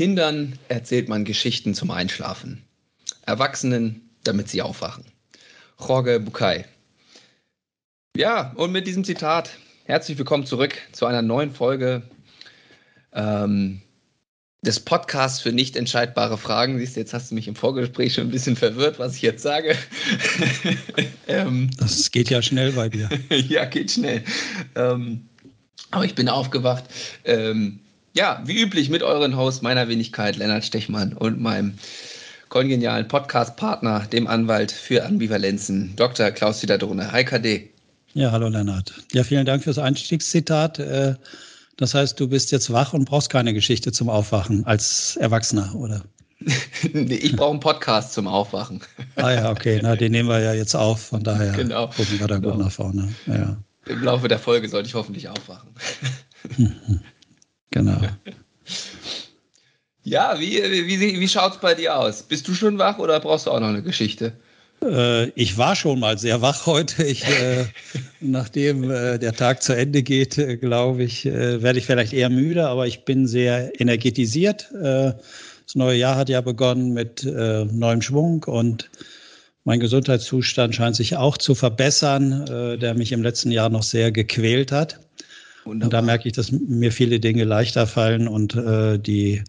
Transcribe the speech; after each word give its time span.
Kindern 0.00 0.58
erzählt 0.68 1.10
man 1.10 1.26
Geschichten 1.26 1.74
zum 1.74 1.90
Einschlafen. 1.90 2.64
Erwachsenen, 3.26 4.08
damit 4.24 4.48
sie 4.48 4.62
aufwachen. 4.62 5.04
Jorge 5.78 6.18
Bucay. 6.18 6.64
Ja, 8.16 8.54
und 8.54 8.72
mit 8.72 8.86
diesem 8.86 9.04
Zitat 9.04 9.50
herzlich 9.84 10.16
willkommen 10.16 10.46
zurück 10.46 10.74
zu 10.92 11.04
einer 11.04 11.20
neuen 11.20 11.52
Folge 11.52 12.02
ähm, 13.12 13.82
des 14.62 14.80
Podcasts 14.80 15.40
für 15.40 15.52
nicht 15.52 15.76
entscheidbare 15.76 16.38
Fragen. 16.38 16.78
Siehst 16.78 16.96
du, 16.96 17.00
jetzt 17.00 17.12
hast 17.12 17.30
du 17.30 17.34
mich 17.34 17.46
im 17.46 17.54
Vorgespräch 17.54 18.14
schon 18.14 18.28
ein 18.28 18.30
bisschen 18.30 18.56
verwirrt, 18.56 18.98
was 18.98 19.16
ich 19.16 19.20
jetzt 19.20 19.42
sage. 19.42 19.76
ähm, 21.28 21.68
das 21.76 22.10
geht 22.10 22.30
ja 22.30 22.40
schnell 22.40 22.72
bei 22.72 22.88
dir. 22.88 23.10
ja, 23.28 23.66
geht 23.66 23.90
schnell. 23.90 24.24
Ähm, 24.76 25.28
aber 25.90 26.06
ich 26.06 26.14
bin 26.14 26.30
aufgewacht. 26.30 26.84
Ähm, 27.24 27.80
ja, 28.14 28.42
wie 28.44 28.60
üblich 28.60 28.90
mit 28.90 29.02
euren 29.02 29.36
Host 29.36 29.62
meiner 29.62 29.88
Wenigkeit, 29.88 30.36
Lennart 30.36 30.64
Stechmann 30.64 31.12
und 31.12 31.40
meinem 31.40 31.74
kongenialen 32.48 33.06
Podcast-Partner, 33.06 34.06
dem 34.12 34.26
Anwalt 34.26 34.72
für 34.72 35.04
Ambivalenzen, 35.04 35.94
Dr. 35.96 36.30
Klaus 36.32 36.62
Wiederdrone. 36.62 37.12
Hi 37.12 37.24
KD. 37.24 37.70
Ja, 38.14 38.32
hallo 38.32 38.48
Lennart. 38.48 38.92
Ja, 39.12 39.22
vielen 39.22 39.46
Dank 39.46 39.62
fürs 39.62 39.78
Einstiegszitat. 39.78 40.80
Äh, 40.80 41.14
das 41.76 41.94
heißt, 41.94 42.18
du 42.18 42.28
bist 42.28 42.50
jetzt 42.50 42.72
wach 42.72 42.92
und 42.92 43.04
brauchst 43.04 43.30
keine 43.30 43.54
Geschichte 43.54 43.92
zum 43.92 44.08
Aufwachen 44.08 44.66
als 44.66 45.16
Erwachsener, 45.16 45.72
oder? 45.76 46.02
nee, 46.92 47.14
ich 47.14 47.36
brauche 47.36 47.52
einen 47.52 47.60
Podcast 47.60 48.14
zum 48.14 48.26
Aufwachen. 48.26 48.80
ah 49.16 49.30
ja, 49.30 49.50
okay. 49.50 49.78
Na, 49.82 49.94
den 49.94 50.10
nehmen 50.10 50.28
wir 50.28 50.40
ja 50.40 50.52
jetzt 50.52 50.74
auf. 50.74 51.00
Von 51.00 51.22
daher 51.22 51.52
genau. 51.52 51.86
gucken 51.86 52.18
wir 52.18 52.26
da 52.26 52.38
genau. 52.38 52.50
gut 52.50 52.58
nach 52.58 52.72
vorne. 52.72 53.14
Ja. 53.26 53.56
Im 53.86 54.02
Laufe 54.02 54.26
der 54.26 54.38
Folge 54.38 54.68
sollte 54.68 54.88
ich 54.88 54.94
hoffentlich 54.94 55.28
aufwachen. 55.28 55.70
Genau. 57.70 58.00
Ja, 60.02 60.40
wie, 60.40 60.62
wie, 60.62 61.20
wie 61.20 61.28
schaut 61.28 61.52
es 61.52 61.60
bei 61.60 61.74
dir 61.74 61.96
aus? 61.96 62.22
Bist 62.22 62.48
du 62.48 62.54
schon 62.54 62.78
wach 62.78 62.98
oder 62.98 63.20
brauchst 63.20 63.46
du 63.46 63.50
auch 63.50 63.60
noch 63.60 63.68
eine 63.68 63.82
Geschichte? 63.82 64.32
Äh, 64.82 65.28
ich 65.30 65.58
war 65.58 65.76
schon 65.76 66.00
mal 66.00 66.18
sehr 66.18 66.40
wach 66.40 66.66
heute. 66.66 67.04
Ich, 67.04 67.24
äh, 67.26 67.66
nachdem 68.20 68.90
äh, 68.90 69.18
der 69.18 69.34
Tag 69.34 69.62
zu 69.62 69.74
Ende 69.74 70.02
geht, 70.02 70.38
äh, 70.38 70.56
glaube 70.56 71.02
ich, 71.02 71.26
äh, 71.26 71.62
werde 71.62 71.78
ich 71.78 71.86
vielleicht 71.86 72.12
eher 72.12 72.30
müde, 72.30 72.66
aber 72.68 72.86
ich 72.86 73.04
bin 73.04 73.26
sehr 73.26 73.78
energetisiert. 73.80 74.70
Das 74.72 75.74
neue 75.74 75.96
Jahr 75.96 76.16
hat 76.16 76.28
ja 76.28 76.40
begonnen 76.40 76.92
mit 76.92 77.24
neuem 77.24 78.02
Schwung 78.02 78.42
und 78.42 78.90
mein 79.62 79.78
Gesundheitszustand 79.78 80.74
scheint 80.74 80.96
sich 80.96 81.16
auch 81.16 81.38
zu 81.38 81.54
verbessern, 81.54 82.78
der 82.80 82.94
mich 82.94 83.12
im 83.12 83.22
letzten 83.22 83.52
Jahr 83.52 83.68
noch 83.68 83.84
sehr 83.84 84.10
gequält 84.10 84.72
hat. 84.72 84.98
Wunderbar. 85.64 85.86
Und 85.86 85.92
da 85.92 86.02
merke 86.02 86.28
ich, 86.28 86.34
dass 86.34 86.52
mir 86.52 86.92
viele 86.92 87.20
Dinge 87.20 87.44
leichter 87.44 87.86
fallen 87.86 88.28
und 88.28 88.54
die 88.54 89.42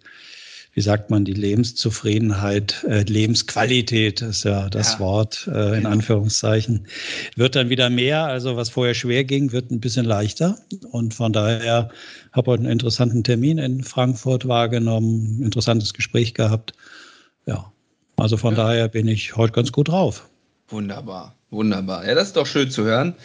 wie 0.73 0.81
sagt 0.81 1.09
man, 1.09 1.25
die 1.25 1.33
Lebenszufriedenheit, 1.33 2.85
äh, 2.87 3.03
Lebensqualität 3.03 4.21
ist 4.21 4.45
ja 4.45 4.69
das 4.69 4.93
ja. 4.93 4.99
Wort 4.99 5.49
äh, 5.53 5.77
in 5.77 5.85
Anführungszeichen, 5.85 6.87
wird 7.35 7.55
dann 7.55 7.69
wieder 7.69 7.89
mehr. 7.89 8.25
Also 8.25 8.55
was 8.55 8.69
vorher 8.69 8.93
schwer 8.93 9.25
ging, 9.25 9.51
wird 9.51 9.69
ein 9.69 9.81
bisschen 9.81 10.05
leichter. 10.05 10.57
Und 10.91 11.13
von 11.13 11.33
daher 11.33 11.89
habe 12.31 12.51
heute 12.51 12.63
einen 12.63 12.71
interessanten 12.71 13.23
Termin 13.23 13.57
in 13.57 13.83
Frankfurt 13.83 14.47
wahrgenommen, 14.47 15.39
ein 15.39 15.43
interessantes 15.43 15.93
Gespräch 15.93 16.33
gehabt. 16.33 16.73
Ja, 17.45 17.71
also 18.15 18.37
von 18.37 18.55
ja. 18.55 18.63
daher 18.63 18.87
bin 18.87 19.09
ich 19.09 19.35
heute 19.35 19.53
ganz 19.53 19.73
gut 19.73 19.89
drauf. 19.89 20.29
Wunderbar, 20.69 21.35
wunderbar. 21.49 22.07
Ja, 22.07 22.15
das 22.15 22.27
ist 22.27 22.37
doch 22.37 22.47
schön 22.47 22.71
zu 22.71 22.85
hören, 22.85 23.15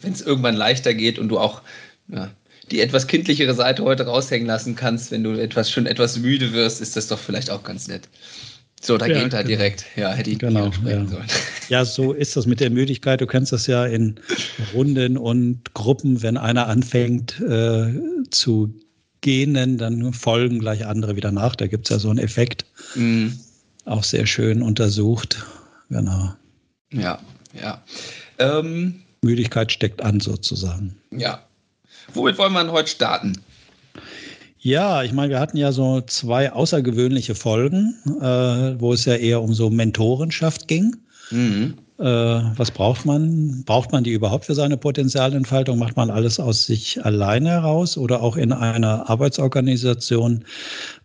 wenn 0.00 0.12
es 0.12 0.22
irgendwann 0.22 0.56
leichter 0.56 0.92
geht 0.92 1.20
und 1.20 1.28
du 1.28 1.38
auch 1.38 1.62
ja, 2.08 2.30
die 2.70 2.80
etwas 2.80 3.06
kindlichere 3.06 3.54
Seite 3.54 3.82
heute 3.84 4.06
raushängen 4.06 4.46
lassen 4.46 4.76
kannst, 4.76 5.10
wenn 5.10 5.24
du 5.24 5.32
etwas 5.32 5.70
schon 5.70 5.86
etwas 5.86 6.18
müde 6.18 6.52
wirst, 6.52 6.80
ist 6.80 6.96
das 6.96 7.08
doch 7.08 7.18
vielleicht 7.18 7.50
auch 7.50 7.62
ganz 7.62 7.88
nett. 7.88 8.08
So, 8.80 8.96
da 8.96 9.06
ja, 9.06 9.14
geht 9.22 9.32
er 9.32 9.42
genau. 9.42 9.48
direkt. 9.48 9.86
Ja, 9.96 10.12
hätte 10.12 10.30
ich 10.30 10.38
genau, 10.38 10.70
ja. 10.84 11.06
sollen. 11.06 11.26
Ja, 11.68 11.84
so 11.84 12.14
ist 12.14 12.36
das 12.36 12.46
mit 12.46 12.60
der 12.60 12.70
Müdigkeit. 12.70 13.20
Du 13.20 13.26
kennst 13.26 13.52
das 13.52 13.66
ja 13.66 13.84
in 13.84 14.18
Runden 14.72 15.18
und 15.18 15.74
Gruppen, 15.74 16.22
wenn 16.22 16.38
einer 16.38 16.66
anfängt 16.66 17.38
äh, 17.40 17.92
zu 18.30 18.74
gähnen, 19.20 19.76
dann 19.76 20.14
folgen 20.14 20.60
gleich 20.60 20.86
andere 20.86 21.16
wieder 21.16 21.30
nach. 21.30 21.56
Da 21.56 21.66
gibt 21.66 21.86
es 21.86 21.90
ja 21.90 21.98
so 21.98 22.08
einen 22.08 22.20
Effekt. 22.20 22.64
Mhm. 22.94 23.38
Auch 23.84 24.04
sehr 24.04 24.26
schön 24.26 24.62
untersucht. 24.62 25.44
Genau. 25.90 26.32
Ja, 26.90 27.18
ja. 27.60 27.82
Ähm, 28.38 29.02
Müdigkeit 29.22 29.72
steckt 29.72 30.02
an 30.02 30.20
sozusagen. 30.20 30.96
Ja, 31.10 31.42
Womit 32.14 32.38
wollen 32.38 32.52
wir 32.52 32.72
heute 32.72 32.88
starten? 32.88 33.40
Ja, 34.60 35.02
ich 35.04 35.12
meine, 35.12 35.30
wir 35.30 35.40
hatten 35.40 35.56
ja 35.56 35.72
so 35.72 36.00
zwei 36.00 36.52
außergewöhnliche 36.52 37.34
Folgen, 37.34 37.94
äh, 38.20 38.80
wo 38.80 38.92
es 38.92 39.04
ja 39.04 39.14
eher 39.14 39.42
um 39.42 39.54
so 39.54 39.70
Mentorenschaft 39.70 40.66
ging. 40.66 40.96
Mhm. 41.30 41.74
Äh, 41.98 42.04
was 42.04 42.70
braucht 42.70 43.04
man? 43.04 43.64
Braucht 43.64 43.92
man 43.92 44.04
die 44.04 44.12
überhaupt 44.12 44.46
für 44.46 44.54
seine 44.54 44.76
Potenzialentfaltung? 44.76 45.78
Macht 45.78 45.96
man 45.96 46.10
alles 46.10 46.38
aus 46.40 46.66
sich 46.66 47.04
alleine 47.04 47.50
heraus 47.50 47.96
oder 47.96 48.22
auch 48.22 48.36
in 48.36 48.52
einer 48.52 49.08
Arbeitsorganisation 49.08 50.44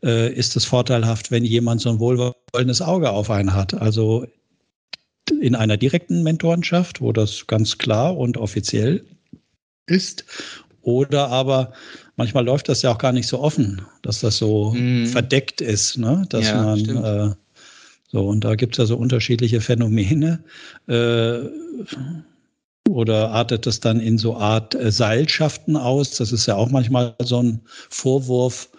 äh, 0.03 0.31
ist 0.33 0.55
es 0.55 0.65
vorteilhaft, 0.65 1.31
wenn 1.31 1.45
jemand 1.45 1.81
so 1.81 1.89
ein 1.89 1.99
wohlwollendes 1.99 2.81
Auge 2.81 3.11
auf 3.11 3.29
einen 3.29 3.53
hat? 3.53 3.73
Also 3.73 4.25
in 5.41 5.55
einer 5.55 5.77
direkten 5.77 6.23
Mentorenschaft, 6.23 7.01
wo 7.01 7.11
das 7.11 7.47
ganz 7.47 7.77
klar 7.77 8.17
und 8.17 8.37
offiziell 8.37 9.03
ist 9.87 10.25
oder 10.83 11.29
aber 11.29 11.73
manchmal 12.15 12.45
läuft 12.45 12.69
das 12.69 12.81
ja 12.81 12.91
auch 12.91 12.97
gar 12.97 13.11
nicht 13.11 13.27
so 13.27 13.39
offen, 13.39 13.81
dass 14.01 14.19
das 14.19 14.37
so 14.37 14.73
mm. 14.73 15.07
verdeckt 15.07 15.61
ist, 15.61 15.97
ne? 15.97 16.25
dass 16.29 16.47
ja, 16.47 16.61
man 16.61 16.79
äh, 16.79 17.35
so 18.11 18.27
und 18.27 18.43
da 18.43 18.55
gibt 18.55 18.75
es 18.75 18.77
ja 18.77 18.85
so 18.85 18.97
unterschiedliche 18.97 19.59
Phänomene. 19.59 20.43
Äh, 20.87 21.39
oder 22.89 23.31
artet 23.31 23.65
das 23.65 23.79
dann 23.79 23.99
in 23.99 24.17
so 24.17 24.35
Art 24.35 24.75
äh, 24.75 24.91
Seilschaften 24.91 25.77
aus? 25.77 26.11
Das 26.11 26.31
ist 26.31 26.45
ja 26.45 26.55
auch 26.55 26.69
manchmal 26.69 27.15
so 27.23 27.41
ein 27.41 27.61
Vorwurf, 27.89 28.69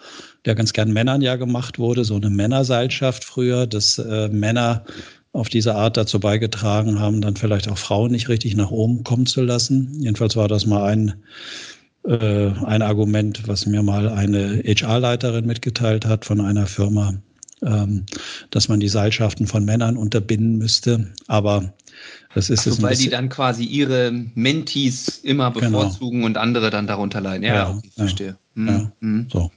der 0.45 0.55
ganz 0.55 0.73
gern 0.73 0.93
Männern 0.93 1.21
ja 1.21 1.35
gemacht 1.35 1.79
wurde, 1.79 2.05
so 2.05 2.15
eine 2.15 2.29
Männerseilschaft 2.29 3.23
früher, 3.23 3.65
dass 3.65 3.97
äh, 3.97 4.29
Männer 4.29 4.85
auf 5.33 5.49
diese 5.49 5.75
Art 5.75 5.97
dazu 5.97 6.19
beigetragen 6.19 6.99
haben, 6.99 7.19
dann 7.19 7.35
vielleicht 7.35 7.67
auch 7.67 7.77
Frauen 7.77 8.11
nicht 8.11 8.29
richtig 8.29 8.55
nach 8.55 8.71
oben 8.71 9.03
kommen 9.03 9.25
zu 9.25 9.41
lassen. 9.41 9.91
Jedenfalls 9.99 10.37
war 10.37 10.47
das 10.47 10.65
mal 10.65 10.85
ein 10.85 11.13
äh, 12.07 12.51
ein 12.65 12.81
Argument, 12.81 13.47
was 13.47 13.65
mir 13.65 13.83
mal 13.83 14.09
eine 14.09 14.61
HR-Leiterin 14.63 15.45
mitgeteilt 15.45 16.05
hat 16.05 16.25
von 16.25 16.41
einer 16.41 16.67
Firma, 16.67 17.13
ähm, 17.61 18.05
dass 18.51 18.67
man 18.67 18.79
die 18.79 18.89
Seilschaften 18.89 19.47
von 19.47 19.65
Männern 19.65 19.97
unterbinden 19.97 20.57
müsste. 20.57 21.07
Aber 21.27 21.73
das 22.33 22.49
ist 22.49 22.67
also, 22.67 22.71
es. 22.71 22.81
Weil 22.83 22.95
die 22.95 23.09
dann 23.09 23.29
quasi 23.29 23.63
ihre 23.63 24.11
Mentees 24.35 25.19
immer 25.23 25.51
genau. 25.51 25.79
bevorzugen 25.79 26.17
genau. 26.17 26.27
und 26.27 26.37
andere 26.37 26.69
dann 26.69 26.87
darunter 26.87 27.21
leiden. 27.21 27.43
Ja, 27.43 27.55
ja 27.55 27.69
okay, 27.69 27.89
verstehe. 27.95 28.37
Hm, 28.55 28.67
ja, 28.67 28.91
hm. 29.01 29.27
So. 29.31 29.51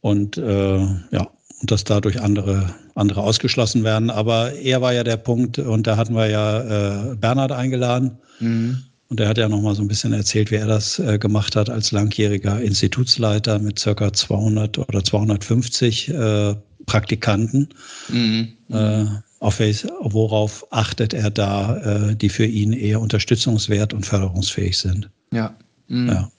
Und 0.00 0.38
äh, 0.38 0.78
ja, 0.78 1.30
und 1.60 1.70
dass 1.70 1.84
dadurch 1.84 2.20
andere, 2.20 2.74
andere 2.94 3.22
ausgeschlossen 3.22 3.84
werden. 3.84 4.10
Aber 4.10 4.52
er 4.54 4.80
war 4.80 4.92
ja 4.92 5.04
der 5.04 5.18
Punkt, 5.18 5.58
und 5.58 5.86
da 5.86 5.96
hatten 5.96 6.14
wir 6.14 6.26
ja 6.26 7.12
äh, 7.12 7.16
Bernhard 7.16 7.52
eingeladen. 7.52 8.18
Mhm. 8.40 8.82
Und 9.10 9.18
er 9.18 9.28
hat 9.28 9.38
ja 9.38 9.48
noch 9.48 9.60
mal 9.60 9.74
so 9.74 9.82
ein 9.82 9.88
bisschen 9.88 10.12
erzählt, 10.12 10.52
wie 10.52 10.56
er 10.56 10.68
das 10.68 11.00
äh, 11.00 11.18
gemacht 11.18 11.56
hat 11.56 11.68
als 11.68 11.90
langjähriger 11.90 12.60
Institutsleiter 12.60 13.58
mit 13.58 13.78
circa 13.78 14.12
200 14.12 14.78
oder 14.78 15.02
250 15.02 16.08
äh, 16.10 16.54
Praktikanten. 16.86 17.68
Mhm. 18.08 18.52
Äh, 18.70 19.06
auf 19.40 19.58
welch, 19.58 19.84
worauf 20.00 20.64
achtet 20.70 21.12
er 21.12 21.30
da, 21.30 21.76
äh, 22.10 22.16
die 22.16 22.28
für 22.28 22.46
ihn 22.46 22.72
eher 22.72 23.00
unterstützungswert 23.00 23.92
und 23.94 24.06
förderungsfähig 24.06 24.78
sind? 24.78 25.10
Ja. 25.32 25.56
Mhm. 25.88 26.08
ja. 26.08 26.30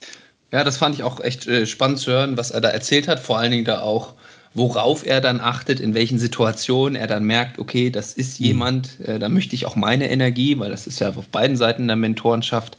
Ja, 0.54 0.63
das 0.63 0.78
fand 0.78 0.96
ich 0.96 1.04
auch 1.04 1.22
echt 1.22 1.48
äh, 1.48 1.66
spannend 1.66 2.00
zu 2.00 2.12
hören, 2.12 2.38
was 2.38 2.51
er 2.51 2.62
da 2.62 2.69
erzählt 2.69 3.07
hat. 3.07 3.19
Vor 3.19 3.38
allen 3.38 3.51
Dingen 3.51 3.66
da 3.66 3.81
auch 3.81 4.16
worauf 4.53 5.06
er 5.06 5.21
dann 5.21 5.39
achtet, 5.39 5.80
in 5.80 5.94
welchen 5.94 6.19
Situationen 6.19 6.95
er 6.95 7.07
dann 7.07 7.24
merkt, 7.24 7.59
okay, 7.59 7.89
das 7.89 8.13
ist 8.13 8.39
mhm. 8.39 8.45
jemand, 8.45 9.00
äh, 9.01 9.19
da 9.19 9.30
möchte 9.30 9.56
ich 9.56 9.65
auch 9.65 9.75
meine 9.75 10.09
Energie, 10.09 10.57
weil 10.59 10.71
das 10.71 10.88
ist 10.88 11.00
ja 11.00 11.09
auf 11.09 11.27
beiden 11.30 11.57
Seiten 11.57 11.88
der 11.88 11.95
Mentorenschaft, 11.95 12.77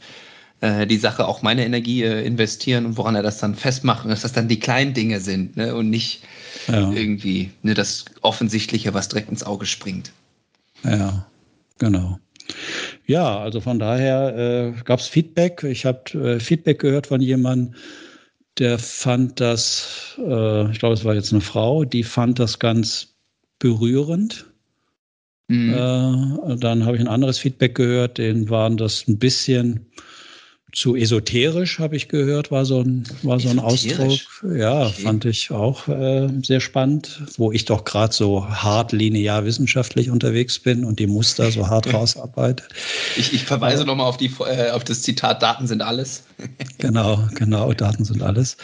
äh, 0.61 0.85
die 0.85 0.97
Sache 0.97 1.27
auch 1.27 1.41
meine 1.41 1.65
Energie 1.65 2.03
äh, 2.03 2.25
investieren 2.25 2.85
und 2.85 2.97
woran 2.97 3.15
er 3.15 3.23
das 3.23 3.39
dann 3.39 3.55
festmacht, 3.55 4.07
dass 4.07 4.21
das 4.21 4.33
dann 4.33 4.47
die 4.47 4.59
kleinen 4.59 4.93
Dinge 4.93 5.19
sind 5.19 5.57
ne, 5.57 5.75
und 5.75 5.89
nicht 5.89 6.23
ja. 6.67 6.91
irgendwie 6.91 7.51
ne, 7.63 7.73
das 7.73 8.05
Offensichtliche, 8.21 8.93
was 8.93 9.09
direkt 9.09 9.29
ins 9.29 9.43
Auge 9.43 9.65
springt. 9.65 10.11
Ja, 10.83 11.25
genau. 11.79 12.19
Ja, 13.05 13.39
also 13.39 13.61
von 13.61 13.79
daher 13.79 14.35
äh, 14.37 14.81
gab 14.83 14.99
es 14.99 15.07
Feedback. 15.07 15.63
Ich 15.63 15.85
habe 15.85 16.35
äh, 16.35 16.39
Feedback 16.39 16.79
gehört 16.79 17.07
von 17.07 17.21
jemandem, 17.21 17.75
der 18.59 18.79
fand 18.79 19.39
das, 19.39 20.15
äh, 20.19 20.71
ich 20.71 20.79
glaube, 20.79 20.93
es 20.93 21.05
war 21.05 21.15
jetzt 21.15 21.31
eine 21.31 21.41
Frau, 21.41 21.85
die 21.85 22.03
fand 22.03 22.39
das 22.39 22.59
ganz 22.59 23.15
berührend. 23.59 24.45
Mhm. 25.47 25.73
Äh, 25.73 26.57
dann 26.57 26.85
habe 26.85 26.95
ich 26.95 27.01
ein 27.01 27.07
anderes 27.07 27.39
Feedback 27.39 27.75
gehört, 27.75 28.17
denen 28.17 28.49
waren 28.49 28.77
das 28.77 29.07
ein 29.07 29.17
bisschen 29.17 29.87
zu 30.73 30.95
esoterisch, 30.95 31.77
habe 31.77 31.95
ich 31.95 32.07
gehört, 32.07 32.49
war 32.49 32.65
so 32.65 32.81
ein, 32.81 33.03
war 33.21 33.39
so 33.39 33.49
ein 33.49 33.59
Ausdruck. 33.59 34.19
Ja, 34.55 34.87
okay. 34.87 35.03
fand 35.03 35.25
ich 35.25 35.51
auch 35.51 35.87
äh, 35.87 36.27
sehr 36.41 36.59
spannend, 36.59 37.21
wo 37.37 37.51
ich 37.51 37.65
doch 37.65 37.85
gerade 37.85 38.13
so 38.13 38.47
hart 38.47 38.91
linear 38.91 39.45
wissenschaftlich 39.45 40.09
unterwegs 40.09 40.57
bin 40.57 40.83
und 40.83 40.99
die 40.99 41.07
Muster 41.07 41.51
so 41.51 41.67
hart 41.69 41.93
rausarbeite. 41.93 42.63
Ich, 43.15 43.33
ich 43.33 43.43
verweise 43.45 43.85
nochmal 43.85 44.07
auf, 44.07 44.17
äh, 44.19 44.71
auf 44.71 44.83
das 44.83 45.03
Zitat, 45.03 45.43
Daten 45.43 45.67
sind 45.67 45.83
alles. 45.83 46.23
genau, 46.79 47.19
genau, 47.35 47.71
Daten 47.73 48.03
sind 48.03 48.23
alles. 48.23 48.57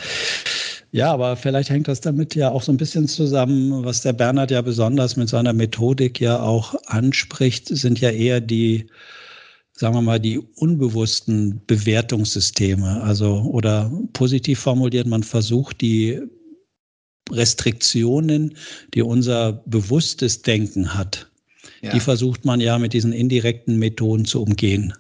Ja, 0.92 1.14
aber 1.14 1.38
vielleicht 1.38 1.70
hängt 1.70 1.88
das 1.88 2.02
damit 2.02 2.34
ja 2.34 2.50
auch 2.50 2.64
so 2.64 2.72
ein 2.72 2.78
bisschen 2.78 3.08
zusammen, 3.08 3.86
was 3.86 4.02
der 4.02 4.14
Bernhard 4.14 4.50
ja 4.50 4.64
besonders 4.64 5.16
mit 5.16 5.30
seiner 5.30 5.54
Methodik 5.54 6.20
ja 6.20 6.42
auch 6.42 6.74
anspricht, 6.88 7.68
sind 7.68 8.02
ja 8.02 8.10
eher 8.10 8.42
die 8.42 8.88
sagen 9.80 9.96
wir 9.96 10.02
mal, 10.02 10.20
die 10.20 10.40
unbewussten 10.40 11.62
Bewertungssysteme. 11.66 13.02
Also, 13.02 13.44
oder 13.44 13.90
positiv 14.12 14.60
formuliert, 14.60 15.08
man 15.08 15.24
versucht 15.24 15.80
die 15.80 16.20
Restriktionen, 17.32 18.58
die 18.94 19.02
unser 19.02 19.54
bewusstes 19.68 20.42
Denken 20.42 20.96
hat, 20.96 21.32
ja. 21.82 21.92
die 21.92 22.02
versucht 22.02 22.44
man 22.44 22.60
ja 22.60 22.78
mit 22.78 22.92
diesen 22.92 23.14
indirekten 23.14 23.80
Methoden 23.80 24.26
zu 24.26 24.44
umgehen. 24.44 24.94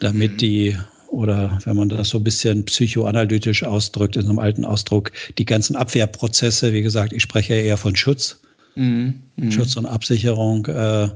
Damit 0.00 0.32
mhm. 0.32 0.36
die, 0.38 0.76
oder 1.08 1.60
wenn 1.64 1.76
man 1.76 1.90
das 1.90 2.08
so 2.08 2.18
ein 2.18 2.24
bisschen 2.24 2.64
psychoanalytisch 2.64 3.62
ausdrückt, 3.62 4.16
in 4.16 4.22
so 4.22 4.30
einem 4.30 4.40
alten 4.40 4.64
Ausdruck, 4.64 5.12
die 5.38 5.44
ganzen 5.44 5.76
Abwehrprozesse, 5.76 6.72
wie 6.72 6.82
gesagt, 6.82 7.12
ich 7.12 7.22
spreche 7.22 7.54
ja 7.54 7.60
eher 7.60 7.76
von 7.76 7.94
Schutz, 7.94 8.40
mhm. 8.74 9.22
Mhm. 9.36 9.52
Schutz 9.52 9.76
und 9.76 9.86
Absicherung, 9.86 10.66
äh, 10.66 11.10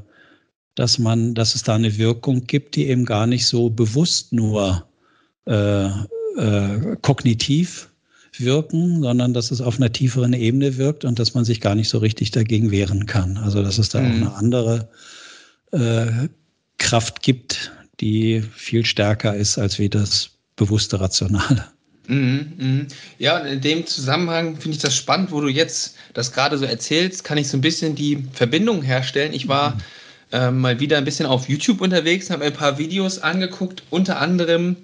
dass 0.75 0.99
man, 0.99 1.35
dass 1.35 1.55
es 1.55 1.63
da 1.63 1.75
eine 1.75 1.99
Wirkung 1.99 2.47
gibt, 2.47 2.77
die 2.77 2.89
eben 2.89 3.05
gar 3.05 3.27
nicht 3.27 3.47
so 3.47 3.71
bewusst 3.71 4.33
nur 4.33 4.87
äh, 5.47 5.87
äh, 5.87 6.97
kognitiv 7.03 7.89
wirken, 8.37 9.01
sondern 9.03 9.33
dass 9.33 9.53
es 9.53 9.61
auf 9.61 9.77
einer 9.77 9.93
tieferen 9.93 10.33
Ebene 10.33 10.77
wirkt 10.77 11.05
und 11.05 11.19
dass 11.19 11.35
man 11.35 11.45
sich 11.45 11.61
gar 11.61 11.77
nicht 11.77 11.89
so 11.89 11.99
richtig 11.99 12.33
dagegen 12.33 12.73
wehren 12.73 13.07
kann. 13.07 13.37
Also 13.37 13.63
dass 13.63 13.79
es 13.79 13.89
da 13.91 14.01
mhm. 14.01 14.07
auch 14.07 14.17
eine 14.17 14.35
andere 14.35 14.89
äh, 15.71 16.29
Kraft 16.79 17.23
gibt, 17.23 17.73
die 18.01 18.43
viel 18.57 18.85
stärker 18.85 19.37
ist 19.37 19.59
als 19.59 19.79
wie 19.79 19.89
das 19.89 20.31
bewusste 20.57 21.01
Rationale. 21.01 21.67
Mhm, 22.09 22.53
mh. 22.59 22.87
Ja, 23.19 23.39
in 23.39 23.61
dem 23.61 23.87
Zusammenhang 23.87 24.57
finde 24.57 24.77
ich 24.77 24.83
das 24.83 24.95
spannend, 24.95 25.31
wo 25.31 25.41
du 25.41 25.49
jetzt 25.49 25.95
das 26.13 26.33
gerade 26.33 26.59
so 26.59 26.65
erzählst, 26.65 27.25
kann 27.25 27.39
ich 27.39 27.49
so 27.49 27.57
ein 27.57 27.63
bisschen 27.63 27.95
die 27.95 28.25
Verbindung 28.33 28.83
herstellen. 28.83 29.33
Ich 29.33 29.47
war 29.47 29.77
mhm 29.77 29.81
äh, 30.33 30.51
mal 30.51 30.81
wieder 30.81 30.99
ein 30.99 31.05
bisschen 31.05 31.27
auf 31.27 31.49
YouTube 31.49 31.81
unterwegs, 31.81 32.31
habe 32.31 32.45
ein 32.45 32.53
paar 32.53 32.79
Videos 32.79 33.19
angeguckt, 33.19 33.83
unter 33.91 34.21
anderem 34.21 34.77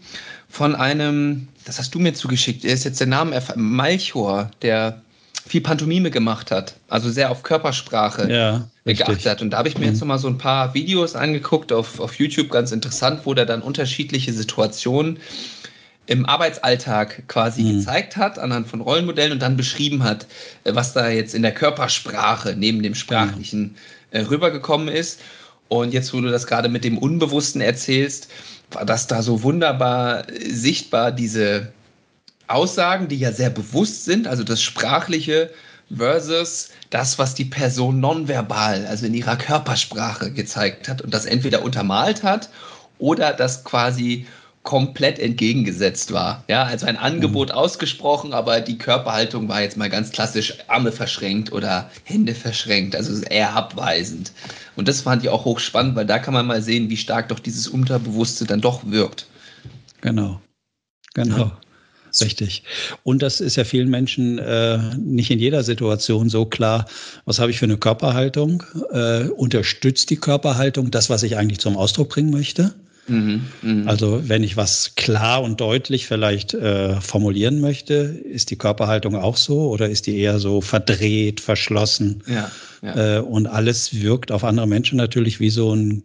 von 0.49 0.75
einem, 0.75 1.49
das 1.65 1.79
hast 1.79 1.95
du 1.95 1.99
mir 1.99 2.15
zugeschickt, 2.15 2.65
ist 2.65 2.85
jetzt 2.85 3.01
der 3.01 3.07
Name, 3.07 3.41
Malchor, 3.57 4.51
der 4.63 5.01
viel 5.47 5.61
Pantomime 5.61 6.11
gemacht 6.11 6.51
hat, 6.51 6.75
also 6.89 7.11
sehr 7.11 7.31
auf 7.31 7.43
Körpersprache 7.43 8.31
ja, 8.31 8.69
geachtet 8.85 9.27
hat. 9.27 9.43
Und 9.43 9.51
da 9.51 9.59
habe 9.59 9.69
ich 9.69 9.79
mir 9.79 9.87
mhm. 9.87 9.93
jetzt 9.93 10.01
noch 10.01 10.09
mal 10.09 10.19
so 10.19 10.29
ein 10.29 10.39
paar 10.39 10.75
Videos 10.75 11.17
angeguckt 11.17 11.73
auf, 11.73 11.99
auf 11.99 12.15
YouTube, 12.15 12.51
ganz 12.51 12.73
interessant, 12.73 13.23
wo 13.25 13.35
der 13.35 13.47
dann 13.47 13.63
unterschiedliche 13.63 14.33
Situationen 14.33 15.19
im 16.07 16.27
Arbeitsalltag 16.27 17.29
quasi 17.29 17.63
mhm. 17.63 17.79
gezeigt 17.79 18.17
hat, 18.17 18.39
anhand 18.39 18.69
von 18.69 18.81
Rollenmodellen 18.81 19.33
und 19.33 19.43
dann 19.43 19.57
beschrieben 19.57 20.03
hat, 20.03 20.27
äh, 20.65 20.75
was 20.75 20.93
da 20.93 21.09
jetzt 21.09 21.35
in 21.35 21.43
der 21.43 21.55
Körpersprache 21.55 22.55
neben 22.57 22.83
dem 22.83 22.95
sprachlichen 22.95 23.77
äh, 24.11 24.21
rübergekommen 24.21 24.89
ist. 24.89 25.21
Und 25.69 25.93
jetzt, 25.93 26.12
wo 26.12 26.21
du 26.21 26.31
das 26.31 26.47
gerade 26.47 26.69
mit 26.69 26.85
dem 26.85 26.99
Unbewussten 26.99 27.61
erzählst, 27.61 28.29
war 28.73 28.85
das 28.85 29.07
da 29.07 29.23
so 29.23 29.43
wunderbar 29.43 30.25
sichtbar, 30.49 31.12
diese 31.12 31.73
Aussagen, 32.49 33.09
die 33.09 33.19
ja 33.19 33.33
sehr 33.33 33.51
bewusst 33.51 34.05
sind, 34.05 34.27
also 34.27 34.43
das 34.43 34.61
Sprachliche 34.61 35.51
versus 35.97 36.71
das, 36.91 37.19
was 37.19 37.35
die 37.35 37.45
Person 37.45 38.01
nonverbal, 38.01 38.87
also 38.87 39.07
in 39.07 39.15
ihrer 39.15 39.37
Körpersprache 39.37 40.33
gezeigt 40.33 40.89
hat 40.89 41.03
und 41.03 41.15
das 41.15 41.27
entweder 41.27 41.62
untermalt 41.62 42.23
hat 42.23 42.51
oder 42.99 43.33
das 43.33 43.65
quasi 43.65 44.27
komplett 44.62 45.19
entgegengesetzt 45.19 46.12
war. 46.12 46.45
Ja, 46.49 46.65
also 46.65 46.87
ein 46.87 46.97
Angebot 46.97 47.49
mhm. 47.49 47.55
ausgesprochen, 47.55 48.35
aber 48.35 48.61
die 48.61 48.77
Körperhaltung 48.77 49.49
war 49.49 49.62
jetzt 49.62 49.77
mal 49.77 49.89
ganz 49.89 50.12
klassisch 50.12 50.55
Arme 50.69 50.93
verschränkt 50.93 51.53
oder 51.53 51.91
Hände 52.05 52.35
verschränkt, 52.35 52.95
also 52.95 53.23
eher 53.25 53.55
abweisend. 53.55 54.33
Und 54.77 54.87
das 54.87 55.01
fand 55.03 55.23
ich 55.23 55.31
auch 55.31 55.45
hochspannend, 55.47 55.97
weil 55.97 56.07
da 56.07 56.19
kann 56.19 56.35
man 56.35 56.47
mal 56.47 56.62
sehen, 56.62 56.91
wie 56.91 56.99
stark 56.99 57.29
doch 57.29 57.39
dieses 57.39 57.69
Unterbewusste 57.69 58.45
dann 58.45 58.61
doch 58.61 58.83
wirkt. 58.85 59.27
Genau, 60.03 60.41
genau. 61.15 61.39
Ja. 61.39 61.59
Richtig. 62.21 62.65
Und 63.05 63.23
das 63.23 63.41
ist 63.41 63.57
ja 63.57 63.62
vielen 63.62 63.89
Menschen 63.89 64.39
äh, 64.39 64.79
nicht 64.97 65.31
in 65.31 65.39
jeder 65.39 65.62
Situation 65.62 66.29
so 66.29 66.45
klar. 66.45 66.87
Was 67.25 67.39
habe 67.39 67.53
ich 67.53 67.59
für 67.59 67.67
eine 67.67 67.79
Körperhaltung? 67.79 68.65
Äh, 68.91 69.29
unterstützt 69.29 70.11
die 70.11 70.17
Körperhaltung 70.17 70.91
das, 70.91 71.09
was 71.09 71.23
ich 71.23 71.37
eigentlich 71.37 71.61
zum 71.61 71.77
Ausdruck 71.77 72.09
bringen 72.09 72.31
möchte? 72.31 72.75
Mhm, 73.06 73.47
mh. 73.62 73.91
Also 73.91 74.29
wenn 74.29 74.43
ich 74.43 74.56
was 74.56 74.94
klar 74.94 75.43
und 75.43 75.61
deutlich 75.61 76.06
vielleicht 76.06 76.55
äh, 76.55 77.00
formulieren 77.00 77.61
möchte, 77.61 77.94
ist 77.94 78.50
die 78.50 78.56
Körperhaltung 78.56 79.17
auch 79.17 79.37
so 79.37 79.70
oder 79.70 79.88
ist 79.88 80.06
die 80.06 80.19
eher 80.19 80.38
so 80.38 80.61
verdreht, 80.61 81.41
verschlossen? 81.41 82.23
Ja, 82.26 82.50
ja. 82.82 83.17
Äh, 83.17 83.20
und 83.20 83.47
alles 83.47 84.00
wirkt 84.00 84.31
auf 84.32 84.44
andere 84.44 84.67
Menschen 84.67 84.97
natürlich 84.97 85.41
wie 85.41 85.50
so 85.50 85.75
ein 85.75 86.02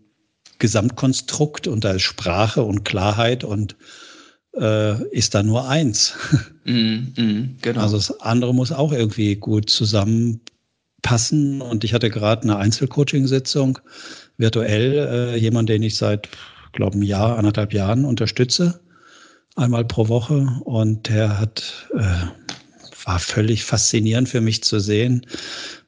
Gesamtkonstrukt 0.60 1.68
und 1.68 1.84
da 1.84 1.92
ist 1.92 2.04
Sprache 2.04 2.64
und 2.64 2.86
Klarheit 2.86 3.44
und 3.44 3.76
äh, 4.58 5.04
ist 5.10 5.36
da 5.36 5.44
nur 5.44 5.68
eins. 5.68 6.14
Mhm, 6.64 7.14
mh, 7.16 7.48
genau. 7.62 7.82
Also 7.82 7.98
das 7.98 8.22
andere 8.22 8.54
muss 8.54 8.72
auch 8.72 8.92
irgendwie 8.92 9.36
gut 9.36 9.70
zusammenpassen. 9.70 11.62
Und 11.62 11.84
ich 11.84 11.94
hatte 11.94 12.10
gerade 12.10 12.44
eine 12.44 12.58
Einzelcoaching-Sitzung 12.58 13.80
virtuell, 14.38 14.94
äh, 14.94 15.38
jemand, 15.38 15.70
den 15.70 15.84
ich 15.84 15.98
seit 15.98 16.30
glaube, 16.76 16.98
ein 16.98 17.02
Jahr, 17.02 17.38
anderthalb 17.38 17.74
Jahren 17.74 18.06
unterstütze, 18.06 18.80
einmal 19.56 19.86
pro 19.86 20.08
Woche. 20.08 20.48
Und 20.64 21.10
er 21.10 21.40
hat, 21.40 21.88
äh, 21.94 23.06
war 23.06 23.20
völlig 23.20 23.64
faszinierend 23.64 24.30
für 24.30 24.42
mich 24.42 24.64
zu 24.64 24.80
sehen. 24.80 25.26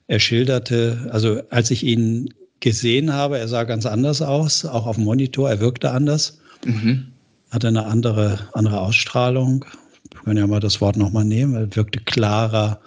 Er 0.08 0.20
schilderte, 0.20 1.10
also 1.12 1.42
als 1.50 1.70
ich 1.70 1.84
ihn 1.84 2.34
gesehen 2.60 3.14
habe, 3.14 3.38
er 3.38 3.48
sah 3.48 3.64
ganz 3.66 3.86
anders 3.86 4.22
aus, 4.22 4.66
auch 4.66 4.88
auf 4.88 4.96
dem 4.96 5.06
Monitor, 5.06 5.50
er 5.50 5.60
wirkte 5.60 5.92
anders, 5.92 6.40
mhm. 6.66 7.08
hatte 7.52 7.68
eine 7.68 7.86
andere, 7.86 8.40
andere 8.54 8.82
Ausstrahlung. 8.82 9.66
Wir 10.12 10.22
können 10.22 10.38
ja 10.38 10.48
mal 10.48 10.60
das 10.60 10.82
Wort 10.82 10.98
nochmal 10.98 11.26
nehmen. 11.26 11.56
Er 11.56 11.76
wirkte 11.76 12.00
klarer, 12.00 12.80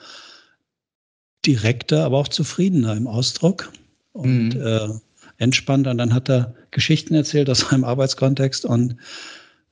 direkter, 1.46 2.04
aber 2.04 2.18
auch 2.18 2.28
zufriedener 2.28 2.96
im 2.96 3.06
Ausdruck. 3.06 3.70
Und 4.12 4.54
mhm. 4.54 4.62
äh, 4.62 4.88
entspannt. 5.40 5.88
Und 5.88 5.98
dann 5.98 6.14
hat 6.14 6.30
er 6.30 6.54
Geschichten 6.70 7.14
erzählt 7.14 7.50
aus 7.50 7.60
seinem 7.70 7.84
Arbeitskontext 7.84 8.64
und 8.64 8.96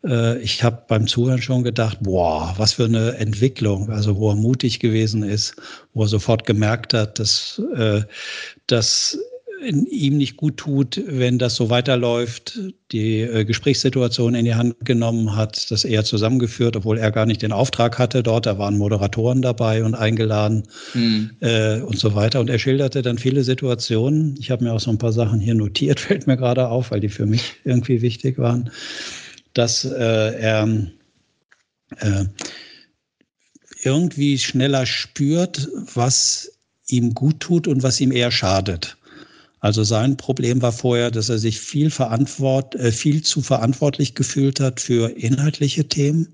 äh, 0.05 0.39
ich 0.41 0.63
habe 0.63 0.83
beim 0.89 1.07
Zuhören 1.07 1.43
schon 1.43 1.63
gedacht, 1.63 1.99
boah, 2.01 2.55
was 2.57 2.75
für 2.75 2.85
eine 2.85 3.17
Entwicklung, 3.17 3.91
also 3.91 4.17
wo 4.17 4.31
er 4.31 4.37
mutig 4.37 4.81
gewesen 4.81 5.23
ist, 5.23 5.55
wo 5.95 6.03
er 6.03 6.09
sofort 6.09 6.47
gemerkt 6.47 6.95
hat, 6.95 7.19
dass, 7.19 7.61
äh, 7.77 8.03
dass 8.67 9.19
ihm 9.61 10.17
nicht 10.17 10.37
gut 10.37 10.57
tut, 10.57 11.03
wenn 11.07 11.39
das 11.39 11.55
so 11.57 11.71
weiterläuft, 11.71 12.59
die 12.93 13.21
äh, 13.21 13.45
Gesprächssituation 13.45 14.35
in 14.35 14.45
die 14.45 14.55
Hand 14.55 14.77
genommen 14.85 15.35
hat, 15.35 15.71
das 15.71 15.85
eher 15.85 16.05
zusammengeführt, 16.05 16.77
obwohl 16.77 16.99
er 16.99 17.11
gar 17.11 17.27
nicht 17.27 17.43
den 17.43 17.53
Auftrag 17.53 17.99
hatte 17.99 18.23
dort. 18.23 18.47
Da 18.47 18.59
waren 18.59 18.79
Moderatoren 18.79 19.43
dabei 19.43 19.85
und 19.85 19.95
eingeladen 19.95 20.65
mhm. 20.95 21.31
äh, 21.41 21.81
und 21.81 21.99
so 21.99 22.15
weiter. 22.15 22.41
Und 22.41 22.51
er 22.51 22.59
schilderte 22.59 23.03
dann 23.03 23.19
viele 23.19 23.43
Situationen. 23.45 24.37
Ich 24.39 24.51
habe 24.51 24.65
mir 24.65 24.73
auch 24.73 24.81
so 24.81 24.91
ein 24.91 24.99
paar 24.99 25.13
Sachen 25.13 25.41
hier 25.41 25.55
notiert, 25.55 26.01
fällt 26.01 26.27
mir 26.27 26.37
gerade 26.37 26.69
auf, 26.69 26.91
weil 26.91 27.01
die 27.01 27.09
für 27.09 27.27
mich 27.27 27.55
irgendwie 27.65 28.03
wichtig 28.03 28.39
waren, 28.39 28.71
dass 29.55 29.85
äh, 29.85 30.39
er 30.39 30.69
äh, 32.01 32.25
irgendwie 33.83 34.39
schneller 34.39 34.87
spürt, 34.87 35.69
was 35.95 36.53
ihm 36.89 37.15
gut 37.15 37.41
tut 37.41 37.69
und 37.69 37.83
was 37.83 38.01
ihm 38.01 38.13
eher 38.13 38.31
schadet. 38.31 38.98
Also 39.61 39.83
sein 39.83 40.17
Problem 40.17 40.63
war 40.63 40.73
vorher, 40.73 41.11
dass 41.11 41.29
er 41.29 41.39
sich 41.39 41.61
viel, 41.61 41.91
verantwort, 41.91 42.75
äh, 42.77 42.93
viel 42.93 43.23
zu 43.23 43.41
verantwortlich 43.41 44.15
gefühlt 44.15 44.61
hat 44.61 44.81
für 44.81 45.11
inhaltliche 45.17 45.89
Themen, 45.89 46.29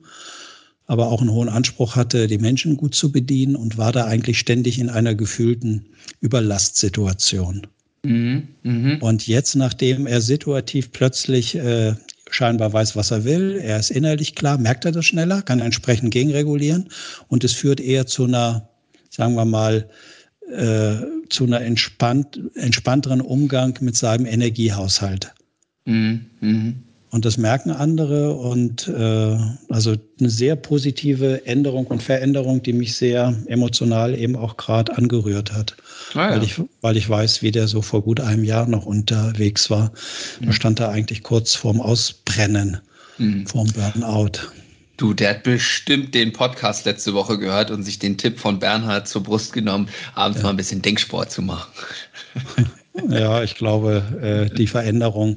aber 0.86 1.08
auch 1.08 1.20
einen 1.20 1.32
hohen 1.32 1.48
Anspruch 1.48 1.96
hatte, 1.96 2.26
die 2.26 2.38
Menschen 2.38 2.76
gut 2.76 2.94
zu 2.94 3.10
bedienen 3.10 3.56
und 3.56 3.78
war 3.78 3.92
da 3.92 4.04
eigentlich 4.04 4.38
ständig 4.38 4.78
in 4.78 4.90
einer 4.90 5.14
gefühlten 5.14 5.86
Überlastsituation. 6.20 7.66
Mhm, 8.02 8.48
mh. 8.62 8.98
Und 9.00 9.26
jetzt, 9.26 9.56
nachdem 9.56 10.06
er 10.06 10.20
situativ 10.20 10.92
plötzlich 10.92 11.54
äh, 11.54 11.94
scheinbar 12.30 12.72
weiß, 12.72 12.96
was 12.96 13.10
er 13.10 13.24
will, 13.24 13.58
er 13.62 13.78
ist 13.78 13.90
innerlich 13.90 14.34
klar, 14.34 14.58
merkt 14.58 14.84
er 14.84 14.92
das 14.92 15.06
schneller, 15.06 15.40
kann 15.40 15.60
entsprechend 15.60 16.10
gegenregulieren 16.10 16.90
und 17.28 17.44
es 17.44 17.52
führt 17.52 17.80
eher 17.80 18.06
zu 18.06 18.24
einer, 18.24 18.68
sagen 19.08 19.34
wir 19.34 19.46
mal, 19.46 19.88
äh, 20.50 20.94
zu 21.28 21.44
einer 21.44 21.60
entspannt, 21.60 22.40
entspannteren 22.54 23.20
Umgang 23.20 23.78
mit 23.80 23.96
seinem 23.96 24.26
Energiehaushalt. 24.26 25.32
Mhm. 25.84 26.26
Mhm. 26.40 26.74
Und 27.10 27.24
das 27.24 27.36
merken 27.38 27.70
andere 27.70 28.34
und 28.34 28.88
äh, 28.88 29.38
also 29.68 29.94
eine 30.18 30.30
sehr 30.30 30.56
positive 30.56 31.46
Änderung 31.46 31.86
und 31.86 32.02
Veränderung, 32.02 32.60
die 32.60 32.72
mich 32.72 32.96
sehr 32.96 33.32
emotional 33.46 34.18
eben 34.18 34.34
auch 34.34 34.56
gerade 34.56 34.98
angerührt 34.98 35.52
hat. 35.52 35.76
Ah, 36.14 36.30
ja. 36.30 36.30
weil, 36.32 36.42
ich, 36.42 36.60
weil 36.80 36.96
ich 36.96 37.08
weiß, 37.08 37.40
wie 37.42 37.52
der 37.52 37.68
so 37.68 37.82
vor 37.82 38.02
gut 38.02 38.18
einem 38.18 38.42
Jahr 38.42 38.66
noch 38.66 38.84
unterwegs 38.84 39.70
war. 39.70 39.92
Mhm. 40.40 40.46
Da 40.46 40.52
stand 40.52 40.80
er 40.80 40.88
eigentlich 40.88 41.22
kurz 41.22 41.54
vorm 41.54 41.80
Ausbrennen, 41.80 42.78
mhm. 43.18 43.46
vorm 43.46 43.68
Burnout. 43.68 44.40
Du, 44.96 45.12
der 45.12 45.30
hat 45.30 45.42
bestimmt 45.42 46.14
den 46.14 46.32
Podcast 46.32 46.86
letzte 46.86 47.14
Woche 47.14 47.38
gehört 47.38 47.70
und 47.70 47.82
sich 47.82 47.98
den 47.98 48.16
Tipp 48.16 48.38
von 48.38 48.58
Bernhard 48.60 49.08
zur 49.08 49.22
Brust 49.22 49.52
genommen, 49.52 49.88
abends 50.14 50.38
ja. 50.38 50.44
mal 50.44 50.50
ein 50.50 50.56
bisschen 50.56 50.82
Denksport 50.82 51.30
zu 51.30 51.42
machen. 51.42 51.70
Ja, 53.08 53.42
ich 53.42 53.56
glaube, 53.56 54.04
äh, 54.22 54.54
die 54.54 54.68
Veränderungen 54.68 55.36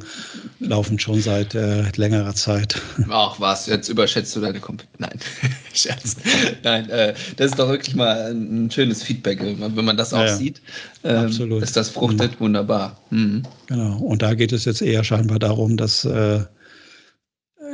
laufen 0.60 1.00
schon 1.00 1.22
seit 1.22 1.56
äh, 1.56 1.86
längerer 1.96 2.36
Zeit. 2.36 2.80
Ach 3.10 3.40
was, 3.40 3.66
jetzt 3.66 3.90
überschätzt 3.90 4.36
du 4.36 4.42
deine 4.42 4.60
Kompetenz. 4.60 4.94
Nein, 5.00 5.20
Scherz. 5.74 6.18
Nein, 6.64 6.88
äh, 6.90 7.16
das 7.36 7.48
ist 7.48 7.60
doch 7.60 7.70
wirklich 7.70 7.96
mal 7.96 8.32
ein, 8.32 8.70
schönes 8.70 9.02
Feedback, 9.02 9.40
wenn 9.42 9.86
man 9.86 9.98
das 9.98 10.14
auch 10.14 10.20
ja, 10.20 10.36
sieht. 10.36 10.62
Ähm, 11.04 11.26
absolut. 11.26 11.64
Dass 11.64 11.72
das 11.72 11.90
fruchtet, 11.90 12.34
mhm. 12.34 12.46
wunderbar. 12.46 13.02
Mhm. 13.10 13.42
Genau, 13.66 13.98
und 13.98 14.22
da 14.22 14.36
geht 14.36 14.52
es 14.52 14.66
jetzt 14.66 14.84
eher 14.84 15.04
scheinbar 15.04 15.40
darum, 15.40 15.78
das 15.78 16.06
äh, 16.06 16.42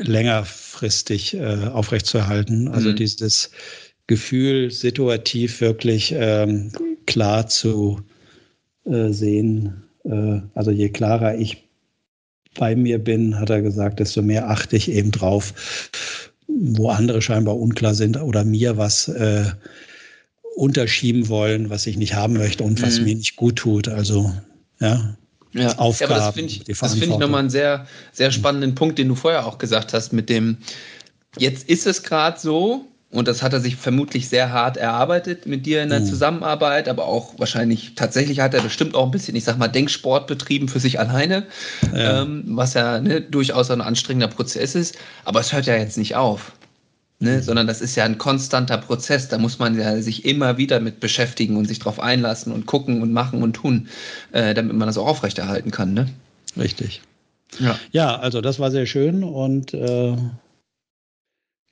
längerfristig 0.02 1.36
äh, 1.36 1.68
aufrechtzuerhalten. 1.68 2.68
Also 2.68 2.90
mhm. 2.90 2.96
dieses 2.96 3.52
Gefühl, 4.08 4.72
situativ 4.72 5.62
wirklich 5.62 6.14
ähm, 6.16 6.72
klar 7.06 7.48
zu 7.48 8.02
äh, 8.86 9.10
sehen. 9.10 9.84
Äh, 10.04 10.42
also 10.54 10.72
je 10.72 10.90
klarer 10.90 11.38
ich 11.38 11.70
bei 12.56 12.76
mir 12.76 13.00
bin, 13.00 13.40
hat 13.40 13.50
er 13.50 13.62
gesagt, 13.62 14.00
desto 14.00 14.22
mehr 14.22 14.50
achte 14.50 14.76
ich 14.76 14.92
eben 14.92 15.12
drauf, 15.12 15.90
wo 16.48 16.90
andere 16.90 17.22
scheinbar 17.22 17.58
unklar 17.58 17.96
sind 17.96 18.22
oder 18.22 18.44
mir 18.44 18.78
was 18.78 19.08
äh, 19.08 19.46
unterschieben 20.56 21.30
wollen, 21.30 21.70
was 21.70 21.88
ich 21.88 21.98
nicht 21.98 22.14
haben 22.14 22.34
möchte 22.34 22.64
und 22.64 22.82
was 22.82 23.00
mhm. 23.00 23.06
mir 23.06 23.16
nicht 23.16 23.36
gut 23.38 23.56
tut. 23.56 23.88
Also 23.88 24.32
ja, 24.80 25.18
ja. 25.54 25.78
Aufgaben. 25.78 26.12
Ja, 26.12 26.18
aber 26.18 26.26
das 26.26 26.36
finde 26.36 26.52
ich, 26.52 26.78
find 26.78 27.04
ich 27.04 27.10
nochmal 27.10 27.42
einen 27.42 27.50
sehr, 27.50 27.88
sehr 28.12 28.32
spannenden 28.32 28.76
Punkt, 28.76 28.98
den 28.98 29.08
du 29.08 29.16
vorher 29.16 29.46
auch 29.46 29.58
gesagt 29.58 29.94
hast, 29.94 30.14
mit 30.14 30.30
dem, 30.30 30.58
jetzt 31.38 31.70
ist 31.70 31.88
es 31.88 32.04
gerade 32.04 32.40
so, 32.40 32.86
und 33.14 33.28
das 33.28 33.44
hat 33.44 33.54
er 33.54 33.60
sich 33.60 33.76
vermutlich 33.76 34.28
sehr 34.28 34.52
hart 34.52 34.76
erarbeitet 34.76 35.46
mit 35.46 35.68
dir 35.68 35.84
in 35.84 35.90
der 35.90 36.00
mhm. 36.00 36.06
Zusammenarbeit, 36.06 36.90
aber 36.90 37.06
auch 37.06 37.38
wahrscheinlich, 37.38 37.94
tatsächlich 37.96 38.40
hat 38.40 38.56
er 38.56 38.62
bestimmt 38.62 38.96
auch 38.96 39.06
ein 39.06 39.12
bisschen, 39.12 39.36
ich 39.36 39.44
sag 39.44 39.60
mal, 39.60 39.68
Denksport 39.68 40.26
betrieben 40.26 40.68
für 40.68 40.80
sich 40.80 41.00
alleine, 41.00 41.46
ja. 41.96 42.24
Ähm, 42.24 42.44
was 42.48 42.74
ja 42.74 43.00
ne, 43.00 43.22
durchaus 43.22 43.70
ein 43.70 43.82
anstrengender 43.82 44.28
Prozess 44.28 44.74
ist. 44.74 44.98
Aber 45.26 45.40
es 45.40 45.54
hört 45.54 45.68
ja 45.68 45.78
jetzt 45.78 45.98
nicht 45.98 46.16
auf. 46.16 46.54
Ne, 47.24 47.38
mhm. 47.38 47.42
sondern 47.42 47.68
das 47.68 47.80
ist 47.80 47.96
ja 47.96 48.04
ein 48.04 48.18
konstanter 48.18 48.78
Prozess. 48.78 49.30
Da 49.30 49.38
muss 49.38 49.58
man 49.58 49.80
ja 49.80 50.02
sich 50.02 50.26
immer 50.26 50.58
wieder 50.58 50.82
mit 50.82 51.00
beschäftigen 51.00 51.56
und 51.56 51.66
sich 51.66 51.80
drauf 51.80 52.02
einlassen 52.02 52.52
und 52.52 52.66
gucken 52.66 53.02
und 53.02 53.14
machen 53.14 53.42
und 53.42 53.54
tun, 53.54 53.88
äh, 54.34 54.54
damit 54.54 54.76
man 54.76 54.88
das 54.88 54.98
auch 54.98 55.08
aufrechterhalten 55.08 55.72
kann. 55.72 55.94
Ne? 55.94 56.10
Richtig. 56.58 57.02
Ja. 57.60 57.80
ja, 57.92 58.16
also 58.18 58.42
das 58.42 58.60
war 58.60 58.72
sehr 58.72 58.86
schön 58.86 59.24
und 59.24 59.74
äh, 59.74 60.18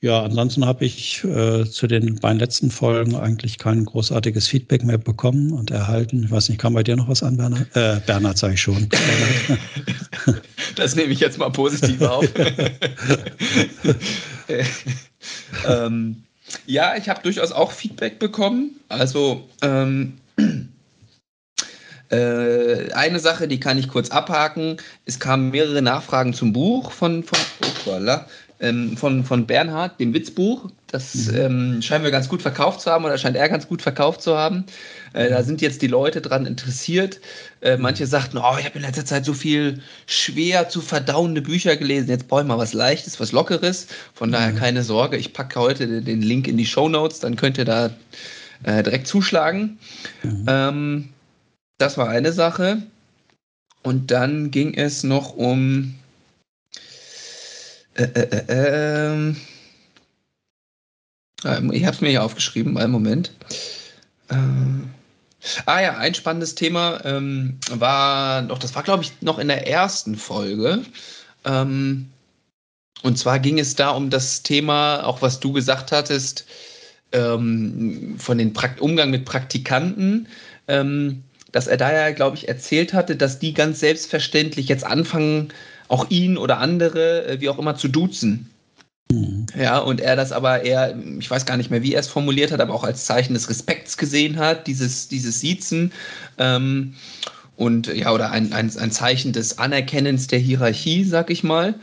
ja, 0.02 0.24
ansonsten 0.24 0.66
habe 0.66 0.84
ich 0.86 1.24
äh, 1.24 1.66
zu 1.66 1.88
den 1.88 2.16
beiden 2.16 2.40
letzten 2.40 2.72
Folgen 2.72 3.16
eigentlich 3.16 3.58
kein 3.58 3.86
großartiges 3.86 4.48
Feedback 4.48 4.84
mehr 4.84 4.98
bekommen 4.98 5.52
und 5.52 5.72
erhalten. 5.72 6.24
Ich 6.24 6.32
weiß 6.32 6.50
nicht, 6.50 6.60
kam 6.60 6.74
bei 6.74 6.84
dir 6.84 6.96
noch 6.96 7.08
was 7.08 7.24
an, 7.24 7.38
Bernhard? 7.38 7.68
Äh, 7.76 8.02
Bernhard 8.06 8.38
sage 8.38 8.56
ich 8.56 8.62
schon. 8.62 8.90
das 10.76 10.96
nehme 10.96 11.14
ich 11.14 11.20
jetzt 11.20 11.38
mal 11.38 11.52
positiv 11.52 12.02
auf. 12.02 12.26
ähm, 15.68 16.24
ja, 16.66 16.96
ich 16.96 17.10
habe 17.10 17.22
durchaus 17.22 17.52
auch 17.52 17.72
Feedback 17.72 18.20
bekommen. 18.20 18.80
Also 18.90 19.48
ähm, 19.62 20.18
äh, 22.10 22.92
eine 22.94 23.20
Sache, 23.20 23.48
die 23.48 23.60
kann 23.60 23.78
ich 23.78 23.88
kurz 23.88 24.10
abhaken. 24.10 24.78
Es 25.06 25.20
kamen 25.20 25.52
mehrere 25.52 25.82
Nachfragen 25.82 26.34
zum 26.34 26.54
Buch 26.54 26.92
von, 26.92 27.24
von 27.24 27.40
oh, 27.64 27.90
voilà, 27.90 28.26
ähm, 28.62 28.96
von, 28.96 29.26
von 29.26 29.48
Bernhard, 29.48 30.00
dem 30.00 30.14
Witzbuch. 30.14 30.70
Das 30.88 31.16
mhm. 31.16 31.38
ähm, 31.38 31.82
scheinen 31.82 32.04
wir 32.04 32.12
ganz 32.12 32.30
gut 32.30 32.42
verkauft 32.42 32.82
zu 32.82 32.92
haben 32.92 33.04
oder 33.04 33.18
scheint 33.18 33.36
er 33.36 33.50
ganz 33.50 33.68
gut 33.68 33.82
verkauft 33.82 34.22
zu 34.22 34.38
haben. 34.38 34.66
Äh, 35.14 35.30
da 35.30 35.42
sind 35.44 35.62
jetzt 35.62 35.82
die 35.82 35.88
Leute 35.88 36.22
dran 36.22 36.46
interessiert. 36.46 37.20
Äh, 37.62 37.78
manche 37.78 38.06
sagten, 38.06 38.38
oh, 38.38 38.56
ich 38.60 38.66
habe 38.66 38.78
in 38.78 38.84
letzter 38.84 39.06
Zeit 39.06 39.26
so 39.26 39.34
viel 39.34 39.82
schwer 40.06 40.70
zu 40.70 40.82
verdauende 40.82 41.42
Bücher 41.42 41.76
gelesen. 41.76 42.10
Jetzt 42.10 42.28
brauche 42.28 42.42
ich 42.42 42.48
mal 42.48 42.58
was 42.58 42.74
Leichtes, 42.74 43.20
was 43.20 43.32
Lockeres. 43.32 43.88
Von 44.14 44.30
mhm. 44.30 44.34
daher 44.34 44.52
keine 44.54 44.84
Sorge. 44.84 45.18
Ich 45.18 45.34
packe 45.34 45.60
heute 45.60 46.02
den 46.02 46.22
Link 46.22 46.48
in 46.48 46.58
die 46.58 46.66
Show 46.66 46.88
Notes, 46.88 47.20
dann 47.20 47.36
könnt 47.36 47.58
ihr 47.58 47.66
da 47.66 47.90
äh, 48.64 48.84
direkt 48.84 49.08
zuschlagen. 49.08 49.80
Mhm. 50.24 50.46
Ähm, 50.48 51.10
das 51.80 51.98
war 51.98 52.10
eine 52.10 52.32
Sache. 52.32 52.84
Und 53.84 54.12
dann 54.12 54.52
ging 54.52 54.76
es 54.76 55.04
noch 55.04 55.36
um 55.36 55.96
äh, 58.04 58.22
äh, 58.22 58.46
äh, 58.48 59.14
ähm. 59.14 59.38
ähm, 61.46 61.72
ich 61.72 61.86
habe 61.86 61.96
es 61.96 62.02
mir 62.02 62.10
hier 62.10 62.24
aufgeschrieben, 62.24 62.78
einen 62.78 62.92
Moment. 62.92 63.32
Äh, 64.30 64.36
ah 65.66 65.80
ja, 65.80 65.98
ein 65.98 66.14
spannendes 66.14 66.56
Thema 66.56 67.02
ähm, 67.06 67.60
war 67.72 68.44
doch, 68.44 68.60
das 68.60 68.76
war 68.76 68.84
glaube 68.84 69.04
ich 69.04 69.14
noch 69.22 69.40
in 69.40 69.48
der 69.48 69.68
ersten 69.68 70.16
Folge. 70.16 70.84
Ähm, 71.46 72.10
und 73.04 73.18
zwar 73.18 73.40
ging 73.40 73.60
es 73.60 73.76
da 73.76 73.92
um 73.92 74.10
das 74.10 74.44
Thema, 74.44 75.04
auch 75.04 75.22
was 75.22 75.40
du 75.40 75.52
gesagt 75.52 75.92
hattest, 75.92 76.46
ähm, 77.12 78.16
von 78.18 78.54
Prakt 78.54 78.80
Umgang 78.80 79.10
mit 79.10 79.26
Praktikanten. 79.26 80.28
Ähm, 80.68 81.24
dass 81.52 81.68
er 81.68 81.78
da 81.78 81.92
ja, 81.92 82.12
glaube 82.12 82.38
ich, 82.38 82.48
erzählt 82.48 82.94
hatte, 82.94 83.16
dass 83.16 83.40
die 83.40 83.54
ganz 83.54 83.80
selbstverständlich 83.80 84.68
jetzt 84.68 84.86
anfangen, 84.86 85.50
auch 85.92 86.10
ihn 86.10 86.38
oder 86.38 86.60
andere, 86.60 87.28
äh, 87.28 87.42
wie 87.42 87.50
auch 87.50 87.60
immer, 87.60 87.76
zu 87.76 87.90
duzen. 87.90 88.50
Mhm. 89.12 89.46
Ja, 89.60 89.80
und 89.80 90.00
er 90.00 90.16
das 90.16 90.32
aber 90.32 90.64
eher, 90.64 90.98
ich 91.20 91.30
weiß 91.30 91.46
gar 91.46 91.58
nicht 91.58 91.70
mehr, 91.70 91.84
wie 91.84 91.94
er 91.94 92.00
es 92.00 92.08
formuliert 92.08 92.52
hat, 92.52 92.62
aber 92.62 92.74
auch 92.74 92.86
als 92.86 93.06
Zeichen 93.06 93.34
des 93.34 93.50
Respekts 93.50 93.98
gesehen 93.98 94.38
hat, 94.38 94.68
dieses, 94.68 95.10
dieses 95.10 95.42
Siezen. 95.42 95.92
Ähm, 96.38 96.94
und 97.58 97.88
ja, 97.88 98.12
oder 98.12 98.32
ein, 98.32 98.54
ein, 98.54 98.76
ein 98.76 98.92
Zeichen 98.92 99.34
des 99.34 99.60
Anerkennens 99.60 100.28
der 100.28 100.40
Hierarchie, 100.40 101.04
sag 101.04 101.30
ich 101.30 101.44
mal. 101.44 101.76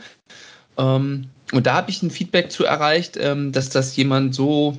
Ähm, 0.77 1.27
und 1.51 1.67
da 1.67 1.75
habe 1.75 1.91
ich 1.91 2.01
ein 2.01 2.11
Feedback 2.11 2.51
zu 2.51 2.65
erreicht, 2.65 3.15
ähm, 3.19 3.51
dass 3.51 3.69
das 3.69 3.95
jemand 3.95 4.33
so 4.33 4.75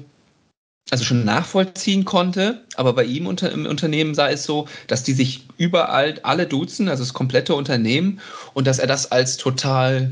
also 0.90 1.04
schon 1.04 1.25
nachvollziehen 1.25 2.04
konnte, 2.04 2.62
aber 2.75 2.92
bei 2.92 3.04
ihm 3.04 3.26
unter, 3.26 3.50
im 3.52 3.66
Unternehmen 3.66 4.14
sei 4.14 4.32
es 4.32 4.44
so, 4.44 4.66
dass 4.88 5.02
die 5.02 5.12
sich 5.12 5.47
überall 5.56 6.18
alle 6.23 6.47
duzen, 6.47 6.88
also 6.88 7.02
das 7.02 7.14
komplette 7.14 7.54
Unternehmen, 7.54 8.20
und 8.54 8.66
dass 8.66 8.78
er 8.78 8.88
das 8.88 9.11
als 9.11 9.37
total 9.37 10.11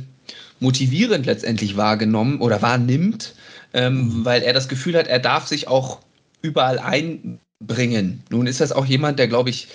motivierend 0.61 1.27
letztendlich 1.27 1.77
wahrgenommen 1.77 2.41
oder 2.41 2.63
wahrnimmt, 2.63 3.35
ähm, 3.75 3.95
mhm. 3.95 4.25
weil 4.25 4.43
er 4.43 4.53
das 4.53 4.69
Gefühl 4.69 4.97
hat, 4.97 5.09
er 5.09 5.19
darf 5.19 5.47
sich 5.47 5.69
auch 5.69 5.99
überall 6.43 6.79
einbringen. 6.79 8.23
Nun 8.31 8.47
ist 8.47 8.61
das 8.61 8.73
auch 8.73 8.87
jemand, 8.87 9.19
der, 9.19 9.29
glaube 9.29 9.51
ich, 9.51 9.69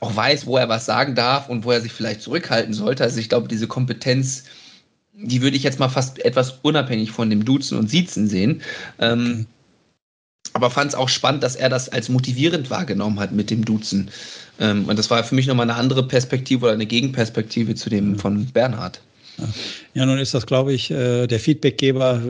auch 0.00 0.14
weiß, 0.14 0.46
wo 0.46 0.58
er 0.58 0.68
was 0.68 0.86
sagen 0.86 1.14
darf 1.14 1.48
und 1.48 1.64
wo 1.64 1.72
er 1.72 1.80
sich 1.80 1.92
vielleicht 1.92 2.20
zurückhalten 2.22 2.74
sollte. 2.74 3.02
Also 3.02 3.18
ich 3.18 3.28
glaube, 3.28 3.48
diese 3.48 3.66
Kompetenz, 3.66 4.44
die 5.14 5.42
würde 5.42 5.56
ich 5.56 5.62
jetzt 5.62 5.78
mal 5.78 5.88
fast 5.88 6.24
etwas 6.24 6.58
unabhängig 6.62 7.10
von 7.10 7.30
dem 7.30 7.44
Duzen 7.44 7.78
und 7.78 7.88
Siezen 7.88 8.28
sehen. 8.28 8.62
Ähm, 8.98 9.46
okay 9.46 9.59
aber 10.52 10.70
fand 10.70 10.90
es 10.90 10.94
auch 10.94 11.08
spannend, 11.08 11.42
dass 11.42 11.56
er 11.56 11.68
das 11.68 11.88
als 11.88 12.08
motivierend 12.08 12.70
wahrgenommen 12.70 13.20
hat 13.20 13.32
mit 13.32 13.50
dem 13.50 13.64
Duzen. 13.64 14.10
Ähm, 14.58 14.84
und 14.86 14.98
das 14.98 15.10
war 15.10 15.22
für 15.24 15.34
mich 15.34 15.46
nochmal 15.46 15.68
eine 15.68 15.78
andere 15.78 16.06
Perspektive 16.06 16.66
oder 16.66 16.74
eine 16.74 16.86
Gegenperspektive 16.86 17.74
zu 17.74 17.90
dem 17.90 18.18
von 18.18 18.46
Bernhard. 18.46 19.00
Ja, 19.94 20.06
nun 20.06 20.18
ist 20.18 20.34
das, 20.34 20.46
glaube 20.46 20.72
ich, 20.72 20.90
äh, 20.90 21.26
der 21.26 21.40
Feedbackgeber. 21.40 22.20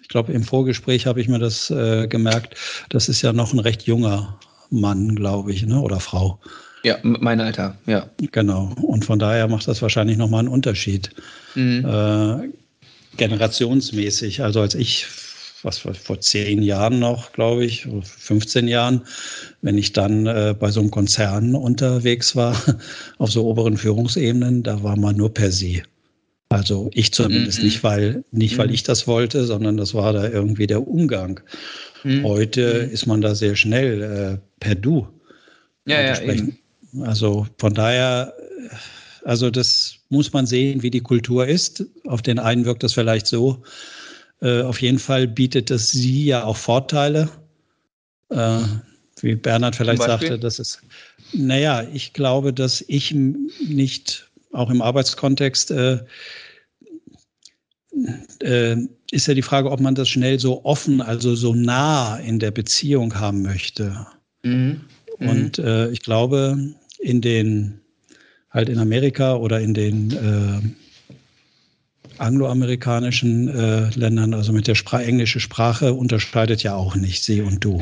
Ich 0.00 0.08
glaube, 0.08 0.32
im 0.32 0.44
Vorgespräch 0.44 1.06
habe 1.06 1.20
ich 1.20 1.28
mir 1.28 1.38
das 1.38 1.70
äh, 1.70 2.06
gemerkt. 2.06 2.54
Das 2.90 3.08
ist 3.08 3.22
ja 3.22 3.32
noch 3.32 3.52
ein 3.52 3.58
recht 3.58 3.82
junger 3.82 4.38
Mann, 4.70 5.16
glaube 5.16 5.52
ich, 5.52 5.66
ne? 5.66 5.80
oder 5.80 6.00
Frau. 6.00 6.38
Ja, 6.84 6.98
mein 7.02 7.40
Alter, 7.40 7.76
ja. 7.86 8.08
Genau. 8.30 8.72
Und 8.80 9.04
von 9.04 9.18
daher 9.18 9.48
macht 9.48 9.66
das 9.66 9.82
wahrscheinlich 9.82 10.16
nochmal 10.16 10.40
einen 10.40 10.48
Unterschied. 10.48 11.10
Mhm. 11.56 11.84
Äh, 11.84 12.48
generationsmäßig. 13.16 14.42
Also 14.42 14.60
als 14.60 14.74
ich 14.74 15.06
was 15.62 15.78
vor, 15.78 15.94
vor 15.94 16.20
zehn 16.20 16.62
Jahren 16.62 16.98
noch, 16.98 17.32
glaube 17.32 17.64
ich, 17.64 17.86
15 18.02 18.68
Jahren, 18.68 19.02
wenn 19.62 19.78
ich 19.78 19.92
dann 19.92 20.26
äh, 20.26 20.54
bei 20.58 20.70
so 20.70 20.80
einem 20.80 20.90
Konzern 20.90 21.54
unterwegs 21.54 22.36
war, 22.36 22.56
auf 23.18 23.30
so 23.30 23.46
oberen 23.46 23.76
Führungsebenen, 23.76 24.62
da 24.62 24.82
war 24.82 24.96
man 24.96 25.16
nur 25.16 25.32
per 25.32 25.50
se. 25.52 25.82
Also 26.48 26.90
ich 26.94 27.12
zumindest 27.12 27.58
mhm. 27.58 27.64
nicht, 27.64 27.82
weil 27.82 28.24
nicht, 28.30 28.56
weil 28.58 28.68
mhm. 28.68 28.74
ich 28.74 28.82
das 28.84 29.06
wollte, 29.06 29.44
sondern 29.44 29.76
das 29.76 29.94
war 29.94 30.12
da 30.12 30.28
irgendwie 30.28 30.66
der 30.66 30.86
Umgang. 30.86 31.40
Mhm. 32.04 32.24
Heute 32.24 32.86
mhm. 32.86 32.92
ist 32.92 33.06
man 33.06 33.20
da 33.20 33.34
sehr 33.34 33.56
schnell 33.56 34.02
äh, 34.02 34.38
per 34.60 34.76
Du. 34.76 35.08
Ja, 35.86 36.00
ja, 36.00 36.20
eben. 36.20 36.58
Also 37.02 37.46
von 37.58 37.74
daher 37.74 38.32
Also 39.26 39.50
das 39.50 39.96
muss 40.08 40.32
man 40.32 40.46
sehen, 40.46 40.82
wie 40.84 40.90
die 40.90 41.00
Kultur 41.00 41.48
ist. 41.48 41.84
Auf 42.06 42.22
den 42.22 42.38
einen 42.38 42.64
wirkt 42.64 42.84
das 42.84 42.92
vielleicht 42.92 43.26
so. 43.26 43.62
Äh, 44.40 44.62
auf 44.62 44.82
jeden 44.82 44.98
Fall 44.98 45.26
bietet 45.26 45.70
es 45.70 45.90
sie 45.90 46.26
ja 46.26 46.44
auch 46.44 46.56
Vorteile. 46.56 47.28
Äh, 48.28 48.60
wie 49.20 49.34
Bernhard 49.34 49.76
vielleicht 49.76 50.02
sagte, 50.02 50.38
das 50.38 50.58
ist, 50.58 50.80
naja, 51.32 51.86
ich 51.92 52.12
glaube, 52.12 52.52
dass 52.52 52.84
ich 52.86 53.12
nicht, 53.12 54.30
auch 54.52 54.70
im 54.70 54.82
Arbeitskontext, 54.82 55.70
äh, 55.70 56.00
äh, 58.40 58.76
ist 59.10 59.26
ja 59.26 59.34
die 59.34 59.42
Frage, 59.42 59.70
ob 59.70 59.80
man 59.80 59.94
das 59.94 60.08
schnell 60.08 60.38
so 60.38 60.64
offen, 60.64 61.00
also 61.00 61.34
so 61.34 61.54
nah 61.54 62.16
in 62.18 62.38
der 62.38 62.50
Beziehung 62.50 63.14
haben 63.14 63.42
möchte. 63.42 64.06
Mhm. 64.42 64.82
Mhm. 65.18 65.28
Und 65.28 65.58
äh, 65.58 65.90
ich 65.90 66.00
glaube, 66.00 66.74
in 66.98 67.20
den, 67.20 67.80
halt 68.50 68.68
in 68.68 68.78
Amerika 68.78 69.36
oder 69.36 69.60
in 69.60 69.72
den 69.72 70.10
äh, 70.12 70.85
angloamerikanischen 72.18 73.48
äh, 73.48 73.90
Ländern, 73.94 74.34
also 74.34 74.52
mit 74.52 74.66
der 74.66 74.74
Spra 74.74 75.02
englischen 75.02 75.40
Sprache, 75.40 75.94
unterscheidet 75.94 76.62
ja 76.62 76.74
auch 76.74 76.96
nicht 76.96 77.24
sie 77.24 77.42
und 77.42 77.64
du. 77.64 77.80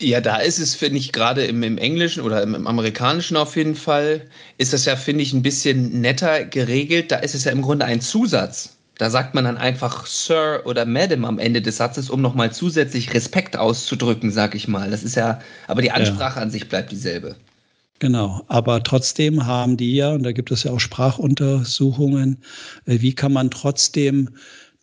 Ja, 0.00 0.20
da 0.20 0.36
ist 0.36 0.58
es, 0.58 0.74
finde 0.74 0.98
ich, 0.98 1.12
gerade 1.12 1.44
im, 1.46 1.62
im, 1.62 1.78
Englischen 1.78 2.22
oder 2.22 2.42
im, 2.42 2.54
im, 2.54 2.66
Amerikanischen 2.66 3.36
auf 3.36 3.56
jeden 3.56 3.74
Fall, 3.74 4.22
ist 4.58 4.74
das 4.74 4.84
ja, 4.84 4.94
finde 4.94 5.22
ich, 5.22 5.32
ein 5.32 5.42
bisschen 5.42 6.00
netter 6.02 6.44
geregelt. 6.44 7.10
Da 7.10 7.16
ist 7.16 7.34
es 7.34 7.44
ja 7.44 7.52
im 7.52 7.62
Grunde 7.62 7.86
ein 7.86 8.02
Zusatz. 8.02 8.76
Da 8.98 9.10
sagt 9.10 9.34
man 9.34 9.44
dann 9.44 9.56
einfach 9.56 10.06
Sir 10.06 10.62
oder 10.64 10.84
Madam 10.84 11.24
am 11.24 11.38
Ende 11.38 11.62
des 11.62 11.78
Satzes, 11.78 12.10
um 12.10 12.20
nochmal 12.20 12.52
zusätzlich 12.52 13.12
Respekt 13.14 13.56
auszudrücken, 13.56 14.30
sag 14.30 14.54
ich 14.54 14.68
mal. 14.68 14.90
Das 14.90 15.02
ist 15.02 15.16
ja, 15.16 15.40
aber 15.66 15.82
die 15.82 15.90
Ansprache 15.90 16.36
ja. 16.36 16.42
an 16.42 16.50
sich 16.50 16.68
bleibt 16.68 16.92
dieselbe. 16.92 17.36
Genau, 17.98 18.44
aber 18.48 18.82
trotzdem 18.82 19.46
haben 19.46 19.76
die 19.76 19.96
ja, 19.96 20.12
und 20.12 20.22
da 20.22 20.32
gibt 20.32 20.50
es 20.50 20.64
ja 20.64 20.72
auch 20.72 20.80
Sprachuntersuchungen, 20.80 22.38
äh, 22.84 23.00
wie 23.00 23.14
kann 23.14 23.32
man 23.32 23.50
trotzdem 23.50 24.30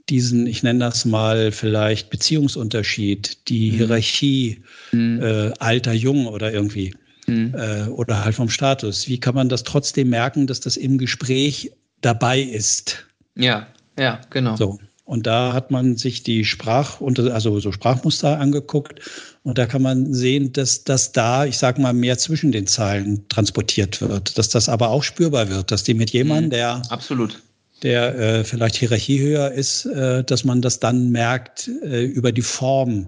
diesen, 0.09 0.47
ich 0.47 0.63
nenne 0.63 0.79
das 0.79 1.05
mal 1.05 1.51
vielleicht 1.51 2.09
Beziehungsunterschied, 2.09 3.47
die 3.49 3.71
mhm. 3.71 3.75
Hierarchie, 3.75 4.61
mhm. 4.91 5.21
Äh, 5.21 5.51
alter, 5.59 5.93
jung 5.93 6.25
oder 6.25 6.51
irgendwie, 6.51 6.95
mhm. 7.27 7.53
äh, 7.55 7.87
oder 7.89 8.25
halt 8.25 8.35
vom 8.35 8.49
Status, 8.49 9.07
wie 9.07 9.19
kann 9.19 9.35
man 9.35 9.47
das 9.47 9.63
trotzdem 9.63 10.09
merken, 10.09 10.47
dass 10.47 10.59
das 10.59 10.75
im 10.75 10.97
Gespräch 10.97 11.71
dabei 12.01 12.41
ist? 12.41 13.05
Ja, 13.35 13.67
ja, 13.97 14.21
genau. 14.29 14.55
So. 14.55 14.79
Und 15.05 15.27
da 15.27 15.53
hat 15.53 15.69
man 15.69 15.97
sich 15.97 16.23
die 16.23 16.45
Sprach- 16.45 17.01
also 17.01 17.59
so 17.59 17.71
Sprachmuster 17.71 18.39
angeguckt 18.39 19.01
und 19.43 19.57
da 19.57 19.65
kann 19.65 19.81
man 19.81 20.13
sehen, 20.13 20.53
dass 20.53 20.83
das 20.83 21.11
da, 21.11 21.45
ich 21.45 21.57
sage 21.57 21.81
mal, 21.81 21.93
mehr 21.93 22.17
zwischen 22.17 22.51
den 22.51 22.65
Zeilen 22.65 23.27
transportiert 23.27 24.01
wird, 24.01 24.37
dass 24.37 24.49
das 24.49 24.69
aber 24.69 24.89
auch 24.89 25.03
spürbar 25.03 25.49
wird, 25.49 25.71
dass 25.71 25.83
die 25.83 25.93
mit 25.93 26.11
jemandem, 26.11 26.45
mhm. 26.45 26.51
der 26.51 26.81
absolut 26.89 27.41
der 27.83 28.17
äh, 28.17 28.43
vielleicht 28.43 28.77
Hierarchie 28.77 29.19
höher 29.19 29.51
ist, 29.51 29.85
äh, 29.85 30.23
dass 30.23 30.43
man 30.43 30.61
das 30.61 30.79
dann 30.79 31.11
merkt 31.11 31.69
äh, 31.83 32.05
über 32.05 32.31
die 32.31 32.41
Form, 32.41 33.07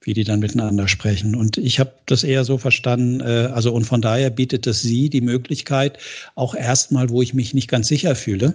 wie 0.00 0.14
die 0.14 0.24
dann 0.24 0.40
miteinander 0.40 0.88
sprechen. 0.88 1.36
Und 1.36 1.58
ich 1.58 1.78
habe 1.78 1.92
das 2.06 2.24
eher 2.24 2.44
so 2.44 2.56
verstanden, 2.56 3.20
äh, 3.20 3.50
also 3.52 3.72
und 3.72 3.84
von 3.84 4.00
daher 4.00 4.30
bietet 4.30 4.66
es 4.66 4.80
sie 4.80 5.10
die 5.10 5.20
Möglichkeit, 5.20 5.98
auch 6.34 6.54
erstmal, 6.54 7.10
wo 7.10 7.20
ich 7.20 7.34
mich 7.34 7.52
nicht 7.52 7.68
ganz 7.68 7.88
sicher 7.88 8.14
fühle, 8.14 8.54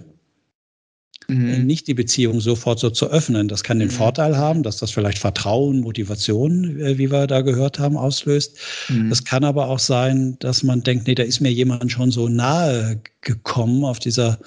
mhm. 1.28 1.48
Äh, 1.48 1.58
nicht 1.58 1.86
die 1.86 1.94
Beziehung 1.94 2.40
sofort 2.40 2.78
so 2.78 2.90
zu 2.90 3.10
öffnen. 3.10 3.48
Das 3.48 3.62
kann 3.62 3.78
den 3.78 3.88
mhm. 3.88 3.92
Vorteil 3.92 4.36
haben, 4.36 4.62
dass 4.62 4.78
das 4.78 4.90
vielleicht 4.90 5.18
Vertrauen, 5.18 5.80
Motivation, 5.80 6.80
äh, 6.80 6.98
wie 6.98 7.10
wir 7.10 7.26
da 7.26 7.40
gehört 7.42 7.78
haben, 7.78 7.96
auslöst. 7.96 8.56
Mhm. 8.88 9.10
Es 9.10 9.24
kann 9.24 9.44
aber 9.44 9.68
auch 9.68 9.78
sein, 9.78 10.36
dass 10.40 10.62
man 10.62 10.82
denkt, 10.82 11.06
nee, 11.06 11.14
da 11.14 11.22
ist 11.22 11.40
mir 11.40 11.52
jemand 11.52 11.90
schon 11.90 12.10
so 12.10 12.28
nahe 12.28 13.00
gekommen 13.20 13.84
auf 13.84 13.98
dieser 13.98 14.38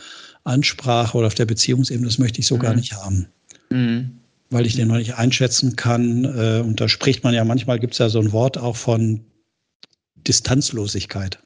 Ansprache 0.44 1.18
oder 1.18 1.28
auf 1.28 1.36
der 1.36 1.46
Beziehungsebene, 1.46 2.08
das 2.08 2.18
möchte 2.18 2.40
ich 2.40 2.48
so 2.48 2.56
mhm. 2.56 2.62
gar 2.62 2.76
nicht 2.76 2.94
haben. 2.94 3.28
Mhm. 3.70 4.12
Weil 4.50 4.66
ich 4.66 4.76
den 4.76 4.88
noch 4.88 4.98
nicht 4.98 5.16
einschätzen 5.16 5.76
kann. 5.76 6.24
Äh, 6.24 6.62
und 6.62 6.80
da 6.80 6.88
spricht 6.88 7.24
man 7.24 7.34
ja 7.34 7.44
manchmal, 7.44 7.80
gibt 7.80 7.94
es 7.94 8.00
ja 8.00 8.10
so 8.10 8.20
ein 8.20 8.32
Wort 8.32 8.58
auch 8.58 8.78
von 8.78 9.26
Distanzlosigkeit. 10.16 11.40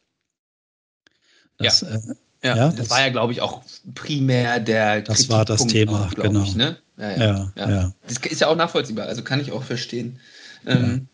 Das, 1.58 1.82
ja. 1.82 1.90
Äh, 1.90 2.00
ja, 2.44 2.56
ja, 2.56 2.68
das, 2.68 2.76
das, 2.76 2.90
war 2.90 3.02
ja, 3.02 3.10
glaube 3.10 3.34
ich, 3.34 3.42
auch 3.42 3.62
primär 3.94 4.60
der. 4.60 5.02
Das 5.02 5.30
war 5.30 5.46
das 5.46 5.68
Thema, 5.68 6.08
auch, 6.08 6.16
genau. 6.16 6.44
Ich, 6.44 6.56
ne? 6.56 6.78
ja, 6.98 7.12
ja, 7.12 7.52
ja, 7.56 7.70
ja, 7.70 7.94
Das 8.08 8.18
ist 8.18 8.42
ja 8.42 8.48
auch 8.48 8.56
nachvollziehbar, 8.56 9.08
also 9.08 9.24
kann 9.24 9.40
ich 9.40 9.52
auch 9.52 9.64
verstehen. 9.64 10.20
Ähm, 10.66 11.08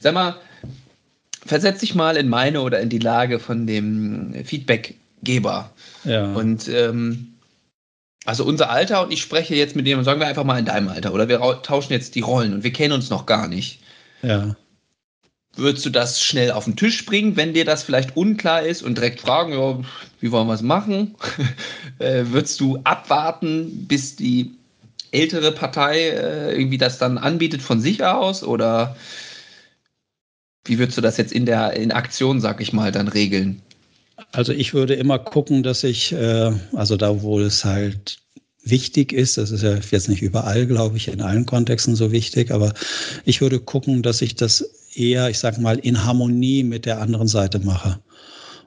sag 0.00 0.14
mal, 0.14 0.36
versetz 1.44 1.80
dich 1.80 1.94
mal 1.94 2.16
in 2.16 2.28
meine 2.28 2.60
oder 2.62 2.80
in 2.80 2.88
die 2.88 2.98
Lage 2.98 3.38
von 3.38 3.66
dem 3.66 4.34
Feedbackgeber. 4.44 5.70
Ja. 6.04 6.32
Und 6.32 6.68
ähm, 6.68 7.34
also 8.26 8.44
unser 8.44 8.70
Alter 8.70 9.02
und 9.02 9.12
ich 9.12 9.22
spreche 9.22 9.54
jetzt 9.54 9.76
mit 9.76 9.86
dem, 9.86 10.04
sagen 10.04 10.20
wir 10.20 10.26
einfach 10.26 10.44
mal 10.44 10.58
in 10.58 10.66
deinem 10.66 10.88
Alter, 10.88 11.14
oder 11.14 11.28
wir 11.28 11.40
tauschen 11.62 11.92
jetzt 11.92 12.14
die 12.14 12.20
Rollen 12.20 12.52
und 12.52 12.64
wir 12.64 12.72
kennen 12.72 12.92
uns 12.92 13.10
noch 13.10 13.26
gar 13.26 13.48
nicht. 13.48 13.80
Ja. 14.22 14.54
Würdest 15.56 15.84
du 15.84 15.90
das 15.90 16.22
schnell 16.22 16.52
auf 16.52 16.64
den 16.64 16.76
Tisch 16.76 17.04
bringen, 17.04 17.36
wenn 17.36 17.54
dir 17.54 17.64
das 17.64 17.82
vielleicht 17.82 18.16
unklar 18.16 18.62
ist 18.62 18.82
und 18.82 18.96
direkt 18.96 19.20
fragen, 19.20 19.52
ja, 19.52 19.80
wie 20.20 20.30
wollen 20.30 20.46
wir 20.46 20.54
es 20.54 20.62
machen? 20.62 21.16
äh, 21.98 22.24
würdest 22.26 22.60
du 22.60 22.78
abwarten, 22.84 23.86
bis 23.86 24.16
die 24.16 24.52
ältere 25.10 25.52
Partei 25.52 26.10
äh, 26.10 26.54
irgendwie 26.56 26.78
das 26.78 26.98
dann 26.98 27.18
anbietet 27.18 27.62
von 27.62 27.80
sich 27.80 28.04
aus? 28.04 28.44
Oder 28.44 28.96
wie 30.64 30.78
würdest 30.78 30.98
du 30.98 31.02
das 31.02 31.16
jetzt 31.16 31.32
in 31.32 31.46
der 31.46 31.72
in 31.72 31.90
Aktion, 31.90 32.40
sag 32.40 32.60
ich 32.60 32.72
mal, 32.72 32.92
dann 32.92 33.08
regeln? 33.08 33.60
Also 34.32 34.52
ich 34.52 34.74
würde 34.74 34.94
immer 34.94 35.18
gucken, 35.18 35.62
dass 35.62 35.82
ich, 35.82 36.12
äh, 36.12 36.52
also 36.74 36.96
da, 36.96 37.22
wo 37.22 37.40
es 37.40 37.64
halt 37.64 38.18
wichtig 38.62 39.12
ist, 39.12 39.38
das 39.38 39.50
ist 39.50 39.62
ja 39.62 39.74
jetzt 39.74 40.08
nicht 40.08 40.22
überall, 40.22 40.66
glaube 40.66 40.96
ich, 40.96 41.08
in 41.08 41.22
allen 41.22 41.46
Kontexten 41.46 41.96
so 41.96 42.12
wichtig, 42.12 42.50
aber 42.50 42.74
ich 43.24 43.40
würde 43.40 43.58
gucken, 43.58 44.02
dass 44.02 44.22
ich 44.22 44.34
das 44.34 44.79
eher, 44.94 45.30
ich 45.30 45.38
sage 45.38 45.60
mal, 45.60 45.78
in 45.78 46.04
Harmonie 46.04 46.62
mit 46.62 46.86
der 46.86 47.00
anderen 47.00 47.28
Seite 47.28 47.58
mache. 47.58 47.98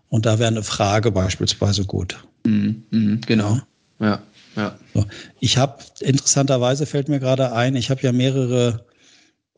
Und 0.10 0.26
da 0.26 0.40
wäre 0.40 0.50
eine 0.50 0.64
Frage 0.64 1.12
beispielsweise 1.12 1.86
gut. 1.86 2.24
Mhm, 2.46 2.84
mh, 2.92 3.18
genau. 3.26 3.60
Ja, 4.00 4.22
ja. 4.56 4.78
So. 4.94 5.06
Ich 5.40 5.58
habe, 5.58 5.84
interessanterweise 6.00 6.86
fällt 6.86 7.10
mir 7.10 7.20
gerade 7.20 7.54
ein, 7.54 7.76
ich 7.76 7.90
habe 7.90 8.02
ja 8.02 8.12
mehrere 8.12 8.86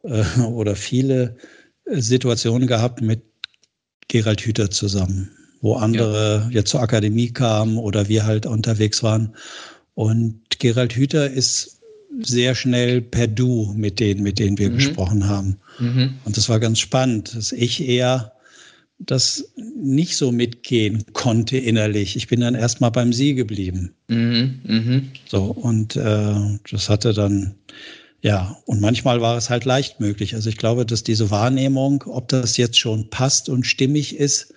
äh, 0.03 0.23
oder 0.41 0.75
viele 0.75 1.37
Situationen 1.85 2.67
gehabt 2.67 3.01
mit 3.01 3.21
Gerald 4.07 4.41
Hüther 4.41 4.71
zusammen 4.71 5.31
wo 5.65 5.73
andere 5.73 6.43
ja. 6.43 6.59
jetzt 6.59 6.69
zur 6.69 6.81
Akademie 6.81 7.31
kamen 7.31 7.79
oder 7.79 8.07
wir 8.07 8.25
halt 8.27 8.45
unterwegs 8.45 9.01
waren. 9.01 9.35
Und 9.95 10.59
Gerald 10.59 10.93
Hüther 10.93 11.27
ist 11.27 11.74
sehr 12.21 12.55
schnell 12.55 13.01
per 13.01 13.27
Du 13.27 13.73
mit 13.75 13.99
denen, 13.99 14.23
mit 14.23 14.39
denen 14.39 14.57
wir 14.57 14.69
mhm. 14.69 14.75
gesprochen 14.75 15.27
haben. 15.27 15.57
Mhm. 15.79 16.15
Und 16.23 16.37
das 16.37 16.49
war 16.49 16.59
ganz 16.59 16.79
spannend, 16.79 17.35
dass 17.35 17.51
ich 17.51 17.87
eher 17.87 18.31
das 18.97 19.51
nicht 19.75 20.15
so 20.15 20.31
mitgehen 20.31 21.03
konnte 21.13 21.57
innerlich. 21.57 22.15
Ich 22.15 22.27
bin 22.27 22.39
dann 22.39 22.55
erstmal 22.55 22.91
beim 22.91 23.11
Sie 23.11 23.35
geblieben. 23.35 23.93
Mhm. 24.07 24.61
Mhm. 24.63 25.11
So, 25.27 25.43
und 25.43 25.95
äh, 25.97 26.35
das 26.71 26.89
hatte 26.89 27.13
dann, 27.13 27.55
ja, 28.21 28.57
und 28.65 28.79
manchmal 28.79 29.19
war 29.19 29.37
es 29.37 29.49
halt 29.49 29.65
leicht 29.65 29.99
möglich. 29.99 30.33
Also 30.33 30.49
ich 30.49 30.57
glaube, 30.57 30.85
dass 30.85 31.03
diese 31.03 31.29
Wahrnehmung, 31.29 32.03
ob 32.07 32.29
das 32.29 32.55
jetzt 32.57 32.79
schon 32.79 33.09
passt 33.09 33.49
und 33.49 33.65
stimmig 33.65 34.15
ist, 34.15 34.53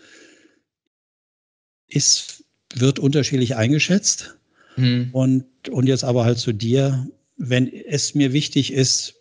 ist, 1.89 2.45
wird 2.75 2.99
unterschiedlich 2.99 3.57
eingeschätzt. 3.57 4.37
Mhm. 4.77 5.09
Und, 5.13 5.69
und 5.69 5.89
jetzt 5.89 6.05
aber 6.05 6.25
halt 6.25 6.39
zu 6.39 6.53
dir, 6.53 7.09
wenn 7.39 7.73
es 7.73 8.15
mir 8.15 8.33
wichtig 8.33 8.73
ist, 8.73 9.15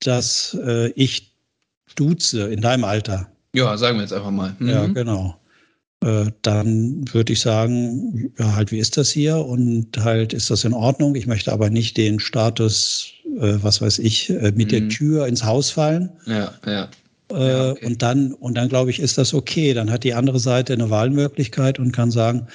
dass 0.00 0.56
äh, 0.64 0.90
ich 0.90 1.32
duze 1.94 2.48
in 2.48 2.60
deinem 2.60 2.84
Alter. 2.84 3.30
Ja, 3.54 3.76
sagen 3.76 3.96
wir 3.96 4.02
jetzt 4.02 4.12
einfach 4.12 4.30
mal. 4.30 4.54
Mhm. 4.58 4.68
Ja, 4.68 4.86
genau. 4.86 5.38
Äh, 6.02 6.32
dann 6.42 7.04
würde 7.12 7.32
ich 7.32 7.40
sagen, 7.40 8.32
ja, 8.38 8.56
halt, 8.56 8.72
wie 8.72 8.78
ist 8.78 8.96
das 8.96 9.10
hier? 9.10 9.36
Und 9.36 9.96
halt, 9.98 10.32
ist 10.32 10.50
das 10.50 10.64
in 10.64 10.72
Ordnung? 10.72 11.14
Ich 11.14 11.26
möchte 11.26 11.52
aber 11.52 11.70
nicht 11.70 11.96
den 11.96 12.18
Status, 12.18 13.12
äh, 13.38 13.54
was 13.62 13.80
weiß 13.80 14.00
ich, 14.00 14.30
äh, 14.30 14.52
mit 14.56 14.66
mhm. 14.66 14.68
der 14.68 14.88
Tür 14.88 15.26
ins 15.28 15.44
Haus 15.44 15.70
fallen. 15.70 16.10
Ja, 16.26 16.52
ja. 16.66 16.88
Ja, 17.30 17.70
okay. 17.70 17.86
Und 17.86 18.02
dann, 18.02 18.34
und 18.34 18.54
dann 18.58 18.68
glaube 18.68 18.90
ich, 18.90 18.98
ist 18.98 19.16
das 19.16 19.32
okay. 19.32 19.72
Dann 19.72 19.90
hat 19.90 20.04
die 20.04 20.12
andere 20.12 20.38
Seite 20.38 20.74
eine 20.74 20.90
Wahlmöglichkeit 20.90 21.78
und 21.78 21.92
kann 21.92 22.10
sagen, 22.10 22.46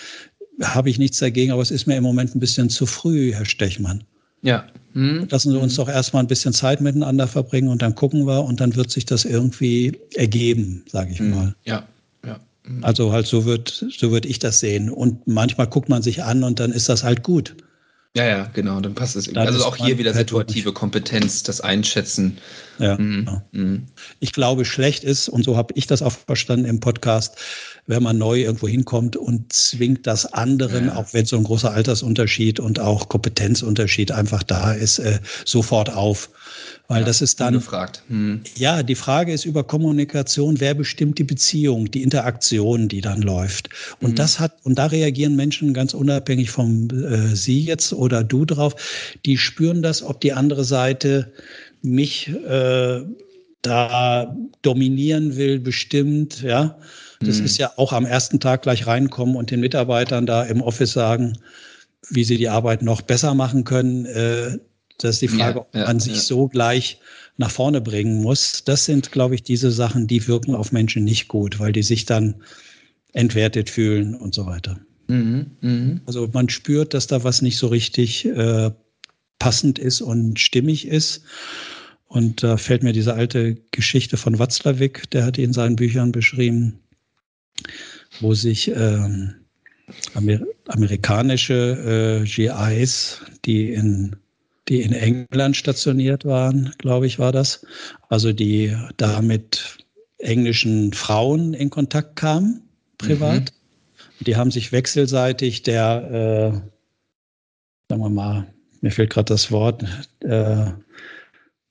habe 0.62 0.92
ich 0.92 1.00
nichts 1.00 1.18
dagegen, 1.18 1.52
aber 1.52 1.64
es 1.64 1.72
ist 1.72 1.88
mir 1.88 1.98
im 1.98 2.04
Moment 2.04 2.36
ein 2.36 2.40
bisschen 2.40 2.70
zu 2.70 2.86
früh, 2.86 3.34
Herr 3.34 3.46
Stechmann. 3.46 4.04
Ja. 4.42 4.66
Hm. 4.94 5.28
Lassen 5.30 5.52
Sie 5.52 5.60
uns 5.60 5.74
hm. 5.74 5.86
doch 5.86 5.90
erstmal 5.90 6.24
ein 6.24 6.28
bisschen 6.28 6.54
Zeit 6.54 6.82
miteinander 6.82 7.28
verbringen 7.28 7.70
und 7.70 7.82
dann 7.82 7.96
gucken 7.96 8.26
wir 8.26 8.44
und 8.44 8.60
dann 8.60 8.76
wird 8.76 8.92
sich 8.92 9.06
das 9.06 9.26
irgendwie 9.26 10.00
ergeben, 10.16 10.84
sage 10.90 11.12
ich 11.12 11.20
hm. 11.20 11.32
mal. 11.32 11.56
Ja. 11.66 11.88
ja. 12.26 12.40
Hm. 12.64 12.84
Also 12.84 13.12
halt 13.12 13.28
so 13.28 13.46
wird, 13.46 13.86
so 13.90 14.12
würde 14.12 14.28
ich 14.28 14.40
das 14.40 14.60
sehen. 14.60 14.90
Und 14.90 15.28
manchmal 15.28 15.68
guckt 15.68 15.90
man 15.90 16.02
sich 16.02 16.24
an 16.24 16.44
und 16.44 16.60
dann 16.60 16.72
ist 16.72 16.90
das 16.90 17.04
halt 17.04 17.24
gut. 17.24 17.56
Ja, 18.16 18.26
ja, 18.26 18.50
genau, 18.52 18.80
dann 18.82 18.96
passt 18.96 19.16
es. 19.16 19.36
Also 19.36 19.64
auch 19.64 19.76
hier 19.76 20.00
wieder 20.00 20.12
situative 20.12 20.74
Kompetenz, 20.74 21.44
das 21.44 21.62
Einschätzen. 21.62 22.40
Ja. 22.80 22.98
Mhm. 22.98 23.42
Mhm. 23.52 23.84
Ich 24.20 24.34
glaube, 24.34 24.66
schlecht 24.66 25.04
ist, 25.04 25.30
und 25.30 25.44
so 25.44 25.56
habe 25.56 25.74
ich 25.76 25.86
das 25.86 26.02
auch 26.02 26.14
verstanden 26.14 26.66
im 26.66 26.80
Podcast, 26.80 27.38
wenn 27.88 28.04
man 28.04 28.18
neu 28.18 28.42
irgendwo 28.42 28.68
hinkommt 28.68 29.16
und 29.16 29.52
zwingt 29.52 30.06
das 30.06 30.32
anderen, 30.34 30.88
ja. 30.88 30.98
auch 30.98 31.14
wenn 31.14 31.26
so 31.26 31.38
ein 31.38 31.44
großer 31.44 31.72
Altersunterschied 31.72 32.60
und 32.60 32.80
auch 32.80 33.08
Kompetenzunterschied 33.08 34.12
einfach 34.12 34.44
da 34.44 34.74
ist, 34.74 35.00
äh, 35.00 35.20
sofort 35.46 35.90
auf. 35.94 36.30
Weil 36.90 37.02
ja, 37.02 37.06
das 37.06 37.22
ist 37.22 37.40
dann. 37.40 37.54
Gefragt. 37.54 38.04
Hm. 38.08 38.42
Ja, 38.56 38.84
die 38.84 38.96
Frage 38.96 39.34
ist 39.34 39.46
über 39.46 39.64
Kommunikation, 39.64 40.60
wer 40.60 40.74
bestimmt 40.74 41.18
die 41.18 41.24
Beziehung, 41.24 41.90
die 41.90 42.04
Interaktion, 42.04 42.88
die 42.88 43.02
dann 43.02 43.22
läuft. 43.22 43.70
Und 44.02 44.12
mhm. 44.12 44.16
das 44.16 44.40
hat, 44.40 44.58
und 44.64 44.78
da 44.78 44.88
reagieren 44.88 45.36
Menschen 45.36 45.74
ganz 45.74 45.94
unabhängig 45.94 46.52
vom 46.52 46.90
äh, 46.90 47.36
Sie 47.36 47.62
jetzt 47.62 47.94
oder 47.94 48.24
du 48.24 48.46
drauf, 48.46 48.76
die 49.26 49.38
spüren 49.38 49.82
das, 49.82 50.04
ob 50.04 50.22
die 50.22 50.34
andere 50.34 50.64
Seite 50.64 51.32
mich 51.82 52.30
äh, 52.30 53.02
da 53.68 54.36
dominieren 54.62 55.36
will, 55.36 55.60
bestimmt, 55.60 56.42
ja. 56.42 56.78
Das 57.20 57.40
mhm. 57.40 57.46
ist 57.46 57.58
ja 57.58 57.72
auch 57.78 57.94
am 57.94 58.06
ersten 58.06 58.40
Tag 58.40 58.62
gleich 58.64 58.86
reinkommen 58.86 59.36
und 59.36 59.52
den 59.52 59.60
Mitarbeitern 59.60 60.26
da 60.26 60.44
im 60.44 60.62
Office 60.62 60.94
sagen, 60.94 61.38
wie 62.10 62.24
sie 62.24 62.38
die 62.38 62.50
Arbeit 62.50 62.82
noch 62.82 63.02
besser 63.02 63.34
machen 63.34 63.64
können. 63.64 64.06
Äh, 64.06 64.60
das 65.00 65.16
ist 65.16 65.22
die 65.22 65.28
Frage, 65.28 65.60
ja, 65.74 65.82
ob 65.82 65.88
man 65.88 66.00
sich 66.00 66.16
ja. 66.16 66.22
so 66.22 66.48
gleich 66.48 67.00
nach 67.38 67.52
vorne 67.52 67.82
bringen 67.82 68.22
muss. 68.22 68.64
Das 68.64 68.86
sind, 68.86 69.12
glaube 69.12 69.36
ich, 69.36 69.44
diese 69.44 69.72
Sachen, 69.72 70.08
die 70.08 70.28
wirken 70.28 70.56
auf 70.56 70.72
Menschen 70.72 71.04
nicht 71.04 71.28
gut, 71.28 71.60
weil 71.60 71.72
die 71.72 71.84
sich 71.84 72.06
dann 72.06 72.36
entwertet 73.14 73.70
fühlen 73.70 74.16
und 74.16 74.34
so 74.34 74.46
weiter. 74.46 74.80
Mhm, 75.08 75.52
mh. 75.62 76.02
Also 76.06 76.30
man 76.34 76.50
spürt, 76.50 76.94
dass 76.94 77.08
da 77.08 77.24
was 77.24 77.42
nicht 77.42 77.58
so 77.58 77.68
richtig 77.68 78.26
äh, 78.26 78.72
passend 79.40 79.80
ist 79.80 80.02
und 80.02 80.40
stimmig 80.40 80.88
ist. 80.88 81.22
Und 82.08 82.44
da 82.44 82.58
fällt 82.58 82.84
mir 82.84 82.94
diese 82.94 83.14
alte 83.14 83.56
Geschichte 83.72 84.18
von 84.18 84.40
Watzlawick, 84.40 85.10
der 85.12 85.26
hat 85.26 85.38
die 85.38 85.44
in 85.44 85.54
seinen 85.54 85.76
Büchern 85.76 86.12
beschrieben, 86.12 86.80
wo 88.22 88.34
sich 88.34 88.70
ähm, 88.70 89.36
Amer 90.14 90.40
amerikanische 90.68 92.24
äh, 92.24 92.26
GIs, 92.26 93.22
die 93.46 93.74
in 93.74 94.16
die 94.68 94.82
in 94.82 94.92
England 94.92 95.56
stationiert 95.56 96.26
waren, 96.26 96.74
glaube 96.78 97.08
ich, 97.08 97.20
war 97.20 97.32
das. 97.32 97.66
Also 98.10 98.34
die 98.34 98.76
da 98.98 99.22
mit 99.22 99.78
englischen 100.18 100.94
Frauen 100.94 101.54
in 101.54 101.70
Kontakt 101.70 102.16
kamen, 102.16 102.68
privat. 102.98 103.54
Mhm. 104.20 104.26
Die 104.26 104.36
haben 104.36 104.52
sich 104.52 104.72
wechselseitig 104.72 105.64
der, 105.64 106.12
äh, 106.12 107.90
sagen 107.90 108.02
wir 108.02 108.10
mal, 108.10 108.48
mir 108.82 108.92
fehlt 108.92 109.12
gerade 109.12 109.34
das 109.34 109.52
Wort, 109.52 109.86
äh, 110.22 110.66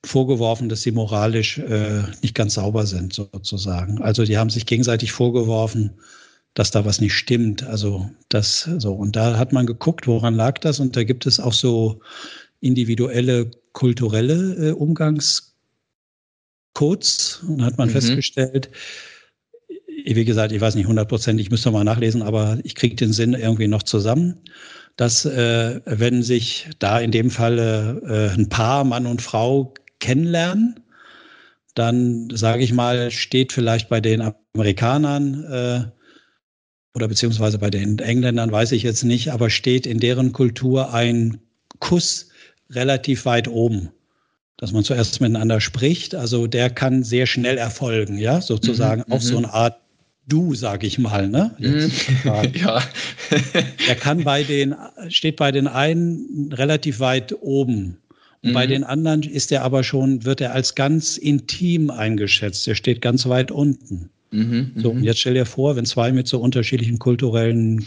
vorgeworfen, 0.07 0.69
dass 0.69 0.83
sie 0.83 0.93
moralisch 0.93 1.59
äh, 1.59 2.03
nicht 2.23 2.35
ganz 2.35 2.55
sauber 2.55 2.87
sind, 2.87 3.13
sozusagen. 3.13 4.01
Also 4.03 4.25
die 4.25 4.39
haben 4.39 4.51
sich 4.51 4.67
gegenseitig 4.67 5.13
vorgeworfen, 5.13 5.91
dass 6.55 6.71
da 6.71 6.85
was 6.85 7.01
nicht 7.01 7.15
stimmt. 7.15 7.65
Also 7.65 8.11
das 8.29 8.69
so. 8.79 8.95
Und 8.95 9.17
da 9.17 9.39
hat 9.39 9.53
man 9.53 9.67
geguckt, 9.67 10.07
woran 10.07 10.35
lag 10.35 10.59
das? 10.59 10.81
Und 10.81 10.97
da 10.97 11.05
gibt 11.05 11.27
es 11.27 11.41
auch 11.41 11.53
so 11.53 12.01
individuelle 12.61 13.51
kulturelle 13.73 14.71
äh, 14.71 14.73
Umgangscodes. 14.73 15.53
Und 17.47 17.63
hat 17.63 17.79
man 17.79 17.89
mhm. 17.89 17.93
festgestellt, 17.93 18.71
wie 20.05 20.25
gesagt, 20.25 20.53
ich 20.53 20.61
weiß 20.61 20.77
nicht 20.77 20.87
hundertprozentig, 20.87 21.47
ich 21.47 21.51
müsste 21.51 21.71
mal 21.71 21.85
nachlesen, 21.85 22.23
aber 22.23 22.59
ich 22.63 22.75
kriege 22.75 22.95
den 22.95 23.13
Sinn 23.13 23.35
irgendwie 23.35 23.69
noch 23.69 23.83
zusammen, 23.83 24.41
dass 24.97 25.25
äh, 25.25 25.81
wenn 25.85 26.23
sich 26.23 26.69
da 26.79 27.01
in 27.01 27.11
dem 27.11 27.31
Fall 27.31 27.59
äh, 27.59 28.39
ein 28.39 28.49
Paar, 28.49 28.85
Mann 28.85 29.07
und 29.07 29.21
Frau 29.21 29.75
kennenlernen, 30.01 30.81
dann 31.75 32.29
sage 32.33 32.63
ich 32.63 32.73
mal, 32.73 33.11
steht 33.11 33.53
vielleicht 33.53 33.89
bei 33.89 34.01
den 34.01 34.23
Amerikanern 34.55 35.45
äh, 35.45 35.85
oder 36.95 37.09
beziehungsweise 37.09 37.59
bei 37.59 37.71
den 37.71 37.99
Engländern, 37.99 38.51
weiß 38.51 38.73
ich 38.73 38.83
jetzt 38.83 39.05
nicht, 39.05 39.31
aber 39.31 39.51
steht 39.51 39.87
in 39.87 40.01
deren 40.01 40.33
Kultur 40.33 40.95
ein 40.95 41.41
Kuss 41.79 42.31
relativ 42.71 43.27
weit 43.27 43.49
oben. 43.49 43.91
Dass 44.57 44.73
man 44.73 44.85
zuerst 44.85 45.21
miteinander 45.21 45.61
spricht, 45.61 46.15
also 46.15 46.47
der 46.47 46.71
kann 46.71 47.05
sehr 47.05 47.27
schnell 47.27 47.59
erfolgen, 47.59 48.17
ja, 48.17 48.41
sozusagen 48.41 49.05
mhm, 49.07 49.13
auf 49.13 49.23
so 49.23 49.39
mhm. 49.39 49.45
eine 49.45 49.53
Art 49.53 49.81
Du, 50.29 50.57
sage 50.57 50.89
ich 50.89 50.99
mal, 50.99 51.29
ne? 51.29 51.55
Mhm. 51.59 51.93
ja. 52.55 52.83
er 53.87 53.95
kann 53.95 54.25
bei 54.25 54.43
den, 54.43 54.75
steht 55.09 55.37
bei 55.37 55.53
den 55.53 55.69
einen 55.69 56.53
relativ 56.53 56.99
weit 56.99 57.33
oben. 57.41 57.99
Mhm. 58.49 58.53
bei 58.53 58.67
den 58.67 58.85
anderen 58.85 59.23
ist 59.23 59.53
er 59.53 59.63
aber 59.63 59.85
schon, 59.85 60.25
wird 60.25 60.41
er 60.41 60.53
als 60.53 60.75
ganz 60.75 61.17
intim 61.17 61.91
eingeschätzt. 61.91 62.67
Er 62.69 62.75
steht 62.75 63.01
ganz 63.01 63.27
weit 63.29 63.51
unten. 63.51 64.11
Mhm, 64.31 64.73
so, 64.77 64.91
und 64.91 65.05
jetzt 65.05 65.21
stell 65.21 65.35
dir 65.35 65.47
vor, 65.47 65.77
wenn 65.77 65.87
zwei 65.87 66.13
mit 66.13 66.27
so 66.27 66.41
unterschiedlichen 66.41 66.99
kulturellen 66.99 67.87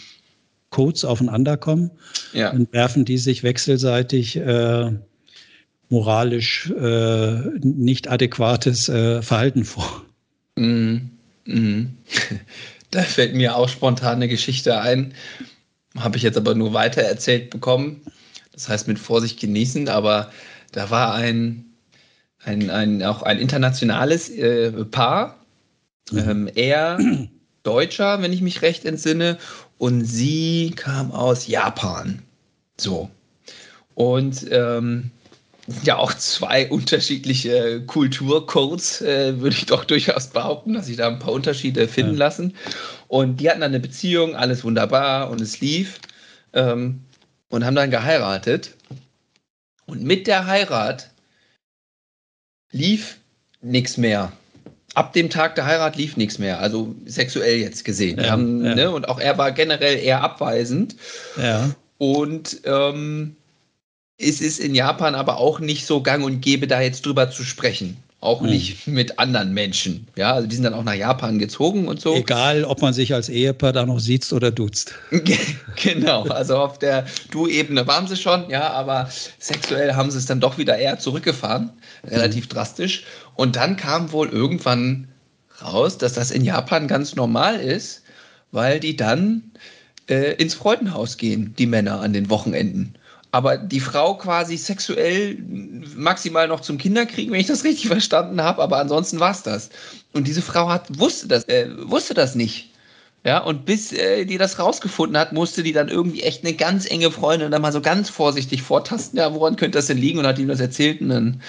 Codes 0.69 1.04
aufeinander 1.04 1.58
kommen, 1.58 1.91
ja. 2.34 2.52
dann 2.52 2.67
werfen 2.72 3.06
die 3.06 3.17
sich 3.17 3.43
wechselseitig 3.43 4.38
äh, 4.38 4.91
moralisch 5.89 6.72
äh, 6.72 7.39
nicht 7.62 8.10
adäquates 8.10 8.88
äh, 8.89 9.22
Verhalten 9.22 9.65
vor. 9.65 10.04
Mhm. 10.56 11.12
Mhm. 11.45 11.98
Da 12.91 13.04
fällt 13.04 13.36
mir 13.36 13.56
auch 13.56 13.69
spontan 13.69 14.15
eine 14.15 14.28
Geschichte 14.28 14.82
ein. 14.82 15.13
Habe 15.95 16.17
ich 16.17 16.24
jetzt 16.24 16.38
aber 16.38 16.56
nur 16.56 16.74
weiter 16.74 17.04
erzählt 17.04 17.52
bekommen. 17.52 18.02
Das 18.60 18.67
heißt 18.67 18.88
mit 18.89 19.00
Vorsicht 19.00 19.39
genießen, 19.39 19.88
aber 19.88 20.34
da 20.74 20.89
war 20.89 21.13
ein, 21.13 21.63
ein, 22.43 22.69
ein 22.69 23.02
auch 23.04 23.24
ein 23.24 23.39
internationales 23.39 24.30
äh, 24.30 24.72
Paar. 24.84 25.38
Mhm. 26.12 26.17
Ähm, 26.17 26.50
er 26.56 27.00
Deutscher, 27.63 28.22
wenn 28.22 28.34
ich 28.34 28.41
mich 28.41 28.62
recht 28.62 28.84
entsinne, 28.84 29.38
und 29.78 30.04
sie 30.04 30.74
kam 30.76 31.13
aus 31.13 31.48
Japan. 31.48 32.22
So. 32.76 33.10
Und 33.95 34.45
ähm, 34.52 35.10
ja, 35.86 35.95
auch 35.95 36.13
zwei 36.13 36.69
unterschiedliche 36.69 37.82
Kulturcodes, 37.86 39.02
äh, 39.02 39.39
würde 39.39 39.56
ich 39.56 39.67
doch 39.67 39.86
durchaus 39.86 40.28
behaupten, 40.28 40.74
dass 40.74 40.88
sich 40.88 40.98
da 40.98 41.08
ein 41.08 41.19
paar 41.19 41.32
Unterschiede 41.32 41.88
finden 41.88 42.15
ja. 42.15 42.19
lassen. 42.19 42.56
Und 43.08 43.38
die 43.38 43.50
hatten 43.50 43.62
dann 43.62 43.72
eine 43.72 43.80
Beziehung, 43.80 44.36
alles 44.36 44.65
wunderbar 44.65 45.30
und 45.30 45.39
es 45.39 45.62
lief. 45.62 46.02
Ähm, 46.52 47.00
und 47.49 47.65
haben 47.65 47.75
dann 47.75 47.91
geheiratet. 47.91 48.75
Und 49.85 50.03
mit 50.03 50.27
der 50.27 50.45
Heirat 50.45 51.09
lief 52.71 53.17
nichts 53.62 53.97
mehr 53.97 54.31
ab 54.99 55.13
dem 55.13 55.29
Tag 55.29 55.55
der 55.55 55.65
Heirat 55.65 55.95
lief 55.95 56.17
nichts 56.17 56.39
mehr, 56.39 56.59
also 56.59 56.95
sexuell 57.05 57.57
jetzt 57.57 57.85
gesehen. 57.85 58.19
Ja, 58.19 58.31
haben, 58.31 58.65
ja. 58.65 58.75
Ne, 58.75 58.91
und 58.91 59.07
auch 59.07 59.19
er 59.19 59.38
war 59.38 59.51
generell 59.51 59.97
eher 59.97 60.21
abweisend. 60.21 60.95
Ja. 61.41 61.69
Und 61.97 62.62
ähm, 62.65 63.35
es 64.17 64.41
ist 64.41 64.59
in 64.59 64.75
Japan 64.75 65.15
aber 65.15 65.38
auch 65.38 65.59
nicht 65.59 65.85
so 65.85 66.01
gang 66.01 66.23
und 66.23 66.41
gäbe, 66.41 66.67
da 66.67 66.81
jetzt 66.81 67.05
drüber 67.05 67.31
zu 67.31 67.43
sprechen. 67.43 67.97
Auch 68.21 68.41
mhm. 68.41 68.49
nicht 68.49 68.88
mit 68.88 69.17
anderen 69.17 69.53
Menschen. 69.53 70.08
Ja, 70.17 70.34
also 70.34 70.47
die 70.47 70.55
sind 70.55 70.65
dann 70.65 70.73
auch 70.73 70.84
nach 70.84 70.93
Japan 70.93 71.39
gezogen 71.39 71.88
und 71.88 72.01
so. 72.01 72.15
Egal, 72.15 72.65
ob 72.65 72.82
man 72.82 72.93
sich 72.93 73.13
als 73.13 73.29
Ehepaar 73.29 73.71
da 73.71 73.86
noch 73.86 73.99
sieht 73.99 74.32
oder 74.34 74.51
duzt. 74.51 74.93
genau, 75.77 76.23
also 76.23 76.58
auf 76.58 76.79
der 76.79 77.05
Du-Ebene 77.32 77.88
waren 77.88 78.08
sie 78.08 78.17
schon, 78.17 78.49
ja, 78.49 78.71
aber 78.71 79.10
sexuell 79.39 79.93
haben 79.93 80.12
sie 80.12 80.17
es 80.17 80.25
dann 80.25 80.41
doch 80.41 80.58
wieder 80.58 80.77
eher 80.77 80.99
zurückgefahren. 80.99 81.71
Relativ 82.05 82.45
mhm. 82.45 82.49
drastisch. 82.49 83.03
Und 83.36 83.55
dann 83.55 83.77
kam 83.77 84.12
wohl 84.12 84.27
irgendwann 84.27 85.08
raus, 85.62 85.97
dass 85.97 86.12
das 86.12 86.32
in 86.32 86.43
Japan 86.43 86.89
ganz 86.89 87.15
normal 87.15 87.60
ist, 87.62 88.03
weil 88.51 88.82
die 88.82 88.97
dann 88.97 89.43
äh, 90.10 90.34
ins 90.34 90.55
Freudenhaus 90.55 91.15
gehen, 91.15 91.53
die 91.58 91.67
Männer 91.67 92.01
an 92.01 92.12
den 92.12 92.29
Wochenenden 92.29 92.95
aber 93.32 93.58
die 93.58 93.80
Frau 93.80 94.15
quasi 94.15 94.58
sexuell 94.58 95.38
maximal 95.96 96.48
noch 96.48 96.62
zum 96.62 96.78
Kinderkriegen, 96.78 97.32
wenn 97.32 97.39
ich 97.39 97.48
das 97.48 97.63
richtig 97.63 97.88
verstanden 97.88 98.42
habe, 98.42 98.62
aber 98.62 98.78
ansonsten 98.78 99.20
war 99.20 99.32
es 99.32 99.44
das. 99.44 99.70
Und 100.13 100.28
diese 100.28 100.42
Frau 100.42 100.70
hat, 100.70 101.00
wusste 101.00 101.28
das, 101.28 101.44
äh, 101.46 101.70
wusste 101.84 102.13
das 102.13 102.36
nicht. 102.36 102.70
Ja, 103.26 103.39
und 103.39 103.65
bis 103.65 103.92
äh, 103.92 104.26
die 104.26 104.38
das 104.38 104.60
rausgefunden 104.60 105.18
hat, 105.18 105.34
musste 105.34 105.62
die 105.62 105.74
dann 105.74 105.89
irgendwie 105.89 106.24
echt 106.24 106.46
eine 106.46 106.54
ganz 106.54 106.89
enge 106.89 107.12
Freundin 107.12 107.52
dann 107.52 107.62
mal 107.62 107.74
so 107.74 107.82
ganz 107.82 108.10
vorsichtig 108.10 108.62
vortasten, 108.62 109.20
ja, 109.20 109.34
woran 109.34 109.58
könnte 109.58 109.78
das 109.78 109.88
denn 109.88 109.98
liegen? 109.98 110.20
Und 110.20 110.26
hat 110.26 110.39
ihm 110.39 110.48
das 110.48 110.62
erzählt 110.62 111.02
und 111.02 111.10
dann, 111.10 111.42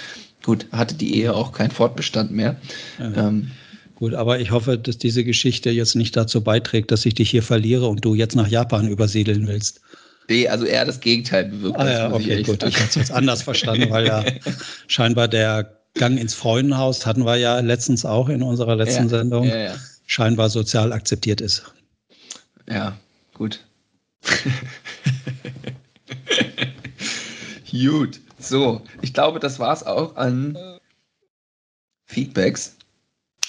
gut, 0.42 0.66
hatte 0.72 0.96
die 0.96 1.14
Ehe 1.16 1.32
auch 1.32 1.52
keinen 1.52 1.70
Fortbestand 1.70 2.32
mehr. 2.32 2.56
Ja. 2.98 3.28
Ähm, 3.28 3.52
Gut, 4.00 4.14
aber 4.14 4.40
ich 4.40 4.50
hoffe, 4.50 4.78
dass 4.78 4.96
diese 4.96 5.24
Geschichte 5.24 5.68
jetzt 5.68 5.94
nicht 5.94 6.16
dazu 6.16 6.40
beiträgt, 6.42 6.90
dass 6.90 7.04
ich 7.04 7.14
dich 7.14 7.28
hier 7.28 7.42
verliere 7.42 7.86
und 7.86 8.02
du 8.02 8.14
jetzt 8.14 8.34
nach 8.34 8.48
Japan 8.48 8.88
übersiedeln 8.88 9.46
willst. 9.46 9.82
Nee, 10.30 10.46
also 10.46 10.64
eher 10.64 10.84
das 10.84 11.00
Gegenteil 11.00 11.46
bewirkt. 11.46 11.76
Ah, 11.80 11.90
ja, 11.90 12.12
okay, 12.12 12.44
gut. 12.44 12.62
Ich 12.62 12.76
habe 12.76 12.86
es 12.88 12.94
jetzt 12.94 13.10
anders 13.10 13.42
verstanden, 13.42 13.90
weil 13.90 14.06
ja 14.06 14.24
scheinbar 14.86 15.26
der 15.26 15.76
Gang 15.94 16.20
ins 16.20 16.34
Freundenhaus 16.34 17.04
hatten 17.04 17.26
wir 17.26 17.34
ja 17.34 17.58
letztens 17.58 18.04
auch 18.04 18.28
in 18.28 18.40
unserer 18.40 18.76
letzten 18.76 19.02
ja, 19.04 19.08
Sendung, 19.08 19.42
ja, 19.48 19.56
ja. 19.56 19.74
scheinbar 20.06 20.48
sozial 20.48 20.92
akzeptiert 20.92 21.40
ist. 21.40 21.64
Ja, 22.68 22.96
gut. 23.34 23.58
gut. 27.72 28.20
So, 28.38 28.82
ich 29.02 29.12
glaube, 29.12 29.40
das 29.40 29.58
war 29.58 29.72
es 29.72 29.82
auch 29.82 30.14
an 30.14 30.56
Feedbacks. 32.06 32.76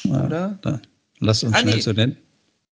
oder? 0.06 0.58
Dann 0.64 0.82
lass 1.20 1.44
uns 1.44 1.54
ah, 1.54 1.60
schnell 1.60 1.76
nee. 1.76 1.82
so 1.82 1.94
nennen. 1.94 2.18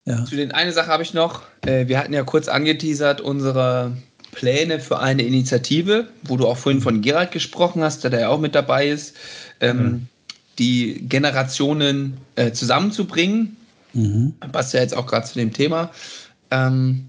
Ja. 0.06 0.24
Zu 0.24 0.36
den 0.36 0.52
eine 0.52 0.72
Sache 0.72 0.88
habe 0.88 1.04
ich 1.04 1.14
noch. 1.14 1.42
Äh, 1.66 1.88
wir 1.88 1.98
hatten 1.98 2.14
ja 2.14 2.24
kurz 2.24 2.48
angeteasert 2.48 3.22
unsere 3.22 3.92
Pläne 4.32 4.80
für 4.80 5.00
eine 5.00 5.24
Initiative, 5.24 6.08
wo 6.24 6.38
du 6.38 6.48
auch 6.48 6.58
vorhin 6.58 6.82
von 6.82 7.02
Gerald 7.02 7.32
gesprochen 7.32 7.82
hast, 7.82 8.04
der 8.04 8.12
da 8.12 8.20
ja 8.20 8.30
auch 8.30 8.40
mit 8.40 8.54
dabei 8.54 8.88
ist, 8.88 9.16
ähm, 9.62 9.78
mhm. 9.78 10.08
die 10.60 11.08
Generationen 11.08 12.18
äh, 12.36 12.52
zusammenzubringen. 12.52 13.58
Mhm. 13.94 14.34
Passt 14.52 14.74
ja 14.74 14.82
jetzt 14.82 14.96
auch 14.96 15.08
gerade 15.08 15.26
zu 15.26 15.36
dem 15.36 15.54
Thema. 15.54 15.90
Ähm, 16.52 17.08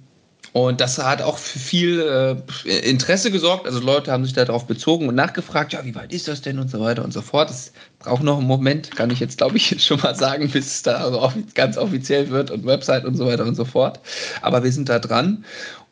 und 0.56 0.80
das 0.80 0.96
hat 0.96 1.20
auch 1.20 1.36
für 1.36 1.58
viel 1.58 2.00
äh, 2.00 2.88
Interesse 2.88 3.30
gesorgt. 3.30 3.66
Also 3.66 3.78
Leute 3.78 4.10
haben 4.10 4.24
sich 4.24 4.32
darauf 4.32 4.66
bezogen 4.66 5.06
und 5.06 5.14
nachgefragt, 5.14 5.74
ja, 5.74 5.84
wie 5.84 5.94
weit 5.94 6.14
ist 6.14 6.28
das 6.28 6.40
denn 6.40 6.58
und 6.58 6.70
so 6.70 6.80
weiter 6.80 7.04
und 7.04 7.12
so 7.12 7.20
fort. 7.20 7.50
Das 7.50 7.72
braucht 7.98 8.22
noch 8.22 8.38
einen 8.38 8.46
Moment, 8.46 8.90
kann 8.96 9.10
ich 9.10 9.20
jetzt, 9.20 9.36
glaube 9.36 9.58
ich, 9.58 9.76
schon 9.84 10.00
mal 10.00 10.14
sagen, 10.14 10.48
bis 10.48 10.66
es 10.66 10.82
da 10.82 10.94
also 10.94 11.30
ganz 11.52 11.76
offiziell 11.76 12.30
wird 12.30 12.50
und 12.50 12.64
Website 12.64 13.04
und 13.04 13.16
so 13.16 13.26
weiter 13.26 13.44
und 13.44 13.54
so 13.54 13.66
fort. 13.66 14.00
Aber 14.40 14.64
wir 14.64 14.72
sind 14.72 14.88
da 14.88 14.98
dran. 14.98 15.44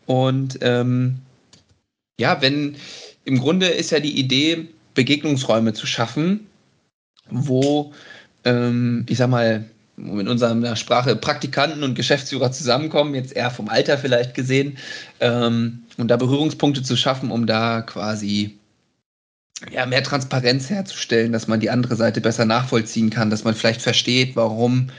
Und 0.06 0.56
ähm, 0.62 1.18
ja, 2.18 2.40
wenn 2.40 2.76
im 3.26 3.40
Grunde 3.40 3.66
ist 3.66 3.90
ja 3.90 4.00
die 4.00 4.18
Idee, 4.18 4.70
Begegnungsräume 4.94 5.74
zu 5.74 5.86
schaffen, 5.86 6.46
wo, 7.28 7.92
ähm, 8.44 9.04
ich 9.10 9.18
sag 9.18 9.28
mal, 9.28 9.66
in 9.96 10.28
unserer 10.28 10.76
Sprache 10.76 11.16
Praktikanten 11.16 11.82
und 11.82 11.94
Geschäftsführer 11.94 12.52
zusammenkommen, 12.52 13.14
jetzt 13.14 13.34
eher 13.34 13.50
vom 13.50 13.68
Alter 13.68 13.98
vielleicht 13.98 14.34
gesehen, 14.34 14.78
ähm, 15.20 15.84
und 15.96 16.08
da 16.08 16.16
Berührungspunkte 16.16 16.82
zu 16.82 16.96
schaffen, 16.96 17.30
um 17.30 17.46
da 17.46 17.82
quasi 17.82 18.58
ja, 19.70 19.86
mehr 19.86 20.02
Transparenz 20.02 20.68
herzustellen, 20.70 21.32
dass 21.32 21.48
man 21.48 21.60
die 21.60 21.70
andere 21.70 21.96
Seite 21.96 22.20
besser 22.20 22.44
nachvollziehen 22.44 23.10
kann, 23.10 23.30
dass 23.30 23.44
man 23.44 23.54
vielleicht 23.54 23.82
versteht, 23.82 24.36
warum 24.36 24.90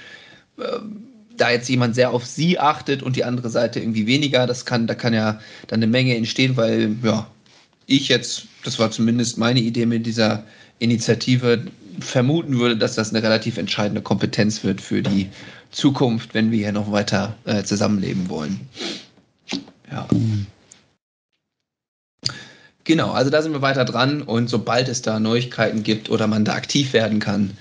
äh, 0.58 0.79
da 1.38 1.51
jetzt 1.51 1.67
jemand 1.67 1.95
sehr 1.95 2.12
auf 2.12 2.25
sie 2.25 2.60
achtet 2.60 3.03
und 3.03 3.15
die 3.15 3.25
andere 3.25 3.49
Seite 3.49 3.79
irgendwie 3.79 4.08
weniger. 4.08 4.47
Das 4.47 4.65
kann, 4.65 4.88
da 4.88 4.95
kann 4.95 5.13
ja 5.13 5.39
dann 5.67 5.79
eine 5.79 5.88
Menge 5.88 6.15
entstehen, 6.15 6.55
weil 6.55 6.95
ja, 7.03 7.27
ich 7.88 8.08
jetzt, 8.08 8.45
das 8.63 8.79
war 8.79 8.91
zumindest 8.91 9.38
meine 9.38 9.60
Idee 9.60 9.86
mit 9.86 10.05
dieser 10.05 10.43
Initiative, 10.79 11.65
vermuten 11.99 12.60
würde, 12.60 12.77
dass 12.77 12.95
das 12.95 13.12
eine 13.12 13.23
relativ 13.23 13.58
entscheidende 13.58 14.01
Kompetenz 14.01 14.63
wird 14.63 14.81
für 14.81 15.01
die 15.01 15.29
Zukunft, 15.71 16.34
wenn 16.34 16.51
wir 16.51 16.60
hier 16.60 16.71
noch 16.71 16.91
weiter 16.91 17.36
äh, 17.45 17.63
zusammenleben 17.63 18.29
wollen. 18.29 18.67
Ja. 19.91 20.08
Genau, 22.84 23.12
also 23.12 23.31
da 23.31 23.41
sind 23.41 23.51
wir 23.51 23.62
weiter 23.62 23.86
dran 23.86 24.21
und 24.21 24.47
sobald 24.47 24.88
es 24.88 25.01
da 25.01 25.19
Neuigkeiten 25.19 25.84
gibt 25.84 26.10
oder 26.10 26.27
man 26.27 26.45
da 26.45 26.53
aktiv 26.53 26.93
werden 26.93 27.19
kann, 27.19 27.58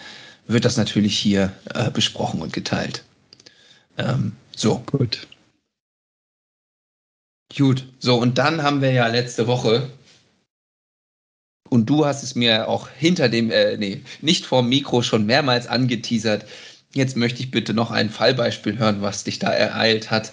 wird 0.47 0.65
das 0.65 0.77
natürlich 0.77 1.19
hier 1.19 1.53
äh, 1.73 1.91
besprochen 1.91 2.43
und 2.43 2.53
geteilt. 2.53 3.05
Ähm, 3.97 4.33
so. 4.55 4.83
Gut. 4.87 5.27
Gut, 7.57 7.87
so 8.01 8.17
und 8.17 8.39
dann 8.39 8.63
haben 8.63 8.83
wir 8.83 8.93
ja 8.93 9.07
letzte 9.07 9.47
Woche 9.47 9.89
und 11.75 11.91
du 11.91 12.07
hast 12.07 12.23
es 12.23 12.37
mir 12.37 12.69
auch 12.69 12.89
hinter 12.89 13.29
dem, 13.29 13.51
äh, 13.51 13.77
nee, 13.77 14.03
nicht 14.23 14.47
vorm 14.47 14.69
Mikro 14.69 15.03
schon 15.03 15.27
mehrmals 15.27 15.67
angeteasert. 15.67 16.45
Jetzt 16.95 17.17
möchte 17.17 17.41
ich 17.41 17.51
bitte 17.51 17.75
noch 17.75 17.91
ein 17.91 18.11
Fallbeispiel 18.11 18.79
hören, 18.79 18.99
was 19.03 19.25
dich 19.25 19.41
da 19.41 19.51
ereilt 19.51 20.13
hat, 20.13 20.31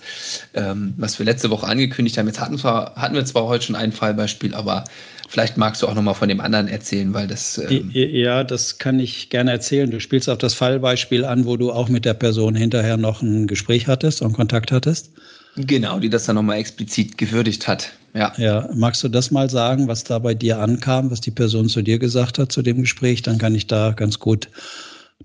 ähm, 0.54 0.94
was 0.98 1.18
wir 1.18 1.26
letzte 1.26 1.50
Woche 1.50 1.66
angekündigt 1.66 2.20
haben. 2.20 2.28
Jetzt 2.28 2.40
hatten, 2.40 2.60
zwar, 2.60 2.94
hatten 2.96 3.16
wir 3.16 3.26
zwar 3.26 3.46
heute 3.46 3.66
schon 3.66 3.76
ein 3.76 3.92
Fallbeispiel, 3.92 4.54
aber 4.54 4.84
vielleicht 5.30 5.58
magst 5.58 5.82
du 5.82 5.88
auch 5.88 5.96
nochmal 5.96 6.14
von 6.14 6.30
dem 6.30 6.42
anderen 6.42 6.68
erzählen, 6.68 7.12
weil 7.16 7.26
das. 7.26 7.58
Ähm 7.58 7.90
ja, 7.92 8.44
das 8.44 8.78
kann 8.78 9.00
ich 9.00 9.32
gerne 9.32 9.50
erzählen. 9.50 9.90
Du 9.90 10.00
spielst 10.00 10.30
auf 10.30 10.38
das 10.38 10.54
Fallbeispiel 10.54 11.26
an, 11.26 11.46
wo 11.46 11.58
du 11.58 11.72
auch 11.72 11.90
mit 11.90 12.06
der 12.06 12.14
Person 12.14 12.54
hinterher 12.54 12.98
noch 12.98 13.24
ein 13.24 13.48
Gespräch 13.48 13.88
hattest 13.88 14.22
und 14.22 14.34
Kontakt 14.34 14.72
hattest. 14.72 15.10
Genau, 15.56 16.00
die 16.00 16.10
das 16.10 16.26
dann 16.26 16.36
nochmal 16.36 16.58
explizit 16.58 17.18
gewürdigt 17.18 17.68
hat. 17.68 17.92
Ja. 18.14 18.34
ja, 18.38 18.70
magst 18.74 19.04
du 19.04 19.08
das 19.08 19.32
mal 19.32 19.50
sagen, 19.50 19.88
was 19.88 20.04
da 20.04 20.20
bei 20.20 20.34
dir 20.34 20.60
ankam, 20.60 21.12
was 21.12 21.22
die 21.22 21.32
Person 21.32 21.70
zu 21.70 21.82
dir 21.82 21.98
gesagt 21.98 22.40
hat 22.40 22.52
zu 22.52 22.62
dem 22.62 22.82
Gespräch? 22.82 23.22
Dann 23.22 23.38
kann 23.38 23.56
ich 23.56 23.68
da 23.68 23.92
ganz 23.92 24.20
gut 24.20 24.50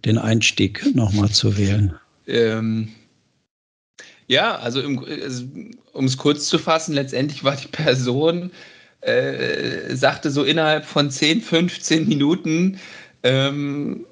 den 0.04 0.18
Einstieg 0.18 0.94
nochmal 0.94 1.30
zu 1.30 1.56
wählen. 1.56 1.94
Ähm, 2.26 2.88
ja, 4.28 4.56
also, 4.56 4.80
also 4.80 5.44
um 5.92 6.04
es 6.04 6.16
kurz 6.16 6.48
zu 6.48 6.58
fassen, 6.58 6.94
letztendlich 6.94 7.42
war 7.44 7.56
die 7.56 7.68
Person, 7.68 8.50
äh, 9.00 9.94
sagte 9.94 10.30
so 10.30 10.44
innerhalb 10.44 10.84
von 10.84 11.10
10, 11.10 11.40
15 11.40 12.08
Minuten 12.08 12.78
ähm, 13.22 14.04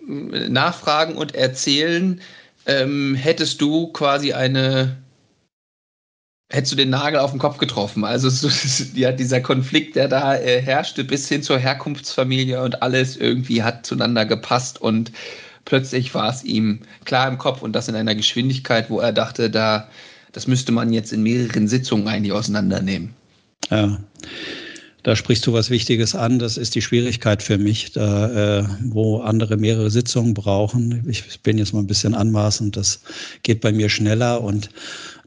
nachfragen 0.48 1.16
und 1.16 1.34
erzählen, 1.34 2.20
ähm, 2.66 3.14
hättest 3.14 3.60
du 3.60 3.88
quasi 3.88 4.32
eine 4.32 4.96
hättest 6.54 6.72
du 6.72 6.76
den 6.76 6.90
Nagel 6.90 7.18
auf 7.18 7.32
den 7.32 7.40
Kopf 7.40 7.58
getroffen. 7.58 8.04
Also 8.04 8.30
so, 8.30 8.48
ja, 8.94 9.12
dieser 9.12 9.40
Konflikt, 9.40 9.96
der 9.96 10.08
da 10.08 10.36
äh, 10.36 10.62
herrschte, 10.62 11.04
bis 11.04 11.28
hin 11.28 11.42
zur 11.42 11.58
Herkunftsfamilie 11.58 12.62
und 12.62 12.82
alles 12.82 13.16
irgendwie 13.16 13.62
hat 13.62 13.84
zueinander 13.84 14.24
gepasst 14.24 14.80
und 14.80 15.12
plötzlich 15.64 16.14
war 16.14 16.30
es 16.30 16.44
ihm 16.44 16.80
klar 17.04 17.28
im 17.28 17.38
Kopf 17.38 17.62
und 17.62 17.72
das 17.72 17.88
in 17.88 17.96
einer 17.96 18.14
Geschwindigkeit, 18.14 18.88
wo 18.88 19.00
er 19.00 19.12
dachte, 19.12 19.50
da, 19.50 19.88
das 20.32 20.46
müsste 20.46 20.72
man 20.72 20.92
jetzt 20.92 21.12
in 21.12 21.22
mehreren 21.22 21.68
Sitzungen 21.68 22.06
eigentlich 22.06 22.32
auseinandernehmen. 22.32 23.14
Ja. 23.70 23.98
Da 25.04 25.14
sprichst 25.16 25.46
du 25.46 25.52
was 25.52 25.68
Wichtiges 25.68 26.14
an. 26.14 26.38
Das 26.38 26.56
ist 26.56 26.74
die 26.74 26.80
Schwierigkeit 26.80 27.42
für 27.42 27.58
mich, 27.58 27.92
da, 27.92 28.60
äh, 28.60 28.64
wo 28.84 29.18
andere 29.18 29.58
mehrere 29.58 29.90
Sitzungen 29.90 30.32
brauchen. 30.32 31.04
Ich 31.06 31.40
bin 31.42 31.58
jetzt 31.58 31.74
mal 31.74 31.80
ein 31.80 31.86
bisschen 31.86 32.14
anmaßend. 32.14 32.74
Das 32.74 33.02
geht 33.42 33.60
bei 33.60 33.70
mir 33.70 33.90
schneller 33.90 34.40
und 34.40 34.70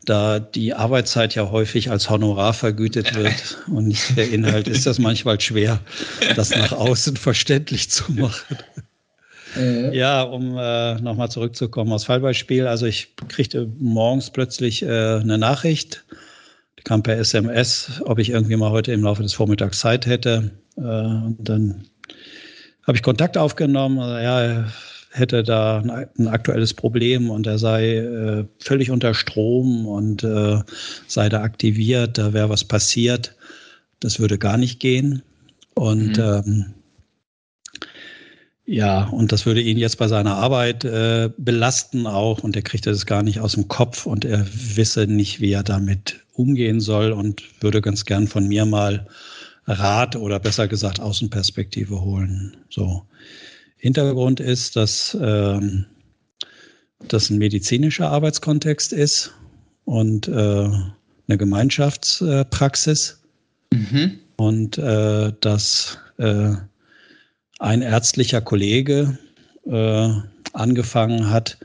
da 0.08 0.40
die 0.40 0.74
Arbeitszeit 0.74 1.36
ja 1.36 1.52
häufig 1.52 1.92
als 1.92 2.10
Honorar 2.10 2.54
vergütet 2.54 3.14
wird 3.16 3.58
und 3.68 3.88
nicht 3.88 4.18
der 4.18 4.32
Inhalt, 4.32 4.68
ist 4.68 4.86
das 4.86 5.00
manchmal 5.00 5.40
schwer, 5.42 5.80
das 6.36 6.52
nach 6.52 6.72
außen 6.72 7.18
verständlich 7.18 7.90
zu 7.90 8.12
machen. 8.14 8.58
Mhm. 9.56 9.92
Ja, 9.92 10.22
um 10.22 10.58
äh, 10.58 10.96
nochmal 11.02 11.30
zurückzukommen 11.30 11.92
aufs 11.92 12.06
Fallbeispiel. 12.06 12.68
Also 12.68 12.86
ich 12.86 13.16
kriegte 13.28 13.70
morgens 13.80 14.30
plötzlich 14.30 14.84
äh, 14.84 14.88
eine 14.88 15.38
Nachricht, 15.38 16.06
die 16.80 16.84
kam 16.84 17.04
per 17.04 17.18
SMS, 17.18 18.02
ob 18.06 18.20
ich 18.20 18.30
irgendwie 18.30 18.56
mal 18.56 18.72
heute 18.72 18.94
im 18.94 19.04
Laufe 19.04 19.24
des 19.24 19.34
Vormittags 19.34 19.80
Zeit 19.80 20.06
hätte. 20.06 20.52
Äh, 20.78 20.82
und 20.82 21.38
dann 21.40 21.86
habe 22.86 22.96
ich 22.96 23.04
Kontakt 23.04 23.38
aufgenommen. 23.38 24.00
Also, 24.00 24.18
ja, 24.20 24.66
hätte 25.12 25.44
da 25.44 25.80
ein, 25.80 26.28
aktuelles 26.28 26.74
Problem 26.74 27.30
und 27.30 27.48
er 27.48 27.58
sei 27.58 27.98
äh, 27.98 28.46
völlig 28.60 28.92
unter 28.92 29.14
Strom 29.14 29.86
und 29.88 30.24
äh, 30.24 30.60
sei 31.08 31.30
da 31.30 31.42
aktiviert, 31.42 32.18
da 32.18 32.34
wäre 32.34 32.50
was 32.50 32.64
passiert. 32.64 33.36
Das 34.00 34.20
würde 34.20 34.38
gar 34.38 34.58
nicht 34.58 34.80
gehen. 34.80 35.24
Und 35.74 36.18
mhm. 36.18 36.44
ähm, 36.46 36.66
ja, 38.66 39.06
und 39.06 39.32
das 39.32 39.46
würde 39.46 39.62
ihn 39.62 39.78
jetzt 39.78 39.98
bei 39.98 40.10
seiner 40.10 40.36
Arbeit 40.36 40.84
äh, 40.84 41.30
belasten 41.38 42.06
auch 42.06 42.44
und 42.44 42.56
er 42.56 42.64
kriegt 42.64 42.86
das 42.86 43.06
gar 43.06 43.24
nicht 43.24 43.40
aus 43.40 43.54
dem 43.54 43.70
Kopf 43.70 44.06
und 44.06 44.26
er 44.26 44.46
wisse 44.52 45.08
nicht, 45.08 45.40
wie 45.40 45.54
er 45.54 45.64
damit 45.64 46.20
umgehen 46.34 46.82
soll 46.82 47.14
und 47.14 47.42
würde 47.62 47.82
ganz 47.82 48.04
gern 48.04 48.28
von 48.28 48.46
mir 48.48 48.66
mal 48.66 49.08
Rat 49.68 50.16
oder 50.18 50.40
besser 50.40 50.68
gesagt 50.68 51.00
Außenperspektive 51.00 52.02
holen. 52.02 52.58
So. 52.70 53.04
Hintergrund 53.78 54.40
ist, 54.40 54.76
dass 54.76 55.18
ähm, 55.20 55.86
das 57.08 57.30
ein 57.30 57.38
medizinischer 57.38 58.10
Arbeitskontext 58.10 58.92
ist 58.94 59.34
und 59.86 60.28
äh, 60.28 60.32
eine 60.32 61.38
Gemeinschaftspraxis 61.38 63.22
mhm. 63.72 64.20
und 64.38 64.78
äh, 64.78 65.32
dass 65.42 65.98
äh, 66.18 66.54
ein 67.60 67.82
ärztlicher 67.82 68.42
Kollege 68.42 69.18
äh, 69.66 70.10
angefangen 70.54 71.30
hat, 71.30 71.58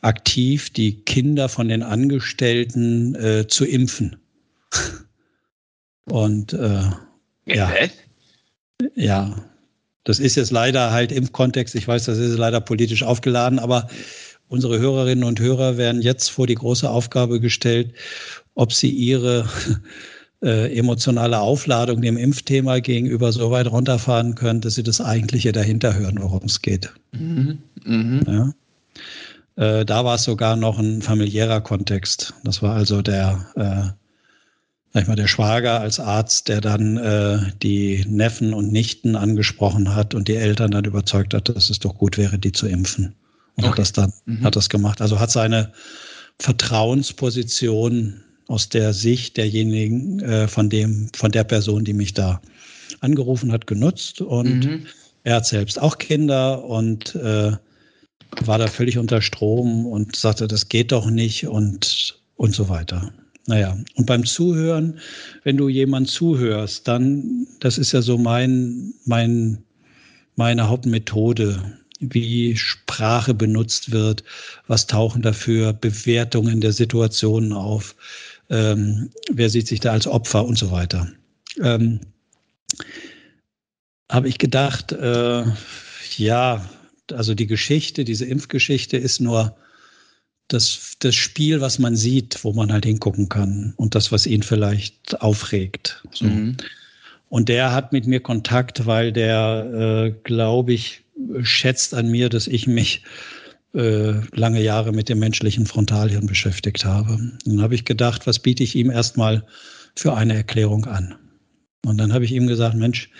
aktiv 0.00 0.70
die 0.70 1.00
Kinder 1.04 1.48
von 1.48 1.68
den 1.68 1.82
Angestellten 1.82 3.14
äh, 3.14 3.46
zu 3.48 3.64
impfen. 3.64 4.16
und 6.04 6.52
äh, 6.52 6.82
ja, 7.46 7.72
ja, 8.94 9.34
das 10.08 10.18
ist 10.18 10.36
jetzt 10.36 10.50
leider 10.50 10.90
halt 10.90 11.12
im 11.12 11.32
Kontext, 11.32 11.74
ich 11.74 11.86
weiß, 11.86 12.06
das 12.06 12.16
ist 12.16 12.38
leider 12.38 12.62
politisch 12.62 13.02
aufgeladen, 13.02 13.58
aber 13.58 13.88
unsere 14.48 14.78
Hörerinnen 14.78 15.22
und 15.22 15.38
Hörer 15.38 15.76
werden 15.76 16.00
jetzt 16.00 16.30
vor 16.30 16.46
die 16.46 16.54
große 16.54 16.88
Aufgabe 16.88 17.40
gestellt, 17.40 17.92
ob 18.54 18.72
sie 18.72 18.88
ihre 18.88 19.46
äh, 20.42 20.74
emotionale 20.74 21.40
Aufladung 21.40 22.00
dem 22.00 22.16
Impfthema 22.16 22.78
gegenüber 22.78 23.32
so 23.32 23.50
weit 23.50 23.70
runterfahren 23.70 24.34
können, 24.34 24.62
dass 24.62 24.76
sie 24.76 24.82
das 24.82 25.02
Eigentliche 25.02 25.52
dahinter 25.52 25.94
hören, 25.94 26.16
worum 26.22 26.44
es 26.46 26.62
geht. 26.62 26.90
Mhm. 27.12 27.58
Mhm. 27.84 28.22
Ja. 28.26 28.52
Äh, 29.56 29.84
da 29.84 30.06
war 30.06 30.14
es 30.14 30.24
sogar 30.24 30.56
noch 30.56 30.78
ein 30.78 31.02
familiärer 31.02 31.60
Kontext. 31.60 32.32
Das 32.44 32.62
war 32.62 32.74
also 32.74 33.02
der 33.02 33.44
äh, 33.56 34.07
sag 34.98 35.04
ich 35.04 35.08
mal, 35.10 35.14
der 35.14 35.28
Schwager 35.28 35.80
als 35.80 36.00
Arzt, 36.00 36.48
der 36.48 36.60
dann 36.60 36.96
äh, 36.96 37.38
die 37.62 38.04
Neffen 38.08 38.52
und 38.52 38.72
Nichten 38.72 39.14
angesprochen 39.14 39.94
hat 39.94 40.12
und 40.12 40.26
die 40.26 40.34
Eltern 40.34 40.72
dann 40.72 40.84
überzeugt 40.86 41.34
hat, 41.34 41.48
dass 41.48 41.70
es 41.70 41.78
doch 41.78 41.94
gut 41.94 42.18
wäre, 42.18 42.36
die 42.36 42.50
zu 42.50 42.66
impfen. 42.66 43.14
Und 43.54 43.62
okay. 43.62 43.68
hat 43.68 43.78
das 43.78 43.92
dann, 43.92 44.12
mhm. 44.26 44.42
hat 44.42 44.56
das 44.56 44.68
gemacht. 44.68 45.00
Also 45.00 45.20
hat 45.20 45.30
seine 45.30 45.72
Vertrauensposition 46.40 48.24
aus 48.48 48.70
der 48.70 48.92
Sicht 48.92 49.36
derjenigen, 49.36 50.18
äh, 50.18 50.48
von 50.48 50.68
dem, 50.68 51.10
von 51.14 51.30
der 51.30 51.44
Person, 51.44 51.84
die 51.84 51.94
mich 51.94 52.12
da 52.12 52.40
angerufen 52.98 53.52
hat, 53.52 53.68
genutzt. 53.68 54.20
Und 54.20 54.64
mhm. 54.64 54.86
er 55.22 55.36
hat 55.36 55.46
selbst 55.46 55.80
auch 55.80 55.98
Kinder 55.98 56.64
und 56.64 57.14
äh, 57.14 57.52
war 58.40 58.58
da 58.58 58.66
völlig 58.66 58.98
unter 58.98 59.22
Strom 59.22 59.86
und 59.86 60.16
sagte, 60.16 60.48
das 60.48 60.68
geht 60.68 60.90
doch 60.90 61.08
nicht 61.08 61.46
und, 61.46 62.18
und 62.34 62.52
so 62.52 62.68
weiter. 62.68 63.12
Naja, 63.48 63.78
und 63.94 64.04
beim 64.04 64.26
Zuhören, 64.26 65.00
wenn 65.42 65.56
du 65.56 65.70
jemand 65.70 66.10
zuhörst, 66.10 66.86
dann, 66.86 67.46
das 67.60 67.78
ist 67.78 67.92
ja 67.92 68.02
so 68.02 68.18
mein, 68.18 68.92
mein, 69.06 69.64
meine 70.36 70.68
Hauptmethode, 70.68 71.78
wie 71.98 72.58
Sprache 72.58 73.32
benutzt 73.32 73.90
wird, 73.90 74.22
was 74.66 74.86
tauchen 74.86 75.22
dafür 75.22 75.72
Bewertungen 75.72 76.60
der 76.60 76.72
Situationen 76.72 77.54
auf, 77.54 77.96
ähm, 78.50 79.08
wer 79.32 79.48
sieht 79.48 79.66
sich 79.66 79.80
da 79.80 79.92
als 79.92 80.06
Opfer 80.06 80.44
und 80.44 80.58
so 80.58 80.70
weiter. 80.70 81.10
Ähm, 81.58 82.00
Habe 84.12 84.28
ich 84.28 84.36
gedacht, 84.36 84.92
äh, 84.92 85.44
ja, 86.18 86.68
also 87.10 87.34
die 87.34 87.46
Geschichte, 87.46 88.04
diese 88.04 88.26
Impfgeschichte 88.26 88.98
ist 88.98 89.22
nur 89.22 89.56
das, 90.48 90.96
das 90.98 91.14
Spiel, 91.14 91.60
was 91.60 91.78
man 91.78 91.94
sieht, 91.94 92.42
wo 92.42 92.52
man 92.52 92.72
halt 92.72 92.86
hingucken 92.86 93.28
kann 93.28 93.74
und 93.76 93.94
das, 93.94 94.10
was 94.10 94.26
ihn 94.26 94.42
vielleicht 94.42 95.20
aufregt. 95.20 96.02
So. 96.12 96.24
Mhm. 96.24 96.56
Und 97.28 97.50
der 97.50 97.72
hat 97.72 97.92
mit 97.92 98.06
mir 98.06 98.20
Kontakt, 98.20 98.86
weil 98.86 99.12
der, 99.12 100.06
äh, 100.06 100.20
glaube 100.24 100.72
ich, 100.72 101.02
schätzt 101.42 101.94
an 101.94 102.10
mir, 102.10 102.30
dass 102.30 102.46
ich 102.46 102.66
mich 102.66 103.02
äh, 103.74 104.14
lange 104.34 104.62
Jahre 104.62 104.92
mit 104.92 105.10
dem 105.10 105.18
menschlichen 105.18 105.66
Frontalhirn 105.66 106.26
beschäftigt 106.26 106.86
habe. 106.86 107.18
dann 107.44 107.60
habe 107.60 107.74
ich 107.74 107.84
gedacht, 107.84 108.26
was 108.26 108.38
biete 108.38 108.62
ich 108.62 108.74
ihm 108.74 108.90
erstmal 108.90 109.44
für 109.94 110.14
eine 110.14 110.34
Erklärung 110.34 110.86
an? 110.86 111.14
Und 111.84 111.98
dann 111.98 112.14
habe 112.14 112.24
ich 112.24 112.32
ihm 112.32 112.46
gesagt, 112.46 112.76
Mensch, 112.76 113.10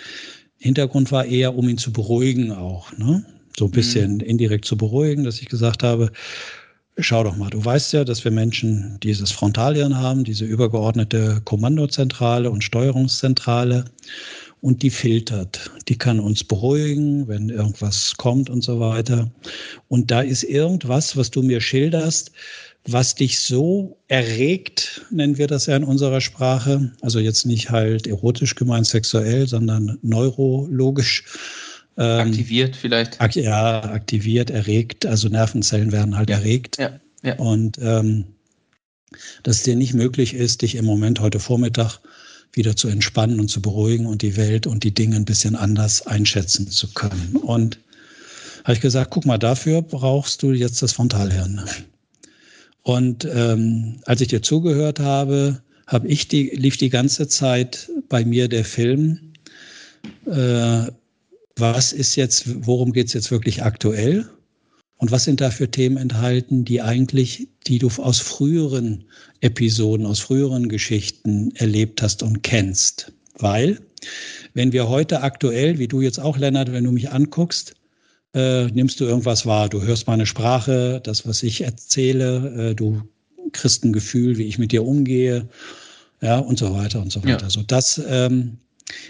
Hintergrund 0.57 1.11
war 1.11 1.25
eher, 1.25 1.55
um 1.55 1.69
ihn 1.69 1.77
zu 1.77 1.93
beruhigen 1.93 2.51
auch, 2.51 2.91
ne? 2.97 3.23
so 3.57 3.65
ein 3.65 3.71
bisschen 3.71 4.15
mhm. 4.15 4.21
indirekt 4.21 4.65
zu 4.65 4.77
beruhigen, 4.77 5.23
dass 5.23 5.41
ich 5.41 5.47
gesagt 5.47 5.83
habe, 5.83 6.11
schau 7.01 7.23
doch 7.23 7.35
mal, 7.35 7.49
du 7.49 7.63
weißt 7.63 7.93
ja, 7.93 8.03
dass 8.03 8.23
wir 8.23 8.31
Menschen 8.31 8.99
dieses 9.01 9.31
Frontalhirn 9.31 9.97
haben, 9.97 10.23
diese 10.23 10.45
übergeordnete 10.45 11.41
Kommandozentrale 11.45 12.49
und 12.49 12.63
Steuerungszentrale 12.63 13.85
und 14.61 14.83
die 14.83 14.89
filtert. 14.89 15.71
Die 15.87 15.97
kann 15.97 16.19
uns 16.19 16.43
beruhigen, 16.43 17.27
wenn 17.27 17.49
irgendwas 17.49 18.15
kommt 18.17 18.49
und 18.49 18.63
so 18.63 18.79
weiter. 18.79 19.31
Und 19.87 20.11
da 20.11 20.21
ist 20.21 20.43
irgendwas, 20.43 21.15
was 21.15 21.31
du 21.31 21.41
mir 21.41 21.61
schilderst, 21.61 22.31
was 22.85 23.15
dich 23.15 23.39
so 23.39 23.97
erregt, 24.07 25.05
nennen 25.11 25.37
wir 25.37 25.47
das 25.47 25.65
ja 25.65 25.75
in 25.75 25.83
unserer 25.83 26.21
Sprache, 26.21 26.91
also 27.01 27.19
jetzt 27.19 27.45
nicht 27.45 27.69
halt 27.69 28.07
erotisch 28.07 28.55
gemeint 28.55 28.87
sexuell, 28.87 29.47
sondern 29.47 29.97
neurologisch. 30.01 31.23
Ähm, 31.99 32.29
aktiviert 32.29 32.77
vielleicht. 32.77 33.19
Ak 33.19 33.35
ja, 33.35 33.83
aktiviert, 33.83 34.49
erregt, 34.49 35.05
also 35.05 35.27
Nervenzellen 35.27 35.91
werden 35.91 36.17
halt 36.17 36.29
ja. 36.29 36.37
erregt. 36.37 36.77
Ja. 36.79 36.99
Ja. 37.23 37.35
Und 37.35 37.77
ähm, 37.81 38.23
dass 39.43 39.57
es 39.57 39.63
dir 39.63 39.75
nicht 39.75 39.93
möglich 39.93 40.33
ist, 40.33 40.61
dich 40.61 40.75
im 40.75 40.85
Moment 40.85 41.19
heute 41.19 41.39
Vormittag 41.39 41.99
wieder 42.53 42.75
zu 42.75 42.87
entspannen 42.87 43.39
und 43.39 43.49
zu 43.49 43.61
beruhigen 43.61 44.05
und 44.05 44.21
die 44.21 44.37
Welt 44.37 44.65
und 44.65 44.83
die 44.83 44.93
Dinge 44.93 45.17
ein 45.17 45.25
bisschen 45.25 45.55
anders 45.55 46.07
einschätzen 46.07 46.67
zu 46.67 46.87
können. 46.93 47.35
Und 47.35 47.79
habe 48.63 48.73
ich 48.73 48.81
gesagt, 48.81 49.11
guck 49.11 49.25
mal, 49.25 49.37
dafür 49.37 49.81
brauchst 49.81 50.41
du 50.41 50.51
jetzt 50.51 50.81
das 50.81 50.93
Frontalhirn. 50.93 51.61
Und 52.83 53.25
ähm, 53.25 53.99
als 54.05 54.21
ich 54.21 54.29
dir 54.29 54.41
zugehört 54.41 54.99
habe, 54.99 55.61
habe 55.85 56.07
ich 56.07 56.27
die, 56.27 56.49
lief 56.51 56.77
die 56.77 56.89
ganze 56.89 57.27
Zeit 57.27 57.89
bei 58.07 58.23
mir 58.23 58.47
der 58.47 58.63
Film, 58.63 59.33
äh, 60.25 60.91
was 61.59 61.93
ist 61.93 62.15
jetzt, 62.15 62.65
worum 62.65 62.93
geht 62.93 63.07
es 63.07 63.13
jetzt 63.13 63.31
wirklich 63.31 63.63
aktuell? 63.63 64.29
Und 64.97 65.11
was 65.11 65.23
sind 65.23 65.39
da 65.39 65.49
für 65.49 65.71
Themen 65.71 65.95
enthalten, 65.95 66.65
die 66.65 66.81
eigentlich, 66.81 67.47
die 67.67 67.79
du 67.79 67.87
aus 67.97 68.19
früheren 68.19 69.05
Episoden, 69.39 70.05
aus 70.05 70.19
früheren 70.19 70.67
Geschichten 70.67 71.51
erlebt 71.55 72.01
hast 72.01 72.21
und 72.21 72.43
kennst? 72.43 73.13
Weil, 73.37 73.79
wenn 74.53 74.73
wir 74.73 74.89
heute 74.89 75.21
aktuell, 75.21 75.79
wie 75.79 75.87
du 75.87 76.01
jetzt 76.01 76.19
auch, 76.19 76.37
Lennart, 76.37 76.73
wenn 76.73 76.83
du 76.83 76.91
mich 76.91 77.09
anguckst, 77.11 77.75
äh, 78.33 78.65
nimmst 78.67 78.99
du 78.99 79.05
irgendwas 79.05 79.45
wahr. 79.45 79.69
Du 79.69 79.81
hörst 79.81 80.07
meine 80.07 80.25
Sprache, 80.25 80.99
das, 81.03 81.25
was 81.25 81.43
ich 81.43 81.61
erzähle, 81.61 82.71
äh, 82.71 82.75
du 82.75 83.01
kriegst 83.53 83.83
ein 83.83 83.93
Gefühl, 83.93 84.37
wie 84.37 84.43
ich 84.43 84.59
mit 84.59 84.71
dir 84.71 84.85
umgehe, 84.85 85.47
ja, 86.21 86.39
und 86.39 86.59
so 86.59 86.73
weiter 86.73 87.01
und 87.01 87.11
so 87.11 87.23
weiter. 87.23 87.43
Ja. 87.43 87.49
So, 87.49 87.63
das 87.63 88.01
ähm, 88.07 88.57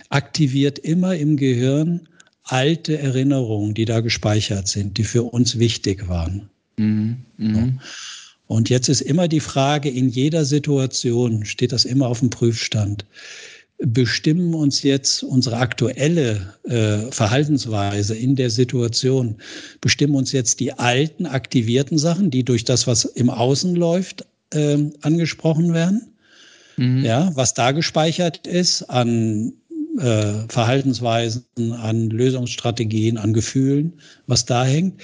aktiviert 0.10 0.80
immer 0.80 1.16
im 1.16 1.36
Gehirn 1.36 2.08
alte 2.52 2.98
Erinnerungen, 2.98 3.74
die 3.74 3.86
da 3.86 4.00
gespeichert 4.02 4.68
sind, 4.68 4.98
die 4.98 5.04
für 5.04 5.24
uns 5.24 5.60
wichtig 5.60 6.08
waren. 6.08 6.50
Mhm. 6.78 7.18
Mhm. 7.38 7.80
Und 8.48 8.70
jetzt 8.70 8.90
ist 8.90 9.02
immer 9.02 9.28
die 9.28 9.42
Frage, 9.42 9.90
in 9.90 10.10
jeder 10.10 10.44
Situation 10.44 11.46
steht 11.46 11.72
das 11.72 11.86
immer 11.86 12.08
auf 12.08 12.20
dem 12.20 12.32
Prüfstand. 12.32 13.06
Bestimmen 13.78 14.56
uns 14.56 14.82
jetzt 14.84 15.24
unsere 15.24 15.58
aktuelle 15.58 16.56
äh, 16.64 17.12
Verhaltensweise 17.12 18.16
in 18.16 18.36
der 18.36 18.50
Situation, 18.50 19.36
bestimmen 19.82 20.16
uns 20.16 20.32
jetzt 20.32 20.60
die 20.60 20.74
alten 20.74 21.28
aktivierten 21.28 21.98
Sachen, 21.98 22.32
die 22.32 22.44
durch 22.44 22.66
das, 22.66 22.88
was 22.88 23.06
im 23.06 23.30
Außen 23.30 23.76
läuft, 23.76 24.26
äh, 24.52 24.78
angesprochen 25.02 25.74
werden? 25.74 26.16
Mhm. 26.76 27.06
Ja, 27.06 27.32
was 27.36 27.54
da 27.54 27.72
gespeichert 27.72 28.48
ist 28.48 28.84
an 28.84 29.54
äh, 30.00 30.48
Verhaltensweisen, 30.48 31.74
an 31.74 32.10
Lösungsstrategien, 32.10 33.18
an 33.18 33.34
Gefühlen, 33.34 34.00
was 34.28 34.46
da 34.46 34.64
hängt. 34.64 35.02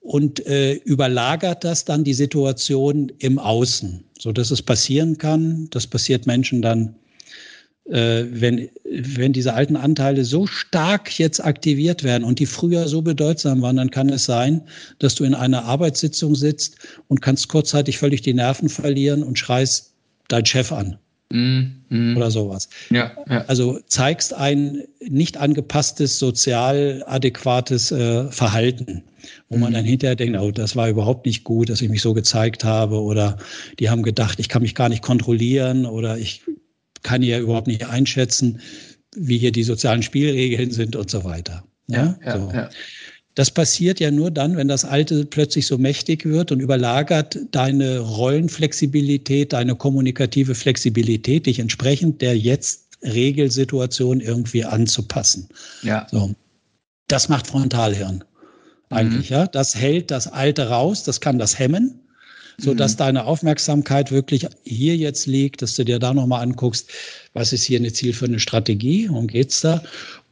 Und 0.00 0.46
äh, 0.46 0.74
überlagert 0.74 1.64
das 1.64 1.84
dann 1.84 2.04
die 2.04 2.14
Situation 2.14 3.10
im 3.18 3.40
Außen, 3.40 4.04
so 4.18 4.30
dass 4.30 4.52
es 4.52 4.62
passieren 4.62 5.18
kann. 5.18 5.68
Das 5.70 5.86
passiert 5.86 6.26
Menschen 6.26 6.62
dann, 6.62 6.94
äh, 7.86 8.24
wenn, 8.30 8.68
wenn 8.84 9.32
diese 9.32 9.54
alten 9.54 9.74
Anteile 9.74 10.24
so 10.24 10.46
stark 10.46 11.18
jetzt 11.18 11.44
aktiviert 11.44 12.04
werden 12.04 12.22
und 12.22 12.38
die 12.38 12.46
früher 12.46 12.86
so 12.86 13.02
bedeutsam 13.02 13.62
waren, 13.62 13.76
dann 13.76 13.90
kann 13.90 14.08
es 14.08 14.26
sein, 14.26 14.62
dass 15.00 15.16
du 15.16 15.24
in 15.24 15.34
einer 15.34 15.64
Arbeitssitzung 15.64 16.36
sitzt 16.36 16.76
und 17.08 17.20
kannst 17.20 17.48
kurzzeitig 17.48 17.98
völlig 17.98 18.22
die 18.22 18.34
Nerven 18.34 18.68
verlieren 18.68 19.24
und 19.24 19.40
schreist 19.40 19.92
deinen 20.28 20.46
Chef 20.46 20.70
an. 20.70 20.98
Mm, 21.32 22.16
Oder 22.16 22.30
sowas. 22.30 22.68
Ja, 22.90 23.12
ja, 23.28 23.44
Also 23.46 23.80
zeigst 23.86 24.32
ein 24.34 24.82
nicht 25.00 25.36
angepasstes, 25.36 26.18
sozial 26.18 27.02
adäquates 27.06 27.90
äh, 27.90 28.30
Verhalten, 28.30 29.02
wo 29.48 29.56
mm. 29.56 29.60
man 29.60 29.70
mhm. 29.70 29.74
dann 29.74 29.84
hinterher 29.84 30.16
denkt, 30.16 30.38
oh, 30.38 30.52
das 30.52 30.76
war 30.76 30.88
überhaupt 30.88 31.26
nicht 31.26 31.42
gut, 31.42 31.68
dass 31.68 31.82
ich 31.82 31.88
mich 31.88 32.02
so 32.02 32.14
gezeigt 32.14 32.62
habe. 32.64 33.00
Oder 33.00 33.38
die 33.80 33.90
haben 33.90 34.02
gedacht, 34.02 34.38
ich 34.38 34.48
kann 34.48 34.62
mich 34.62 34.74
gar 34.74 34.88
nicht 34.88 35.02
kontrollieren 35.02 35.84
oder 35.84 36.16
ich 36.16 36.42
kann 37.02 37.22
ja 37.22 37.38
überhaupt 37.38 37.66
nicht 37.66 37.86
einschätzen, 37.86 38.60
wie 39.16 39.38
hier 39.38 39.52
die 39.52 39.64
sozialen 39.64 40.02
Spielregeln 40.02 40.70
sind 40.70 40.94
und 40.94 41.10
so 41.10 41.24
weiter. 41.24 41.64
Ja, 41.88 42.18
ja, 42.24 42.38
so. 42.38 42.50
ja. 42.52 42.70
Das 43.36 43.50
passiert 43.50 44.00
ja 44.00 44.10
nur 44.10 44.30
dann, 44.30 44.56
wenn 44.56 44.66
das 44.66 44.86
Alte 44.86 45.26
plötzlich 45.26 45.66
so 45.66 45.76
mächtig 45.76 46.24
wird 46.24 46.52
und 46.52 46.60
überlagert 46.60 47.38
deine 47.50 48.00
Rollenflexibilität, 48.00 49.52
deine 49.52 49.76
kommunikative 49.76 50.54
Flexibilität, 50.54 51.44
dich 51.44 51.58
entsprechend 51.58 52.22
der 52.22 52.36
jetzt 52.36 52.96
Regelsituation 53.02 54.20
irgendwie 54.20 54.64
anzupassen. 54.64 55.48
Ja. 55.82 56.06
So. 56.10 56.34
Das 57.08 57.28
macht 57.28 57.46
Frontalhirn 57.46 58.24
eigentlich, 58.88 59.28
mhm. 59.28 59.36
ja. 59.36 59.46
Das 59.46 59.74
hält 59.74 60.10
das 60.10 60.26
Alte 60.28 60.70
raus, 60.70 61.02
das 61.02 61.20
kann 61.20 61.38
das 61.38 61.58
hemmen, 61.58 62.00
so 62.56 62.72
dass 62.72 62.94
mhm. 62.94 62.98
deine 62.98 63.24
Aufmerksamkeit 63.24 64.12
wirklich 64.12 64.46
hier 64.64 64.96
jetzt 64.96 65.26
liegt, 65.26 65.60
dass 65.60 65.74
du 65.74 65.84
dir 65.84 65.98
da 65.98 66.14
nochmal 66.14 66.42
anguckst, 66.42 66.88
was 67.34 67.52
ist 67.52 67.64
hier 67.64 67.78
eine 67.78 67.92
Ziel 67.92 68.14
für 68.14 68.24
eine 68.24 68.40
Strategie, 68.40 69.10
worum 69.10 69.26
geht's 69.26 69.60
da? 69.60 69.82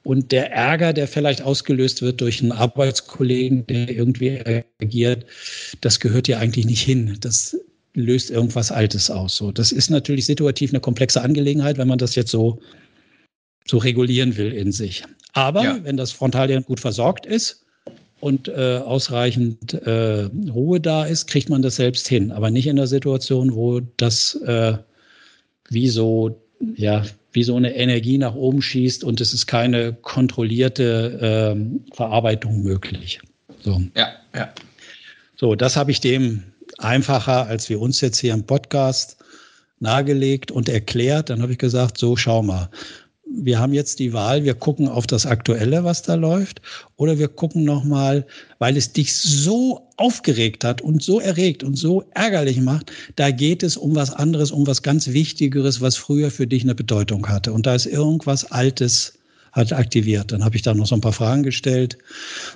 Und 0.05 0.33
der 0.33 0.53
Ärger, 0.53 0.93
der 0.93 1.09
vielleicht 1.09 1.43
ausgelöst 1.43 2.03
wird 2.03 2.21
durch 2.21 2.43
einen 2.43 2.53
Arbeitskollegen, 2.53 3.67
der 3.67 3.89
irgendwie 3.89 4.29
reagiert, 4.29 5.25
das 5.81 5.99
gehört 5.99 6.29
ja 6.29 6.39
eigentlich 6.39 6.67
nicht 6.67 6.83
hin. 6.83 7.17
Das 7.21 7.57
löst 7.95 8.31
irgendwas 8.31 8.71
Altes 8.71 9.11
aus. 9.11 9.37
So, 9.37 9.51
das 9.51 9.73
ist 9.73 9.91
natürlich 9.91 10.27
situativ 10.27 10.71
eine 10.71 10.81
komplexe 10.81 11.23
Angelegenheit, 11.23 11.79
wenn 11.79 11.89
man 11.89 11.99
das 11.99 12.15
jetzt 12.17 12.31
so, 12.31 12.61
so 13.67 13.79
regulieren 13.79 14.37
will 14.37 14.53
in 14.53 14.73
sich. 14.73 15.05
Aber 15.33 15.65
ja. 15.65 15.79
wenn 15.83 15.97
das 15.97 16.13
Frontalhirn 16.13 16.65
gut 16.65 16.81
versorgt 16.81 17.25
ist 17.25 17.65
und 18.21 18.49
äh, 18.49 18.81
ausreichend 18.85 19.73
äh, 19.73 20.29
Ruhe 20.51 20.81
da 20.81 21.07
ist, 21.07 21.29
kriegt 21.29 21.49
man 21.49 21.63
das 21.63 21.77
selbst 21.77 22.07
hin. 22.07 22.31
Aber 22.31 22.51
nicht 22.51 22.67
in 22.67 22.77
der 22.77 22.89
Situation, 22.89 23.55
wo 23.55 23.81
das 23.97 24.35
äh, 24.43 24.77
wie 25.71 25.89
so 25.89 26.39
ja, 26.77 27.05
wie 27.35 27.43
so 27.43 27.57
eine 27.57 27.75
Energie 27.75 28.17
nach 28.17 28.35
oben 28.35 28.63
schießt 28.63 29.05
und 29.05 29.21
es 29.21 29.35
ist 29.35 29.47
keine 29.47 29.93
kontrollierte 29.93 31.19
ähm, 31.21 31.85
Verarbeitung 31.93 32.63
möglich. 32.63 33.21
So. 33.61 33.83
Ja, 33.97 34.13
ja. 34.35 34.53
So, 35.37 35.55
das 35.55 35.77
habe 35.77 35.91
ich 35.91 36.01
dem 36.01 36.45
einfacher 36.79 37.47
als 37.47 37.69
wir 37.69 37.81
uns 37.81 38.01
jetzt 38.01 38.19
hier 38.19 38.33
im 38.33 38.45
Podcast 38.45 39.17
nahegelegt 39.81 40.51
und 40.51 40.69
erklärt. 40.69 41.31
Dann 41.31 41.43
habe 41.43 41.53
ich 41.53 41.59
gesagt, 41.59 41.99
so 41.99 42.17
schau 42.17 42.43
mal. 42.43 42.71
Wir 43.37 43.59
haben 43.59 43.73
jetzt 43.73 43.99
die 43.99 44.13
Wahl, 44.13 44.45
wir 44.45 44.55
gucken 44.55 44.89
auf 44.89 45.07
das 45.07 45.27
Aktuelle, 45.27 45.85
was 45.85 46.03
da 46.03 46.15
läuft, 46.15 46.63
oder 46.97 47.19
wir 47.19 47.29
gucken 47.29 47.65
nochmal, 47.65 48.27
weil 48.59 48.77
es 48.77 48.93
dich 48.93 49.15
so 49.15 49.89
aufgeregt 49.97 50.65
hat 50.65 50.83
und 50.83 51.03
so 51.03 51.21
erregt 51.21 51.65
und 51.65 51.77
so 51.77 52.05
ärgerlich 52.15 52.61
macht, 52.61 52.93
da 53.17 53.31
geht 53.31 53.63
es 53.63 53.77
um 53.77 53.95
was 53.95 54.13
anderes, 54.13 54.51
um 54.51 54.67
was 54.67 54.83
ganz 54.83 55.09
Wichtigeres, 55.09 55.81
was 55.81 55.97
früher 55.97 56.31
für 56.31 56.47
dich 56.47 56.63
eine 56.63 56.75
Bedeutung 56.75 57.29
hatte. 57.29 57.53
Und 57.53 57.67
da 57.67 57.75
ist 57.75 57.87
irgendwas 57.87 58.51
Altes 58.51 59.19
hat 59.53 59.73
aktiviert. 59.73 60.33
Dann 60.33 60.45
habe 60.45 60.57
ich 60.57 60.63
da 60.63 60.75
noch 60.75 60.87
so 60.87 60.97
ein 60.97 61.01
paar 61.01 61.13
Fragen 61.13 61.43
gestellt. 61.45 61.97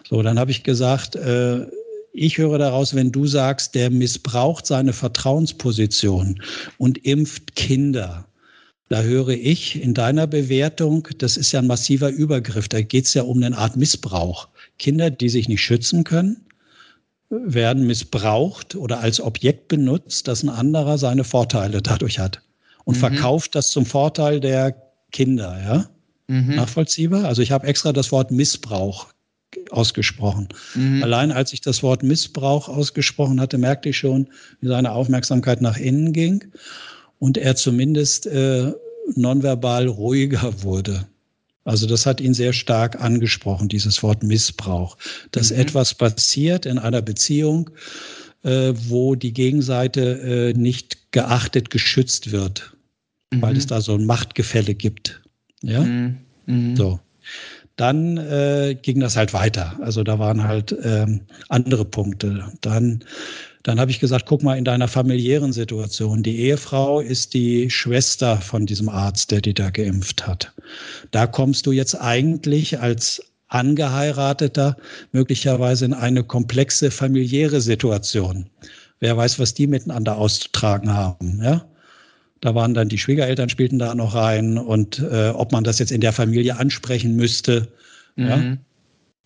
So, 0.09 0.23
dann 0.23 0.39
habe 0.39 0.51
ich 0.51 0.65
gesagt, 0.65 1.15
äh, 1.17 1.67
ich 2.13 2.39
höre 2.39 2.59
daraus, 2.59 2.95
wenn 2.95 3.13
du 3.13 3.27
sagst, 3.27 3.75
der 3.75 3.91
missbraucht 3.91 4.67
seine 4.67 4.93
Vertrauensposition 4.93 6.43
und 6.77 6.99
impft 7.05 7.55
Kinder. 7.55 8.28
Da 8.89 9.03
höre 9.03 9.29
ich 9.29 9.83
in 9.83 9.93
deiner 9.93 10.27
Bewertung, 10.27 11.09
das 11.19 11.37
ist 11.37 11.53
ja 11.53 11.61
ein 11.61 11.67
massiver 11.67 12.09
Übergriff. 12.09 12.69
Da 12.69 12.81
geht 12.81 13.05
es 13.05 13.15
ja 13.15 13.23
um 13.23 13.43
eine 13.43 13.57
Art 13.57 13.77
Missbrauch. 13.77 14.49
Kinder, 14.79 15.11
die 15.11 15.29
sich 15.29 15.49
nicht 15.49 15.61
schützen 15.61 16.05
können, 16.05 16.39
werden 17.29 17.87
missbraucht 17.87 18.75
oder 18.75 19.01
als 19.01 19.21
Objekt 19.21 19.69
benutzt, 19.69 20.27
dass 20.29 20.43
ein 20.43 20.49
anderer 20.49 20.97
seine 20.97 21.25
Vorteile 21.25 21.83
dadurch 21.83 22.19
hat 22.19 22.41
und 22.85 22.97
mhm. 22.97 23.01
verkauft 23.01 23.55
das 23.55 23.71
zum 23.71 23.85
Vorteil 23.85 24.41
der 24.41 24.75
Kinder. 25.13 25.61
Ja? 25.63 25.91
Mhm. 26.29 26.55
Nachvollziehbar? 26.55 27.25
Also 27.25 27.43
ich 27.43 27.53
habe 27.53 27.67
extra 27.67 27.93
das 27.93 28.11
Wort 28.11 28.31
Missbrauch 28.31 29.09
ausgesprochen. 29.71 30.49
Mhm. 30.75 31.03
Allein 31.03 31.31
als 31.31 31.53
ich 31.53 31.61
das 31.61 31.83
Wort 31.83 32.03
Missbrauch 32.03 32.69
ausgesprochen 32.69 33.41
hatte, 33.41 33.59
merkte 33.59 33.91
ich 33.91 33.99
schon, 33.99 34.29
wie 34.63 34.69
seine 34.69 34.93
Aufmerksamkeit 34.93 35.61
nach 35.61 35.77
innen 35.77 36.15
ging 36.15 36.45
und 37.19 37.39
er 37.39 37.57
zumindest 37.57 38.27
äh, 38.27 38.73
nonverbal 39.15 39.87
ruhiger 39.87 40.63
wurde. 40.63 41.07
Also 41.65 41.87
das 41.87 42.07
hat 42.07 42.21
ihn 42.21 42.35
sehr 42.35 42.53
stark 42.53 43.01
angesprochen, 43.01 43.69
dieses 43.69 44.03
Wort 44.03 44.23
Missbrauch. 44.23 44.97
Dass 45.33 45.51
mhm. 45.51 45.59
etwas 45.59 45.95
passiert 45.95 46.65
in 46.65 46.79
einer 46.79 47.03
Beziehung, 47.03 47.71
äh, 48.43 48.73
wo 48.75 49.15
die 49.15 49.33
Gegenseite 49.33 50.53
äh, 50.55 50.59
nicht 50.59 51.13
geachtet, 51.13 51.71
geschützt 51.71 52.33
wird, 52.33 52.73
mhm. 53.33 53.43
weil 53.43 53.57
es 53.57 53.67
da 53.67 53.81
so 53.81 53.95
ein 53.95 54.07
Machtgefälle 54.07 54.75
gibt. 54.75 55.21
Ja, 55.63 55.83
mhm. 55.83 56.19
mhm. 56.47 56.77
so 56.77 57.01
dann 57.79 58.17
äh, 58.17 58.77
ging 58.81 58.99
das 58.99 59.17
halt 59.17 59.33
weiter. 59.33 59.79
Also 59.81 60.03
da 60.03 60.19
waren 60.19 60.43
halt 60.43 60.77
ähm, 60.83 61.21
andere 61.49 61.85
Punkte. 61.85 62.53
Dann, 62.61 63.05
dann 63.63 63.81
habe 63.81 63.91
ich 63.91 64.01
gesagt, 64.01 64.27
guck 64.27 64.43
mal 64.43 64.57
in 64.57 64.65
deiner 64.65 64.89
familiären 64.89 65.53
Situation. 65.53 66.23
Die 66.23 66.39
Ehefrau 66.39 67.01
ist 67.01 67.35
die 67.35 67.71
Schwester 67.71 68.37
von 68.39 68.67
diesem 68.67 68.89
Arzt, 68.89 69.31
der 69.31 69.41
die 69.41 69.55
da 69.55 69.71
geimpft 69.71 70.27
hat. 70.27 70.53
Da 71.11 71.27
kommst 71.27 71.67
du 71.67 71.73
jetzt 71.73 71.95
eigentlich 71.95 72.81
als 72.81 73.23
Angeheirateter 73.49 74.77
möglicherweise 75.13 75.87
in 75.87 75.95
eine 75.95 76.23
komplexe 76.23 76.91
familiäre 76.91 77.61
Situation. 77.61 78.47
Wer 79.01 79.17
weiß, 79.17 79.39
was 79.39 79.55
die 79.55 79.67
miteinander 79.67 80.17
auszutragen 80.19 80.93
haben, 80.93 81.41
ja? 81.43 81.65
Da 82.41 82.55
waren 82.55 82.73
dann 82.73 82.89
die 82.89 82.99
Schwiegereltern 82.99 83.49
spielten 83.49 83.81
da 83.81 83.97
noch 83.97 84.15
rein 84.15 84.59
und 84.59 85.01
äh, 85.01 85.31
ob 85.31 85.51
man 85.51 85.65
das 85.65 85.81
jetzt 85.81 85.91
in 85.91 86.01
der 86.01 86.13
Familie 86.13 86.57
ansprechen 86.57 87.17
müsste. 87.17 87.67
Mhm. 88.15 88.27
Ja? 88.27 88.57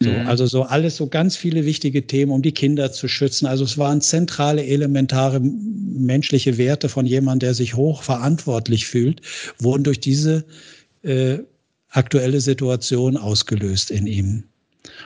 So, 0.03 0.11
mhm. 0.11 0.27
also 0.27 0.47
so 0.47 0.63
alles 0.63 0.97
so 0.97 1.07
ganz 1.07 1.37
viele 1.37 1.65
wichtige 1.65 2.07
Themen, 2.07 2.33
um 2.33 2.43
die 2.43 2.53
Kinder 2.53 2.93
zu 2.93 3.09
schützen. 3.09 3.47
Also 3.47 3.65
es 3.65 3.79
waren 3.79 4.01
zentrale, 4.01 4.65
elementare 4.65 5.41
menschliche 5.41 6.59
Werte 6.59 6.89
von 6.89 7.07
jemandem, 7.07 7.49
der 7.49 7.55
sich 7.55 7.75
hoch 7.75 8.03
verantwortlich 8.03 8.87
fühlt, 8.87 9.23
wurden 9.59 9.85
durch 9.85 10.01
diese 10.01 10.45
äh, 11.03 11.39
aktuelle 11.89 12.41
Situation 12.41 13.17
ausgelöst 13.17 13.91
in 13.91 14.07
ihm. 14.07 14.45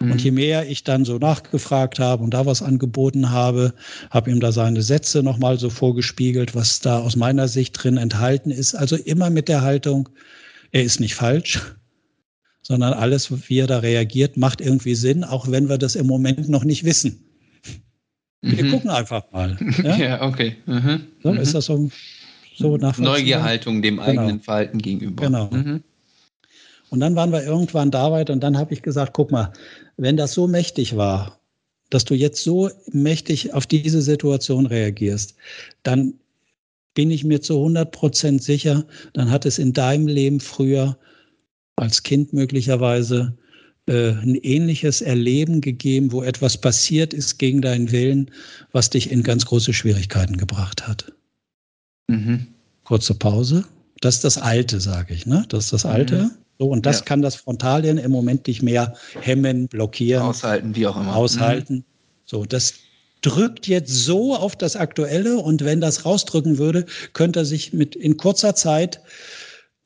Mhm. 0.00 0.12
Und 0.12 0.22
je 0.22 0.30
mehr 0.30 0.68
ich 0.68 0.84
dann 0.84 1.04
so 1.04 1.18
nachgefragt 1.18 1.98
habe 1.98 2.22
und 2.22 2.32
da 2.32 2.46
was 2.46 2.62
angeboten 2.62 3.30
habe, 3.30 3.74
habe 4.10 4.30
ihm 4.30 4.40
da 4.40 4.52
seine 4.52 4.82
Sätze 4.82 5.22
nochmal 5.22 5.58
so 5.58 5.70
vorgespiegelt, 5.70 6.54
was 6.54 6.80
da 6.80 6.98
aus 6.98 7.16
meiner 7.16 7.48
Sicht 7.48 7.72
drin 7.82 7.96
enthalten 7.96 8.50
ist. 8.50 8.74
Also 8.74 8.96
immer 8.96 9.30
mit 9.30 9.48
der 9.48 9.62
Haltung, 9.62 10.08
er 10.72 10.82
ist 10.82 11.00
nicht 11.00 11.14
falsch, 11.14 11.60
sondern 12.66 12.94
alles, 12.94 13.48
wie 13.48 13.60
er 13.60 13.68
da 13.68 13.78
reagiert, 13.78 14.36
macht 14.36 14.60
irgendwie 14.60 14.96
Sinn, 14.96 15.22
auch 15.22 15.48
wenn 15.48 15.68
wir 15.68 15.78
das 15.78 15.94
im 15.94 16.08
Moment 16.08 16.48
noch 16.48 16.64
nicht 16.64 16.82
wissen. 16.82 17.24
Wir 18.42 18.64
mhm. 18.64 18.70
gucken 18.72 18.90
einfach 18.90 19.22
mal. 19.30 19.56
Ja, 19.84 19.96
ja 19.96 20.22
okay. 20.22 20.56
Mhm. 20.66 21.06
So, 21.22 21.32
ist 21.34 21.50
mhm. 21.50 21.52
das 21.52 21.64
so, 21.66 21.90
so 22.56 22.76
Neugierhaltung 22.76 23.82
dem 23.82 23.98
genau. 23.98 24.08
eigenen 24.08 24.40
Verhalten 24.40 24.78
gegenüber. 24.78 25.26
Genau. 25.26 25.48
Mhm. 25.52 25.84
Und 26.90 26.98
dann 26.98 27.14
waren 27.14 27.30
wir 27.30 27.44
irgendwann 27.44 27.92
da 27.92 28.10
weit 28.10 28.30
und 28.30 28.40
dann 28.40 28.58
habe 28.58 28.74
ich 28.74 28.82
gesagt, 28.82 29.12
guck 29.12 29.30
mal, 29.30 29.52
wenn 29.96 30.16
das 30.16 30.34
so 30.34 30.48
mächtig 30.48 30.96
war, 30.96 31.38
dass 31.90 32.04
du 32.04 32.14
jetzt 32.14 32.42
so 32.42 32.68
mächtig 32.90 33.54
auf 33.54 33.66
diese 33.66 34.02
Situation 34.02 34.66
reagierst, 34.66 35.36
dann 35.84 36.14
bin 36.94 37.12
ich 37.12 37.22
mir 37.22 37.40
zu 37.40 37.58
100 37.58 37.92
Prozent 37.92 38.42
sicher, 38.42 38.84
dann 39.12 39.30
hat 39.30 39.46
es 39.46 39.60
in 39.60 39.72
deinem 39.72 40.08
Leben 40.08 40.40
früher 40.40 40.98
als 41.76 42.02
Kind 42.02 42.32
möglicherweise 42.32 43.36
äh, 43.86 44.10
ein 44.10 44.34
ähnliches 44.34 45.00
Erleben 45.00 45.60
gegeben, 45.60 46.10
wo 46.10 46.22
etwas 46.22 46.58
passiert 46.60 47.14
ist 47.14 47.38
gegen 47.38 47.62
deinen 47.62 47.92
Willen, 47.92 48.30
was 48.72 48.90
dich 48.90 49.10
in 49.10 49.22
ganz 49.22 49.46
große 49.46 49.72
Schwierigkeiten 49.72 50.36
gebracht 50.36 50.88
hat. 50.88 51.12
Mhm. 52.08 52.48
Kurze 52.84 53.14
Pause. 53.14 53.64
Das 54.00 54.16
ist 54.16 54.24
das 54.24 54.38
Alte, 54.38 54.80
sage 54.80 55.14
ich. 55.14 55.26
Ne? 55.26 55.44
Das 55.48 55.66
ist 55.66 55.72
das 55.72 55.86
Alte. 55.86 56.24
Mhm. 56.24 56.30
So, 56.58 56.68
und 56.68 56.86
das 56.86 57.00
ja. 57.00 57.04
kann 57.04 57.22
das 57.22 57.36
Frontalien 57.36 57.98
im 57.98 58.10
Moment 58.10 58.46
nicht 58.46 58.62
mehr 58.62 58.94
hemmen, 59.20 59.68
blockieren. 59.68 60.22
Aushalten, 60.22 60.74
wie 60.74 60.86
auch 60.86 60.96
immer. 60.96 61.14
Aushalten. 61.14 61.74
Mhm. 61.74 61.84
So, 62.24 62.44
das 62.44 62.74
drückt 63.22 63.66
jetzt 63.66 63.92
so 63.92 64.34
auf 64.34 64.56
das 64.56 64.76
Aktuelle 64.76 65.38
und 65.38 65.64
wenn 65.64 65.80
das 65.80 66.04
rausdrücken 66.04 66.58
würde, 66.58 66.86
könnte 67.12 67.40
er 67.40 67.44
sich 67.44 67.72
mit 67.72 67.96
in 67.96 68.16
kurzer 68.16 68.54
Zeit 68.54 69.00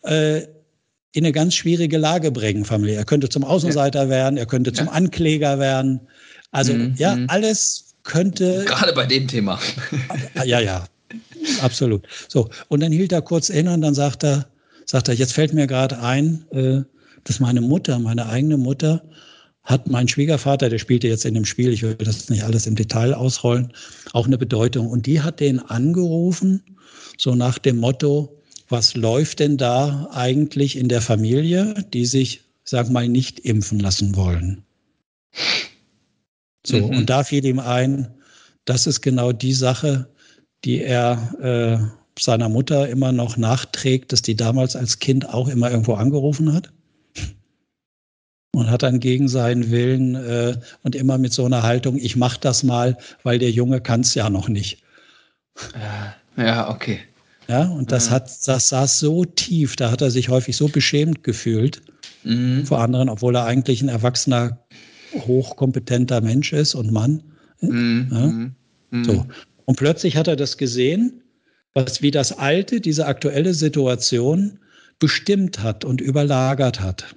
äh, 0.03 0.43
in 1.13 1.25
eine 1.25 1.33
ganz 1.33 1.55
schwierige 1.55 1.99
Lage 1.99 2.31
bringen, 2.31 2.65
Familie. 2.65 2.97
Er 2.97 3.05
könnte 3.05 3.29
zum 3.29 3.45
Außenseiter 3.45 4.05
ja. 4.05 4.09
werden, 4.09 4.37
er 4.37 4.47
könnte 4.47 4.73
zum 4.73 4.89
Ankläger 4.89 5.59
werden. 5.59 6.01
Also 6.53 6.73
mhm. 6.73 6.95
ja, 6.97 7.17
mhm. 7.17 7.27
alles 7.29 7.95
könnte. 8.03 8.65
Gerade 8.67 8.93
bei 8.93 9.07
dem 9.07 9.27
Thema. 9.27 9.59
ja, 10.45 10.61
ja, 10.61 10.87
absolut. 11.61 12.07
So, 12.29 12.49
und 12.69 12.81
dann 12.81 12.93
hielt 12.93 13.13
er 13.13 13.23
kurz 13.23 13.49
inne 13.49 13.73
und 13.73 13.81
dann 13.81 13.95
sagt 13.95 14.25
er, 14.25 14.47
sagt 14.87 15.09
er, 15.09 15.15
jetzt 15.15 15.33
fällt 15.33 15.53
mir 15.53 15.67
gerade 15.67 16.01
ein, 16.01 16.45
äh, 16.53 16.83
dass 17.25 17.41
meine 17.41 17.61
Mutter, 17.61 17.99
meine 17.99 18.27
eigene 18.27 18.57
Mutter, 18.57 19.03
hat 19.65 19.89
mein 19.89 20.09
Schwiegervater, 20.09 20.69
der 20.69 20.79
spielte 20.79 21.07
jetzt 21.07 21.25
in 21.25 21.35
dem 21.35 21.45
Spiel, 21.45 21.73
ich 21.73 21.83
will 21.83 21.95
das 21.95 22.29
nicht 22.31 22.43
alles 22.43 22.67
im 22.67 22.75
Detail 22.75 23.15
ausrollen, 23.15 23.73
auch 24.13 24.27
eine 24.27 24.39
Bedeutung. 24.39 24.89
Und 24.89 25.07
die 25.07 25.21
hat 25.21 25.39
den 25.39 25.59
angerufen, 25.59 26.63
so 27.19 27.35
nach 27.35 27.59
dem 27.59 27.77
Motto, 27.77 28.40
was 28.71 28.95
läuft 28.95 29.41
denn 29.41 29.57
da 29.57 30.09
eigentlich 30.13 30.77
in 30.77 30.89
der 30.89 31.03
Familie, 31.03 31.75
die 31.93 32.07
sich, 32.07 32.43
sag 32.65 32.89
mal, 32.91 33.09
nicht 33.09 33.41
impfen 33.41 33.81
lassen 33.81 34.17
wollen? 34.17 34.65
So, 36.65 36.79
mhm. 36.79 36.99
und 36.99 37.11
da 37.11 37.25
fiel 37.25 37.45
ihm 37.45 37.59
ein, 37.59 38.15
das 38.65 38.87
ist 38.87 39.01
genau 39.01 39.33
die 39.33 39.55
Sache, 39.55 40.09
die 40.65 40.81
er 40.81 41.35
äh, 41.41 42.23
seiner 42.23 42.49
Mutter 42.49 42.89
immer 42.89 43.13
noch 43.13 43.37
nachträgt, 43.37 44.13
dass 44.13 44.23
die 44.23 44.37
damals 44.37 44.77
als 44.77 44.99
Kind 44.99 45.29
auch 45.29 45.49
immer 45.49 45.71
irgendwo 45.71 45.95
angerufen 45.95 46.53
hat. 46.53 46.71
Und 48.53 48.69
hat 48.69 48.83
dann 48.83 48.99
gegen 48.99 49.29
seinen 49.29 49.71
Willen 49.71 50.17
äh, 50.17 50.57
und 50.83 50.97
immer 50.97 51.19
mit 51.19 51.33
so 51.33 51.45
einer 51.45 51.63
Haltung, 51.63 51.97
ich 51.97 52.17
mach 52.17 52.37
das 52.37 52.65
mal, 52.65 52.99
weil 53.23 53.39
der 53.39 53.53
Junge 53.53 53.81
kann 53.81 54.01
es 54.01 54.15
ja 54.15 54.29
noch 54.29 54.49
nicht. 54.49 54.83
Ja, 56.37 56.69
okay. 56.69 56.99
Ja, 57.51 57.65
und 57.65 57.91
das 57.91 58.11
hat, 58.11 58.31
das 58.47 58.69
saß 58.69 59.01
so 59.01 59.25
tief, 59.25 59.75
da 59.77 59.91
hat 59.91 60.03
er 60.03 60.11
sich 60.11 60.29
häufig 60.29 60.57
so 60.57 60.69
beschämt 60.69 61.25
gefühlt 61.25 61.83
mhm. 62.23 62.65
vor 62.65 62.81
anderen, 62.81 63.09
obwohl 63.09 63.35
er 63.35 63.45
eigentlich 63.45 63.83
ein 63.83 63.89
erwachsener, 63.89 64.59
hochkompetenter 65.15 66.21
Mensch 66.21 66.53
ist 66.53 66.75
und 66.75 66.93
Mann. 66.93 67.23
Mhm. 67.61 68.09
Ja? 68.13 68.27
Mhm. 68.27 69.05
So. 69.05 69.27
Und 69.65 69.77
plötzlich 69.77 70.17
hat 70.17 70.29
er 70.29 70.37
das 70.37 70.57
gesehen 70.57 71.21
was 71.75 72.03
wie 72.03 72.11
das 72.11 72.37
Alte, 72.37 72.81
diese 72.81 73.07
aktuelle 73.07 73.55
Situation 73.55 74.59
bestimmt 74.99 75.63
hat 75.63 75.85
und 75.85 76.01
überlagert 76.01 76.81
hat. 76.81 77.15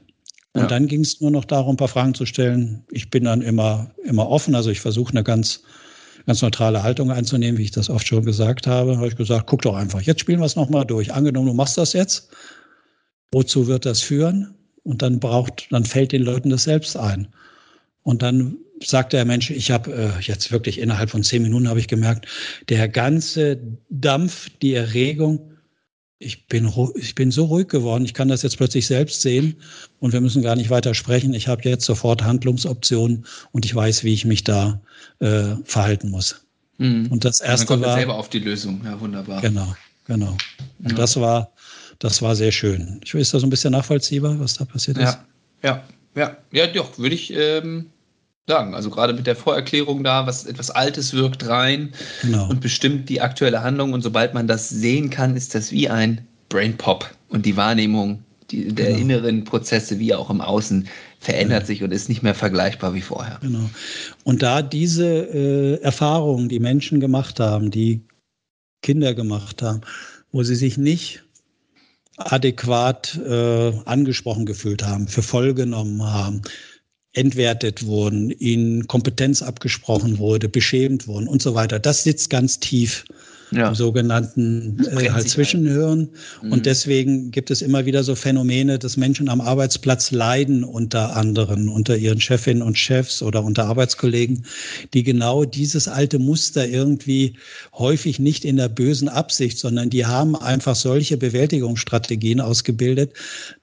Und 0.54 0.62
ja. 0.62 0.68
dann 0.68 0.88
ging 0.88 1.02
es 1.02 1.20
nur 1.20 1.32
noch 1.32 1.46
darum, 1.46 1.74
ein 1.74 1.78
paar 1.78 1.88
Fragen 1.88 2.14
zu 2.14 2.26
stellen. 2.26 2.84
Ich 2.92 3.10
bin 3.10 3.24
dann 3.24 3.42
immer, 3.42 3.92
immer 4.04 4.30
offen. 4.30 4.54
Also 4.54 4.70
ich 4.70 4.80
versuche 4.80 5.12
eine 5.12 5.24
ganz, 5.24 5.64
ganz 6.26 6.42
neutrale 6.42 6.84
Haltung 6.84 7.12
einzunehmen, 7.12 7.58
wie 7.58 7.64
ich 7.64 7.72
das 7.72 7.90
oft 7.90 8.08
schon 8.08 8.26
gesagt 8.26 8.68
habe. 8.68 8.98
Habe 8.98 9.08
ich 9.08 9.16
gesagt, 9.16 9.48
guck 9.48 9.62
doch 9.62 9.76
einfach. 9.76 10.02
Jetzt 10.02 10.22
spielen 10.22 10.40
wir 10.40 10.46
es 10.46 10.56
nochmal 10.56 10.86
durch. 10.86 11.14
Angenommen, 11.14 11.48
du 11.48 11.54
machst 11.54 11.78
das 11.78 11.94
jetzt. 11.94 12.30
Wozu 13.32 13.68
wird 13.68 13.86
das 13.86 14.02
führen? 14.02 14.56
Und 14.84 15.02
dann 15.02 15.20
braucht, 15.20 15.68
dann 15.72 15.86
fällt 15.86 16.12
den 16.12 16.24
Leuten 16.24 16.50
das 16.50 16.64
selbst 16.64 16.98
ein. 16.98 17.28
Und 18.04 18.22
dann 18.22 18.58
sagte 18.84 19.18
der 19.18 19.26
Mensch, 19.26 19.50
ich 19.50 19.72
habe 19.72 19.92
äh, 19.94 20.22
jetzt 20.22 20.52
wirklich 20.52 20.80
innerhalb 20.80 21.10
von 21.10 21.24
zehn 21.24 21.42
Minuten 21.42 21.70
habe 21.70 21.80
ich 21.80 21.88
gemerkt, 21.88 22.28
der 22.70 22.88
ganze 22.90 23.60
Dampf, 23.90 24.50
die 24.62 24.74
Erregung, 24.74 25.53
ich 26.24 26.48
bin, 26.48 26.72
ich 26.96 27.16
bin 27.16 27.32
so 27.32 27.46
ruhig 27.46 27.68
geworden, 27.68 28.06
ich 28.06 28.14
kann 28.14 28.28
das 28.28 28.42
jetzt 28.42 28.58
plötzlich 28.58 28.88
selbst 28.88 29.22
sehen 29.22 29.56
und 30.00 30.14
wir 30.14 30.22
müssen 30.22 30.42
gar 30.42 30.56
nicht 30.56 30.70
weiter 30.70 30.94
sprechen. 30.94 31.34
Ich 31.34 31.48
habe 31.48 31.68
jetzt 31.68 31.86
sofort 31.86 32.24
Handlungsoptionen 32.24 33.26
und 33.52 33.66
ich 33.66 33.76
weiß, 33.76 34.04
wie 34.04 34.14
ich 34.14 34.26
mich 34.26 34.44
da 34.44 34.80
äh, 35.20 35.56
verhalten 35.66 36.10
muss. 36.10 36.46
Mhm. 36.78 37.08
Und 37.08 37.26
das 37.26 37.42
erste 37.42 37.66
Man 37.66 37.68
kommt 37.68 37.86
war 37.86 37.98
selber 37.98 38.16
auf 38.16 38.30
die 38.30 38.40
Lösung. 38.40 38.82
Ja, 38.86 39.00
wunderbar. 39.00 39.42
Genau, 39.42 39.76
genau. 40.06 40.38
Und 40.80 40.92
ja. 40.92 40.98
das 40.98 41.20
war, 41.20 41.52
das 42.00 42.22
war 42.22 42.36
sehr 42.36 42.52
schön. 42.52 43.02
Ich 43.04 43.14
ist 43.14 43.34
das 43.34 43.42
so 43.42 43.48
ein 43.48 43.50
bisschen 43.50 43.72
nachvollziehbar, 43.72 44.40
was 44.40 44.56
da 44.56 44.66
passiert 44.66 44.98
ist? 44.98 45.18
Ja, 45.64 45.84
ja, 46.16 46.38
ja, 46.52 46.68
doch, 46.68 46.98
würde 46.98 47.16
ich 47.16 47.34
ähm, 47.36 47.90
sagen. 48.48 48.76
Also 48.76 48.90
gerade 48.90 49.14
mit 49.14 49.28
der 49.28 49.36
Vorerklärung 49.36 50.04
da, 50.04 50.28
was 50.28 50.46
etwas 50.46 50.70
Altes 50.70 51.14
wirkt 51.14 51.48
rein 51.48 51.94
genau. 52.22 52.50
und 52.50 52.60
bestimmt 52.60 53.10
die 53.10 53.22
aktuelle 53.22 53.64
Handlung. 53.64 53.94
Und 53.94 54.02
sobald 54.02 54.34
man 54.34 54.48
das 54.48 54.70
sehen 54.70 55.10
kann, 55.10 55.36
ist 55.36 55.56
das 55.56 55.72
wie 55.72 55.90
ein 55.90 56.28
Brain 56.50 56.76
Pop 56.78 57.10
und 57.30 57.46
die 57.46 57.56
Wahrnehmung 57.56 58.24
die, 58.52 58.68
der 58.68 58.88
genau. 58.88 59.00
inneren 59.00 59.44
Prozesse 59.46 59.98
wie 60.00 60.14
auch 60.14 60.30
im 60.30 60.42
Außen 60.42 60.88
verändert 61.20 61.62
ja. 61.62 61.68
sich 61.68 61.84
und 61.84 61.92
ist 61.92 62.10
nicht 62.10 62.22
mehr 62.22 62.36
vergleichbar 62.36 62.94
wie 62.94 63.02
vorher. 63.02 63.40
Genau. 63.42 63.70
Und 64.26 64.44
da 64.44 64.62
diese 64.62 65.08
äh, 65.08 65.82
Erfahrungen, 65.82 66.50
die 66.50 66.60
Menschen 66.60 67.00
gemacht 67.00 67.40
haben, 67.40 67.72
die 67.72 68.02
Kinder 68.82 69.14
gemacht 69.14 69.62
haben, 69.62 69.82
wo 70.34 70.44
sie 70.44 70.56
sich 70.56 70.78
nicht 70.78 71.24
adäquat 72.18 73.18
äh, 73.26 73.72
angesprochen 73.86 74.46
gefühlt 74.46 74.84
haben, 74.84 75.08
für 75.08 75.24
voll 75.24 75.54
genommen 75.54 76.04
haben, 76.04 76.42
entwertet 77.14 77.86
wurden, 77.86 78.32
ihnen 78.32 78.88
Kompetenz 78.88 79.42
abgesprochen 79.42 80.18
wurde, 80.18 80.50
beschämt 80.50 81.08
wurden 81.08 81.28
und 81.28 81.42
so 81.42 81.54
weiter. 81.56 81.80
Das 81.80 82.04
sitzt 82.04 82.30
ganz 82.30 82.60
tief 82.60 83.06
ja. 83.56 83.70
im 83.70 83.76
sogenannten 83.76 84.86
äh, 84.98 85.10
halt 85.10 85.30
Zwischenhirn. 85.30 86.10
Mhm. 86.42 86.52
Und 86.52 86.66
deswegen 86.66 87.32
gibt 87.32 87.52
es 87.52 87.62
immer 87.62 87.86
wieder 87.86 88.04
so 88.04 88.16
Phänomene, 88.16 88.80
dass 88.80 88.98
Menschen 88.98 89.30
am 89.30 89.42
Arbeitsplatz 89.42 90.12
leiden 90.12 90.64
unter 90.64 91.16
anderen, 91.16 91.70
unter 91.70 91.98
ihren 91.98 92.20
Chefinnen 92.20 92.64
und 92.64 92.78
Chefs 92.78 93.22
oder 93.22 93.44
unter 93.44 93.66
Arbeitskollegen, 93.66 94.46
die 94.94 95.04
genau 95.04 95.46
dieses 95.46 95.88
alte 95.88 96.20
Muster 96.20 96.68
irgendwie 96.68 97.36
häufig 97.78 98.20
nicht 98.20 98.46
in 98.46 98.58
der 98.58 98.70
bösen 98.70 99.10
Absicht, 99.10 99.58
sondern 99.58 99.90
die 99.90 100.06
haben 100.06 100.36
einfach 100.36 100.76
solche 100.76 101.18
Bewältigungsstrategien 101.18 102.42
ausgebildet, 102.42 103.14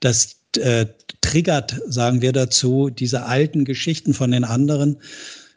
dass 0.01 0.40
äh, 0.57 0.87
triggert, 1.21 1.81
sagen 1.87 2.23
wir 2.23 2.33
dazu, 2.33 2.91
diese 2.91 3.25
alten 3.25 3.65
Geschichten 3.65 4.15
von 4.15 4.31
den 4.31 4.45
anderen 4.45 4.99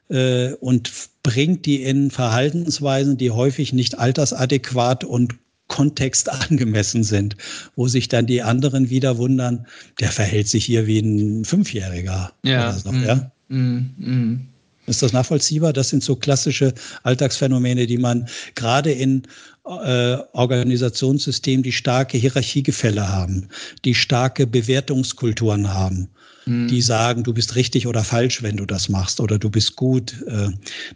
äh, 0.09 0.53
und 0.53 0.91
bringt 1.23 1.65
die 1.65 1.83
in 1.83 2.11
Verhaltensweisen, 2.11 3.17
die 3.17 3.31
häufig 3.31 3.73
nicht 3.73 3.97
altersadäquat 3.97 5.03
und 5.03 5.35
kontextangemessen 5.67 7.03
sind, 7.03 7.35
wo 7.75 7.87
sich 7.87 8.07
dann 8.07 8.27
die 8.27 8.43
anderen 8.43 8.89
wieder 8.89 9.17
wundern, 9.17 9.65
der 9.99 10.11
verhält 10.11 10.47
sich 10.47 10.65
hier 10.65 10.85
wie 10.85 10.99
ein 10.99 11.45
Fünfjähriger. 11.45 12.31
Ja. 12.43 12.73
So, 12.73 12.91
mm, 12.91 13.03
ja? 13.03 13.31
Mm, 13.47 13.77
mm. 13.97 14.47
Ist 14.85 15.01
das 15.01 15.13
nachvollziehbar? 15.13 15.71
Das 15.71 15.89
sind 15.89 16.03
so 16.03 16.15
klassische 16.15 16.73
Alltagsphänomene, 17.03 17.87
die 17.87 17.97
man 17.97 18.27
gerade 18.53 18.91
in 18.91 19.23
äh, 19.65 20.17
Organisationssystemen, 20.33 21.63
die 21.63 21.71
starke 21.71 22.17
Hierarchiegefälle 22.17 23.07
haben, 23.07 23.47
die 23.85 23.95
starke 23.95 24.45
Bewertungskulturen 24.45 25.73
haben, 25.73 26.09
mhm. 26.45 26.67
die 26.67 26.81
sagen, 26.81 27.23
du 27.23 27.33
bist 27.33 27.55
richtig 27.55 27.87
oder 27.87 28.03
falsch, 28.03 28.43
wenn 28.43 28.57
du 28.57 28.65
das 28.65 28.89
machst 28.89 29.21
oder 29.21 29.39
du 29.39 29.49
bist 29.49 29.77
gut. 29.77 30.21
Äh, 30.27 30.49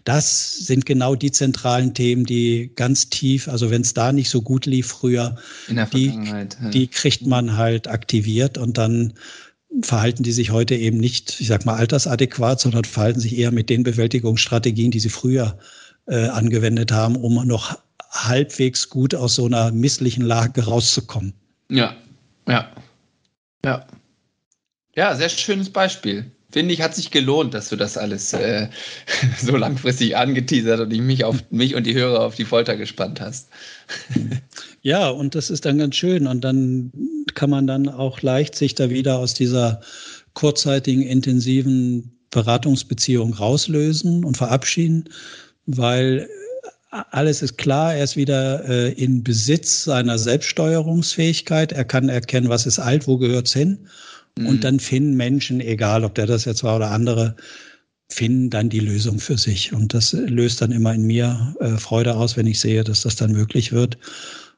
das 0.04 0.58
sind 0.58 0.86
genau 0.86 1.16
die 1.16 1.32
zentralen 1.32 1.94
Themen, 1.94 2.26
die 2.26 2.72
ganz 2.76 3.10
tief, 3.10 3.48
also 3.48 3.72
wenn 3.72 3.84
es 3.84 3.94
da 3.94 4.12
nicht 4.12 4.30
so 4.30 4.42
gut 4.42 4.66
lief 4.66 4.88
früher, 4.88 5.38
die, 5.94 6.12
die 6.72 6.88
kriegt 6.88 7.26
man 7.26 7.56
halt 7.56 7.88
aktiviert 7.88 8.58
und 8.58 8.78
dann 8.78 9.14
verhalten 9.82 10.24
die 10.24 10.32
sich 10.32 10.52
heute 10.52 10.76
eben 10.76 10.98
nicht, 10.98 11.40
ich 11.40 11.48
sag 11.48 11.66
mal, 11.66 11.76
altersadäquat, 11.76 12.60
sondern 12.60 12.84
verhalten 12.84 13.20
sich 13.20 13.38
eher 13.38 13.52
mit 13.52 13.70
den 13.70 13.84
Bewältigungsstrategien, 13.84 14.92
die 14.92 15.00
sie 15.00 15.10
früher 15.10 15.58
äh, 16.08 16.28
angewendet 16.28 16.92
haben, 16.92 17.16
um 17.16 17.46
noch 17.46 17.78
halbwegs 18.26 18.90
gut 18.90 19.14
aus 19.14 19.36
so 19.36 19.46
einer 19.46 19.72
misslichen 19.72 20.24
Lage 20.24 20.66
rauszukommen. 20.66 21.34
Ja, 21.70 21.96
ja, 22.48 22.72
ja. 23.64 23.86
Ja, 24.96 25.16
sehr 25.16 25.30
schönes 25.30 25.70
Beispiel. 25.70 26.32
Finde 26.50 26.74
ich, 26.74 26.82
hat 26.82 26.96
sich 26.96 27.12
gelohnt, 27.12 27.54
dass 27.54 27.70
du 27.70 27.76
das 27.76 27.98
alles 27.98 28.34
äh, 28.34 28.70
so 29.40 29.58
langfristig 29.58 30.16
angeteasert 30.16 30.80
und 30.80 30.92
ich 30.92 31.02
mich 31.02 31.24
auf 31.24 31.44
mich 31.52 31.76
und 31.76 31.86
die 31.86 31.94
Hörer 31.94 32.22
auf 32.22 32.36
die 32.36 32.46
Folter 32.46 32.78
gespannt 32.78 33.20
hast. 33.20 33.50
ja, 34.82 35.10
und 35.10 35.36
das 35.36 35.50
ist 35.50 35.66
dann 35.66 35.78
ganz 35.78 35.96
schön. 35.96 36.26
Und 36.26 36.42
dann 36.42 36.92
kann 37.36 37.50
man 37.50 37.68
dann 37.68 37.90
auch 37.90 38.22
leicht 38.22 38.56
sich 38.56 38.76
da 38.76 38.90
wieder 38.90 39.20
aus 39.20 39.34
dieser 39.34 39.82
kurzzeitigen, 40.34 41.02
intensiven 41.02 42.18
Beratungsbeziehung 42.32 43.34
rauslösen 43.34 44.24
und 44.24 44.38
verabschieden, 44.38 45.10
weil 45.66 46.30
alles 46.90 47.42
ist 47.42 47.58
klar, 47.58 47.96
er 47.96 48.04
ist 48.04 48.16
wieder 48.16 48.64
äh, 48.68 48.94
in 48.94 49.24
Besitz 49.24 49.84
seiner 49.84 50.18
Selbststeuerungsfähigkeit. 50.18 51.72
Er 51.72 51.86
kann 51.86 52.10
erkennen, 52.10 52.50
was 52.50 52.66
ist 52.66 52.80
alt, 52.80 53.08
wo 53.08 53.18
gehört 53.18 53.48
es 53.48 53.54
hin. 53.54 53.88
Mhm. 54.38 54.46
Und 54.48 54.64
dann 54.64 54.80
finden 54.80 55.16
Menschen, 55.16 55.60
egal 55.60 56.04
ob 56.04 56.16
der 56.16 56.26
das 56.26 56.46
jetzt 56.46 56.64
war 56.64 56.78
oder 56.78 56.92
andere, 56.92 57.36
finden 58.10 58.50
dann 58.50 58.70
die 58.70 58.80
Lösung 58.80 59.20
für 59.20 59.38
sich. 59.38 59.74
Und 59.74 59.94
das 59.94 60.14
löst 60.14 60.62
dann 60.62 60.72
immer 60.72 60.94
in 60.94 61.04
mir 61.04 61.56
äh, 61.60 61.78
Freude 61.78 62.16
aus, 62.16 62.38
wenn 62.38 62.48
ich 62.48 62.60
sehe, 62.60 62.84
dass 62.84 63.02
das 63.02 63.18
dann 63.18 63.34
möglich 63.34 63.74
wird. 63.74 63.98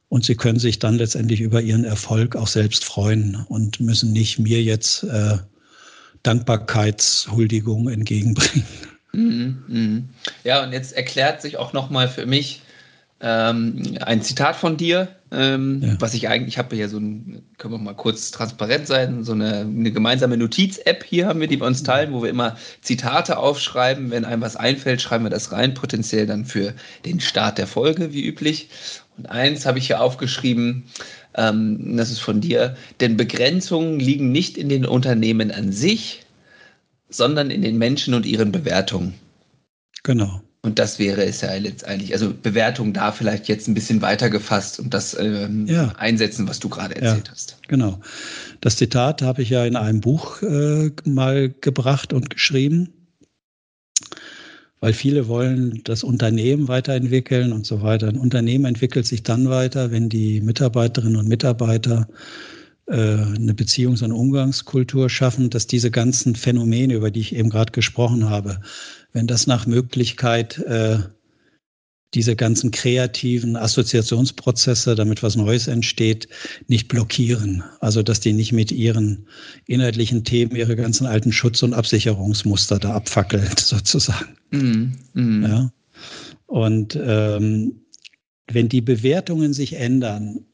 Und 0.09 0.25
sie 0.25 0.35
können 0.35 0.59
sich 0.59 0.79
dann 0.79 0.95
letztendlich 0.95 1.41
über 1.41 1.61
ihren 1.61 1.83
Erfolg 1.83 2.35
auch 2.35 2.47
selbst 2.47 2.83
freuen 2.83 3.45
und 3.47 3.79
müssen 3.79 4.11
nicht 4.11 4.39
mir 4.39 4.61
jetzt 4.61 5.03
äh, 5.03 5.37
Dankbarkeitshuldigung 6.23 7.89
entgegenbringen. 7.89 8.65
Mhm, 9.11 9.63
mhm. 9.67 10.09
Ja, 10.43 10.63
und 10.63 10.71
jetzt 10.71 10.93
erklärt 10.93 11.41
sich 11.41 11.57
auch 11.57 11.73
nochmal 11.73 12.07
für 12.07 12.25
mich 12.25 12.61
ähm, 13.21 13.97
ein 14.01 14.21
Zitat 14.21 14.55
von 14.55 14.77
dir, 14.77 15.09
ähm, 15.31 15.81
ja. 15.83 15.95
was 15.99 16.13
ich 16.13 16.29
eigentlich, 16.29 16.55
ich 16.55 16.57
habe 16.57 16.75
hier 16.75 16.87
so 16.87 16.97
ein, 16.97 17.43
können 17.57 17.73
wir 17.73 17.77
mal 17.77 17.93
kurz 17.93 18.31
transparent 18.31 18.87
sein, 18.87 19.23
so 19.23 19.33
eine, 19.33 19.61
eine 19.61 19.91
gemeinsame 19.91 20.37
Notiz-App 20.37 21.03
hier 21.03 21.27
haben 21.27 21.41
wir, 21.41 21.47
die 21.47 21.59
wir 21.59 21.67
uns 21.67 21.83
teilen, 21.83 22.13
wo 22.13 22.23
wir 22.23 22.29
immer 22.29 22.55
Zitate 22.81 23.37
aufschreiben. 23.37 24.09
Wenn 24.11 24.25
einem 24.25 24.41
was 24.41 24.55
einfällt, 24.55 25.01
schreiben 25.01 25.25
wir 25.25 25.29
das 25.29 25.51
rein, 25.51 25.73
potenziell 25.73 26.27
dann 26.27 26.45
für 26.45 26.73
den 27.05 27.19
Start 27.19 27.57
der 27.57 27.67
Folge, 27.67 28.13
wie 28.13 28.25
üblich. 28.25 28.69
Und 29.17 29.29
eins 29.29 29.65
habe 29.65 29.79
ich 29.79 29.87
hier 29.87 30.01
aufgeschrieben, 30.01 30.85
ähm, 31.35 31.97
das 31.97 32.11
ist 32.11 32.19
von 32.19 32.39
dir, 32.39 32.77
denn 33.01 33.17
Begrenzungen 33.17 33.99
liegen 33.99 34.31
nicht 34.31 34.57
in 34.57 34.69
den 34.69 34.85
Unternehmen 34.85 35.51
an 35.51 35.73
sich, 35.73 36.21
sondern 37.09 37.51
in 37.51 37.61
den 37.61 37.77
Menschen 37.77 38.13
und 38.13 38.25
ihren 38.25 38.51
Bewertungen. 38.51 39.13
Genau. 40.03 40.41
Und 40.61 40.77
das 40.77 40.99
wäre 40.99 41.23
es 41.23 41.39
ja 41.39 41.53
letztendlich, 41.55 42.13
also 42.13 42.33
Bewertung 42.33 42.91
da 42.91 43.13
vielleicht 43.13 43.47
jetzt 43.47 43.67
ein 43.67 43.73
bisschen 43.73 44.01
weiter 44.01 44.29
gefasst 44.29 44.79
und 44.79 44.93
das 44.93 45.17
ähm, 45.17 45.65
ja. 45.67 45.93
einsetzen, 45.97 46.49
was 46.49 46.59
du 46.59 46.67
gerade 46.67 46.95
erzählt 46.95 47.27
ja, 47.27 47.31
hast. 47.31 47.57
Genau. 47.69 47.99
Das 48.59 48.75
Zitat 48.75 49.21
habe 49.21 49.41
ich 49.41 49.49
ja 49.49 49.65
in 49.65 49.77
einem 49.77 50.01
Buch 50.01 50.41
äh, 50.41 50.91
mal 51.05 51.49
gebracht 51.61 52.11
und 52.11 52.29
geschrieben, 52.29 52.89
weil 54.81 54.91
viele 54.91 55.29
wollen 55.29 55.81
das 55.85 56.03
Unternehmen 56.03 56.67
weiterentwickeln 56.67 57.53
und 57.53 57.65
so 57.65 57.81
weiter. 57.81 58.09
Ein 58.09 58.17
Unternehmen 58.17 58.65
entwickelt 58.65 59.05
sich 59.05 59.23
dann 59.23 59.49
weiter, 59.49 59.91
wenn 59.91 60.09
die 60.09 60.41
Mitarbeiterinnen 60.41 61.15
und 61.15 61.27
Mitarbeiter 61.29 62.09
eine 62.89 63.53
Beziehungs- 63.53 64.03
und 64.03 64.11
Umgangskultur 64.11 65.09
schaffen, 65.09 65.49
dass 65.49 65.67
diese 65.67 65.91
ganzen 65.91 66.35
Phänomene, 66.35 66.95
über 66.95 67.11
die 67.11 67.19
ich 67.19 67.35
eben 67.35 67.49
gerade 67.49 67.71
gesprochen 67.71 68.29
habe, 68.29 68.61
wenn 69.13 69.27
das 69.27 69.47
nach 69.47 69.67
Möglichkeit 69.67 70.57
äh, 70.59 70.99
diese 72.15 72.35
ganzen 72.35 72.71
kreativen 72.71 73.55
Assoziationsprozesse, 73.55 74.95
damit 74.95 75.21
was 75.21 75.35
Neues 75.35 75.67
entsteht, 75.67 76.27
nicht 76.67 76.87
blockieren. 76.87 77.63
Also 77.81 78.01
dass 78.01 78.19
die 78.19 78.33
nicht 78.33 78.51
mit 78.51 78.71
ihren 78.71 79.27
inhaltlichen 79.67 80.23
Themen 80.23 80.55
ihre 80.55 80.75
ganzen 80.75 81.05
alten 81.05 81.31
Schutz- 81.31 81.61
und 81.61 81.73
Absicherungsmuster 81.73 82.79
da 82.79 82.93
abfackeln, 82.93 83.47
sozusagen. 83.57 84.35
Mm, 84.49 84.93
mm. 85.13 85.43
Ja? 85.43 85.71
Und 86.47 86.97
ähm, 86.99 87.81
wenn 88.47 88.69
die 88.69 88.81
Bewertungen 88.81 89.53
sich 89.53 89.73
ändern, 89.73 90.45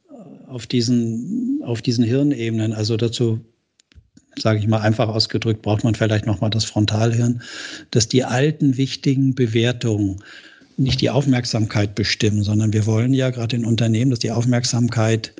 auf 0.47 0.67
diesen, 0.67 1.54
auf 1.65 1.81
diesen 1.81 2.03
Hirnebenen, 2.05 2.73
also 2.73 2.97
dazu 2.97 3.39
sage 4.37 4.59
ich 4.59 4.67
mal 4.67 4.81
einfach 4.81 5.07
ausgedrückt, 5.07 5.61
braucht 5.61 5.83
man 5.83 5.95
vielleicht 5.95 6.25
nochmal 6.25 6.49
das 6.49 6.65
Frontalhirn, 6.65 7.41
dass 7.91 8.09
die 8.09 8.25
alten 8.25 8.75
wichtigen 8.75 9.33
Bewertungen 9.33 10.21
nicht 10.77 10.99
die 10.99 11.09
Aufmerksamkeit 11.09 11.95
bestimmen, 11.95 12.43
sondern 12.43 12.73
wir 12.73 12.85
wollen 12.85 13.13
ja 13.13 13.29
gerade 13.29 13.55
in 13.55 13.65
Unternehmen, 13.65 14.11
dass 14.11 14.19
die 14.19 14.31
Aufmerksamkeit 14.31 15.33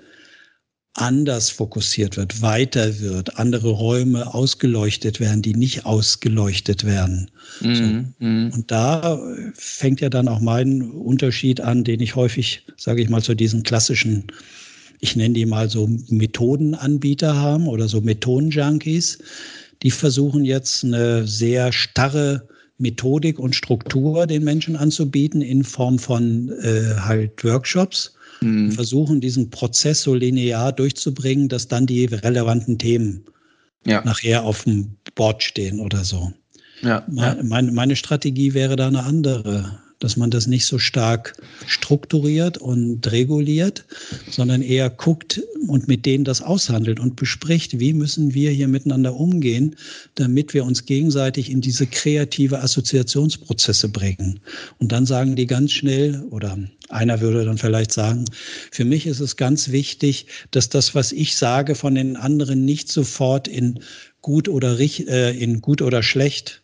anders 0.96 1.50
fokussiert 1.50 2.16
wird, 2.16 2.42
weiter 2.42 3.00
wird, 3.02 3.38
andere 3.38 3.70
Räume 3.70 4.34
ausgeleuchtet 4.34 5.20
werden, 5.20 5.42
die 5.42 5.54
nicht 5.54 5.86
ausgeleuchtet 5.86 6.86
werden. 6.86 7.30
Mhm. 7.60 7.76
So. 7.76 8.26
Mhm. 8.26 8.52
Und 8.54 8.72
da 8.72 9.20
fängt 9.56 10.00
ja 10.00 10.10
dann 10.10 10.30
auch 10.30 10.40
mein 10.40 10.82
Unterschied 10.84 11.60
an, 11.60 11.84
den 11.84 12.00
ich 12.00 12.16
häufig, 12.16 12.66
sage 12.78 13.02
ich 13.02 13.10
mal, 13.10 13.22
zu 13.22 13.36
diesen 13.36 13.64
klassischen, 13.64 14.28
ich 15.00 15.16
nenne 15.16 15.34
die 15.34 15.46
mal 15.46 15.70
so 15.70 15.90
Methodenanbieter 16.10 17.36
haben 17.36 17.68
oder 17.68 17.88
so 17.88 18.02
Methodenjunkies. 18.02 19.20
Die 19.84 19.92
versuchen 19.92 20.46
jetzt 20.46 20.84
eine 20.84 21.28
sehr 21.28 21.72
starre 21.72 22.48
Methodik 22.78 23.40
und 23.40 23.56
Struktur 23.56 24.28
den 24.28 24.44
Menschen 24.44 24.76
anzubieten 24.76 25.42
in 25.42 25.64
Form 25.64 26.00
von 26.00 26.50
äh, 26.62 26.96
halt 26.98 27.44
Workshops 27.44 28.14
mhm. 28.42 28.72
versuchen, 28.72 29.22
diesen 29.22 29.50
Prozess 29.50 30.02
so 30.02 30.14
linear 30.14 30.72
durchzubringen, 30.72 31.48
dass 31.48 31.68
dann 31.68 31.86
die 31.86 32.06
relevanten 32.06 32.78
Themen 32.78 33.26
ja. 33.86 34.04
nachher 34.04 34.44
auf 34.44 34.64
dem 34.64 34.96
Board 35.16 35.44
stehen 35.44 35.80
oder 35.80 36.04
so. 36.04 36.34
Ja, 36.82 37.06
meine, 37.10 37.72
meine 37.72 37.96
Strategie 37.96 38.54
wäre 38.54 38.76
da 38.76 38.88
eine 38.88 39.04
andere 39.04 39.80
dass 40.00 40.18
man 40.18 40.32
das 40.32 40.48
nicht 40.48 40.66
so 40.66 40.78
stark 40.78 41.36
strukturiert 41.68 42.58
und 42.58 43.12
reguliert, 43.12 43.86
sondern 44.30 44.62
eher 44.62 44.90
guckt 44.90 45.42
und 45.68 45.88
mit 45.88 46.06
denen 46.06 46.24
das 46.24 46.42
aushandelt 46.42 47.00
und 47.00 47.16
bespricht, 47.16 47.80
wie 47.80 47.94
müssen 47.94 48.34
wir 48.34 48.52
hier 48.52 48.68
miteinander 48.68 49.16
umgehen, 49.16 49.76
damit 50.16 50.54
wir 50.54 50.66
uns 50.66 50.86
gegenseitig 50.86 51.50
in 51.50 51.62
diese 51.62 51.88
kreative 51.88 52.62
Assoziationsprozesse 52.62 53.90
bringen. 53.90 54.40
Und 54.80 54.92
dann 54.92 55.06
sagen 55.06 55.36
die 55.36 55.48
ganz 55.48 55.72
schnell, 55.72 56.24
oder 56.30 56.58
einer 56.90 57.22
würde 57.22 57.46
dann 57.46 57.58
vielleicht 57.58 57.92
sagen, 57.92 58.26
für 58.72 58.86
mich 58.86 59.08
ist 59.08 59.20
es 59.20 59.38
ganz 59.38 59.72
wichtig, 59.72 60.28
dass 60.52 60.70
das, 60.70 60.94
was 60.94 61.12
ich 61.12 61.36
sage, 61.36 61.76
von 61.76 61.96
den 61.96 62.16
anderen 62.16 62.66
nicht 62.66 62.92
sofort 62.92 63.48
in 63.48 63.80
gut 64.22 64.50
oder, 64.50 64.80
äh, 64.80 65.38
in 65.38 65.62
gut 65.62 65.82
oder 65.82 66.04
schlecht 66.04 66.64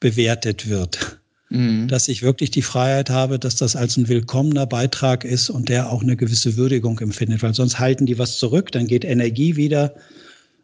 bewertet 0.00 0.68
wird 0.68 1.20
Mhm. 1.48 1.86
Dass 1.88 2.08
ich 2.08 2.22
wirklich 2.22 2.50
die 2.50 2.62
Freiheit 2.62 3.08
habe, 3.08 3.38
dass 3.38 3.56
das 3.56 3.76
als 3.76 3.96
ein 3.96 4.08
willkommener 4.08 4.66
Beitrag 4.66 5.24
ist 5.24 5.48
und 5.48 5.68
der 5.68 5.90
auch 5.90 6.02
eine 6.02 6.16
gewisse 6.16 6.56
Würdigung 6.56 6.98
empfindet, 6.98 7.42
weil 7.42 7.54
sonst 7.54 7.78
halten 7.78 8.06
die 8.06 8.18
was 8.18 8.38
zurück, 8.38 8.72
dann 8.72 8.88
geht 8.88 9.04
Energie 9.04 9.54
wieder 9.56 9.94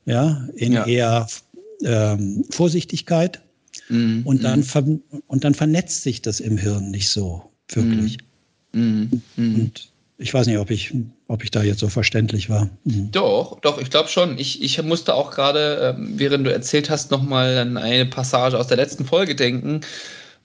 ja, 0.04 0.48
in 0.56 0.72
ja. 0.72 0.86
eher 0.86 1.26
ähm, 1.84 2.44
Vorsichtigkeit 2.50 3.40
mhm. 3.88 4.22
und, 4.24 4.42
dann 4.42 4.60
mhm. 4.60 5.02
und 5.28 5.44
dann 5.44 5.54
vernetzt 5.54 6.02
sich 6.02 6.22
das 6.22 6.40
im 6.40 6.58
Hirn 6.58 6.90
nicht 6.90 7.10
so 7.10 7.50
wirklich. 7.68 8.18
Mhm. 8.72 9.22
mhm. 9.36 9.54
Und 9.54 9.92
ich 10.18 10.32
weiß 10.32 10.46
nicht, 10.46 10.58
ob 10.58 10.70
ich, 10.70 10.94
ob 11.28 11.42
ich 11.42 11.50
da 11.50 11.62
jetzt 11.62 11.80
so 11.80 11.88
verständlich 11.88 12.48
war. 12.48 12.70
Mhm. 12.84 13.10
Doch, 13.10 13.60
doch, 13.60 13.80
ich 13.80 13.90
glaube 13.90 14.08
schon. 14.08 14.38
Ich, 14.38 14.62
ich 14.62 14.80
musste 14.82 15.14
auch 15.14 15.30
gerade, 15.30 15.96
äh, 15.98 16.02
während 16.16 16.46
du 16.46 16.52
erzählt 16.52 16.90
hast, 16.90 17.10
nochmal 17.10 17.58
an 17.58 17.76
eine 17.76 18.06
Passage 18.06 18.58
aus 18.58 18.68
der 18.68 18.76
letzten 18.76 19.04
Folge 19.04 19.34
denken, 19.34 19.80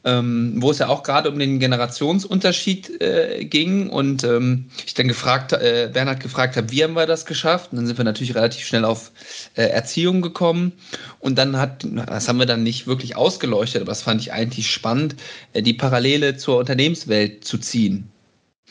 ähm, 0.04 0.54
wo 0.58 0.72
es 0.72 0.80
ja 0.80 0.88
auch 0.88 1.04
gerade 1.04 1.30
um 1.30 1.38
den 1.38 1.60
Generationsunterschied 1.60 3.02
äh, 3.02 3.46
ging 3.46 3.90
und 3.90 4.24
ähm, 4.24 4.70
ich 4.86 4.94
dann 4.94 5.08
gefragt, 5.08 5.54
äh, 5.54 5.90
Bernhard 5.92 6.22
gefragt 6.22 6.56
habe, 6.56 6.72
wie 6.72 6.84
haben 6.84 6.94
wir 6.94 7.06
das 7.06 7.26
geschafft? 7.26 7.72
Und 7.72 7.78
dann 7.78 7.88
sind 7.88 7.98
wir 7.98 8.06
natürlich 8.06 8.36
relativ 8.36 8.66
schnell 8.66 8.86
auf 8.86 9.12
äh, 9.56 9.64
Erziehung 9.64 10.22
gekommen 10.22 10.72
und 11.20 11.38
dann 11.38 11.58
hat, 11.58 11.86
das 12.08 12.28
haben 12.28 12.40
wir 12.40 12.46
dann 12.46 12.64
nicht 12.64 12.88
wirklich 12.88 13.16
ausgeleuchtet, 13.16 13.82
aber 13.82 13.92
das 13.92 14.02
fand 14.02 14.22
ich 14.22 14.32
eigentlich 14.32 14.72
spannend, 14.72 15.16
äh, 15.54 15.62
die 15.62 15.74
Parallele 15.74 16.38
zur 16.38 16.58
Unternehmenswelt 16.58 17.44
zu 17.44 17.58
ziehen. 17.58 18.10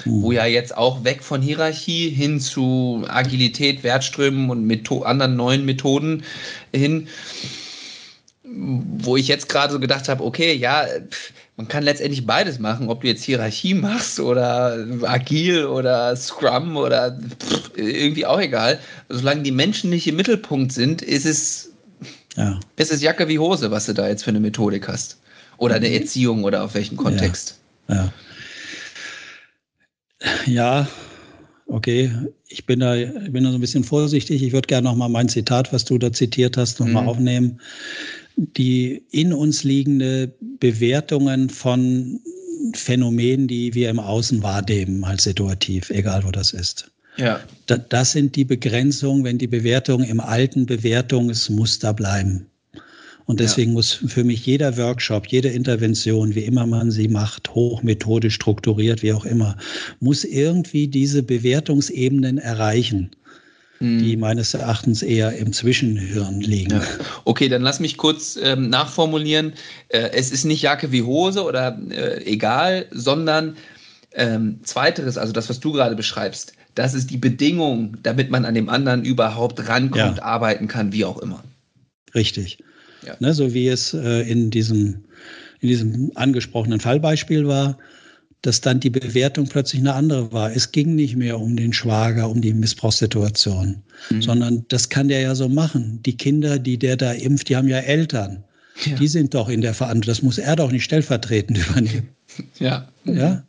Mhm. 0.04 0.22
Wo 0.22 0.32
ja 0.32 0.46
jetzt 0.46 0.76
auch 0.76 1.04
weg 1.04 1.22
von 1.22 1.42
Hierarchie 1.42 2.10
hin 2.10 2.40
zu 2.40 3.04
Agilität, 3.08 3.82
Wertströmen 3.82 4.50
und 4.50 4.66
Metho 4.66 5.02
anderen 5.02 5.36
neuen 5.36 5.64
Methoden 5.64 6.22
hin 6.72 7.08
wo 8.48 9.16
ich 9.16 9.26
jetzt 9.26 9.48
gerade 9.48 9.72
so 9.72 9.80
gedacht 9.80 10.08
habe, 10.08 10.22
okay, 10.22 10.54
ja, 10.54 10.86
man 11.56 11.66
kann 11.66 11.82
letztendlich 11.82 12.26
beides 12.26 12.58
machen, 12.58 12.88
ob 12.88 13.00
du 13.00 13.08
jetzt 13.08 13.24
Hierarchie 13.24 13.74
machst 13.74 14.20
oder 14.20 14.86
agil 15.02 15.66
oder 15.66 16.14
Scrum 16.14 16.76
oder 16.76 17.18
pff, 17.18 17.72
irgendwie 17.74 18.24
auch 18.24 18.40
egal. 18.40 18.78
Solange 19.08 19.42
die 19.42 19.50
Menschen 19.50 19.90
nicht 19.90 20.06
im 20.06 20.16
Mittelpunkt 20.16 20.72
sind, 20.72 21.02
ist 21.02 21.26
es, 21.26 21.72
ja. 22.36 22.60
ist 22.76 22.92
es 22.92 23.02
Jacke 23.02 23.26
wie 23.26 23.38
Hose, 23.38 23.70
was 23.70 23.86
du 23.86 23.94
da 23.94 24.06
jetzt 24.08 24.22
für 24.22 24.30
eine 24.30 24.40
Methodik 24.40 24.86
hast. 24.86 25.18
Oder 25.56 25.76
eine 25.76 25.88
mhm. 25.88 25.94
Erziehung 25.94 26.44
oder 26.44 26.62
auf 26.62 26.74
welchem 26.74 26.96
Kontext. 26.96 27.58
Ja, 27.88 28.12
ja. 30.46 30.46
ja 30.46 30.88
okay. 31.66 32.12
Ich 32.48 32.64
bin 32.64 32.78
da, 32.78 32.94
bin 32.94 33.42
da 33.42 33.50
so 33.50 33.58
ein 33.58 33.60
bisschen 33.60 33.82
vorsichtig. 33.82 34.42
Ich 34.42 34.52
würde 34.52 34.68
gerne 34.68 34.88
nochmal 34.88 35.08
mein 35.08 35.28
Zitat, 35.28 35.72
was 35.72 35.84
du 35.84 35.98
da 35.98 36.12
zitiert 36.12 36.56
hast, 36.56 36.78
nochmal 36.78 37.02
mhm. 37.02 37.08
aufnehmen 37.08 37.60
die 38.36 39.02
in 39.10 39.32
uns 39.32 39.64
liegende 39.64 40.32
Bewertungen 40.60 41.48
von 41.48 42.20
Phänomenen, 42.74 43.48
die 43.48 43.74
wir 43.74 43.90
im 43.90 43.98
Außen 43.98 44.42
wahrnehmen, 44.42 45.04
als 45.04 45.24
situativ, 45.24 45.90
egal 45.90 46.24
wo 46.24 46.30
das 46.30 46.52
ist. 46.52 46.90
Ja. 47.18 47.40
das 47.66 48.12
sind 48.12 48.36
die 48.36 48.44
Begrenzungen, 48.44 49.24
wenn 49.24 49.38
die 49.38 49.46
Bewertungen 49.46 50.06
im 50.06 50.20
alten 50.20 50.66
Bewertungsmuster 50.66 51.94
bleiben. 51.94 52.46
Und 53.24 53.40
deswegen 53.40 53.70
ja. 53.70 53.74
muss 53.74 53.92
für 53.92 54.22
mich 54.22 54.44
jeder 54.44 54.76
Workshop, 54.76 55.26
jede 55.26 55.48
Intervention, 55.48 56.34
wie 56.34 56.44
immer 56.44 56.66
man 56.66 56.90
sie 56.90 57.08
macht, 57.08 57.54
hochmethodisch 57.54 58.34
strukturiert, 58.34 59.02
wie 59.02 59.14
auch 59.14 59.24
immer, 59.24 59.56
muss 59.98 60.24
irgendwie 60.24 60.88
diese 60.88 61.22
Bewertungsebenen 61.22 62.36
erreichen 62.36 63.10
die 63.80 64.12
hm. 64.12 64.20
meines 64.20 64.54
Erachtens 64.54 65.02
eher 65.02 65.36
im 65.36 65.52
Zwischenhirn 65.52 66.40
liegen. 66.40 66.72
Ja. 66.72 66.82
Okay, 67.24 67.48
dann 67.48 67.62
lass 67.62 67.80
mich 67.80 67.96
kurz 67.96 68.38
ähm, 68.42 68.70
nachformulieren. 68.70 69.52
Äh, 69.88 70.10
es 70.12 70.30
ist 70.30 70.44
nicht 70.44 70.62
Jacke 70.62 70.92
wie 70.92 71.02
Hose 71.02 71.44
oder 71.44 71.78
äh, 71.90 72.24
egal, 72.24 72.86
sondern 72.90 73.56
ähm, 74.14 74.60
zweiteres, 74.62 75.18
also 75.18 75.32
das, 75.32 75.48
was 75.48 75.60
du 75.60 75.72
gerade 75.72 75.94
beschreibst, 75.94 76.54
das 76.74 76.94
ist 76.94 77.10
die 77.10 77.18
Bedingung, 77.18 77.96
damit 78.02 78.30
man 78.30 78.44
an 78.44 78.54
dem 78.54 78.68
anderen 78.68 79.04
überhaupt 79.04 79.68
rankommt, 79.68 80.18
ja. 80.18 80.22
arbeiten 80.22 80.68
kann, 80.68 80.92
wie 80.92 81.04
auch 81.04 81.18
immer. 81.18 81.42
Richtig. 82.14 82.58
Ja. 83.06 83.16
Ne, 83.18 83.34
so 83.34 83.52
wie 83.54 83.68
es 83.68 83.94
äh, 83.94 84.22
in, 84.22 84.50
diesem, 84.50 85.04
in 85.60 85.68
diesem 85.68 86.12
angesprochenen 86.14 86.80
Fallbeispiel 86.80 87.46
war, 87.46 87.78
dass 88.42 88.60
dann 88.60 88.80
die 88.80 88.90
Bewertung 88.90 89.48
plötzlich 89.48 89.80
eine 89.80 89.94
andere 89.94 90.32
war. 90.32 90.54
Es 90.54 90.72
ging 90.72 90.94
nicht 90.94 91.16
mehr 91.16 91.40
um 91.40 91.56
den 91.56 91.72
Schwager, 91.72 92.28
um 92.30 92.40
die 92.40 92.52
Missbrauchssituation, 92.52 93.82
mhm. 94.10 94.22
sondern 94.22 94.64
das 94.68 94.88
kann 94.88 95.08
der 95.08 95.20
ja 95.20 95.34
so 95.34 95.48
machen. 95.48 96.00
Die 96.04 96.16
Kinder, 96.16 96.58
die 96.58 96.78
der 96.78 96.96
da 96.96 97.12
impft, 97.12 97.48
die 97.48 97.56
haben 97.56 97.68
ja 97.68 97.78
Eltern. 97.78 98.44
Ja. 98.84 98.96
Die 98.96 99.08
sind 99.08 99.34
doch 99.34 99.48
in 99.48 99.62
der 99.62 99.74
Verantwortung. 99.74 100.14
Das 100.14 100.22
muss 100.22 100.38
er 100.38 100.54
doch 100.56 100.70
nicht 100.70 100.84
stellvertretend 100.84 101.58
übernehmen. 101.68 102.08
Ja. 102.58 102.88
Ja. 103.04 103.42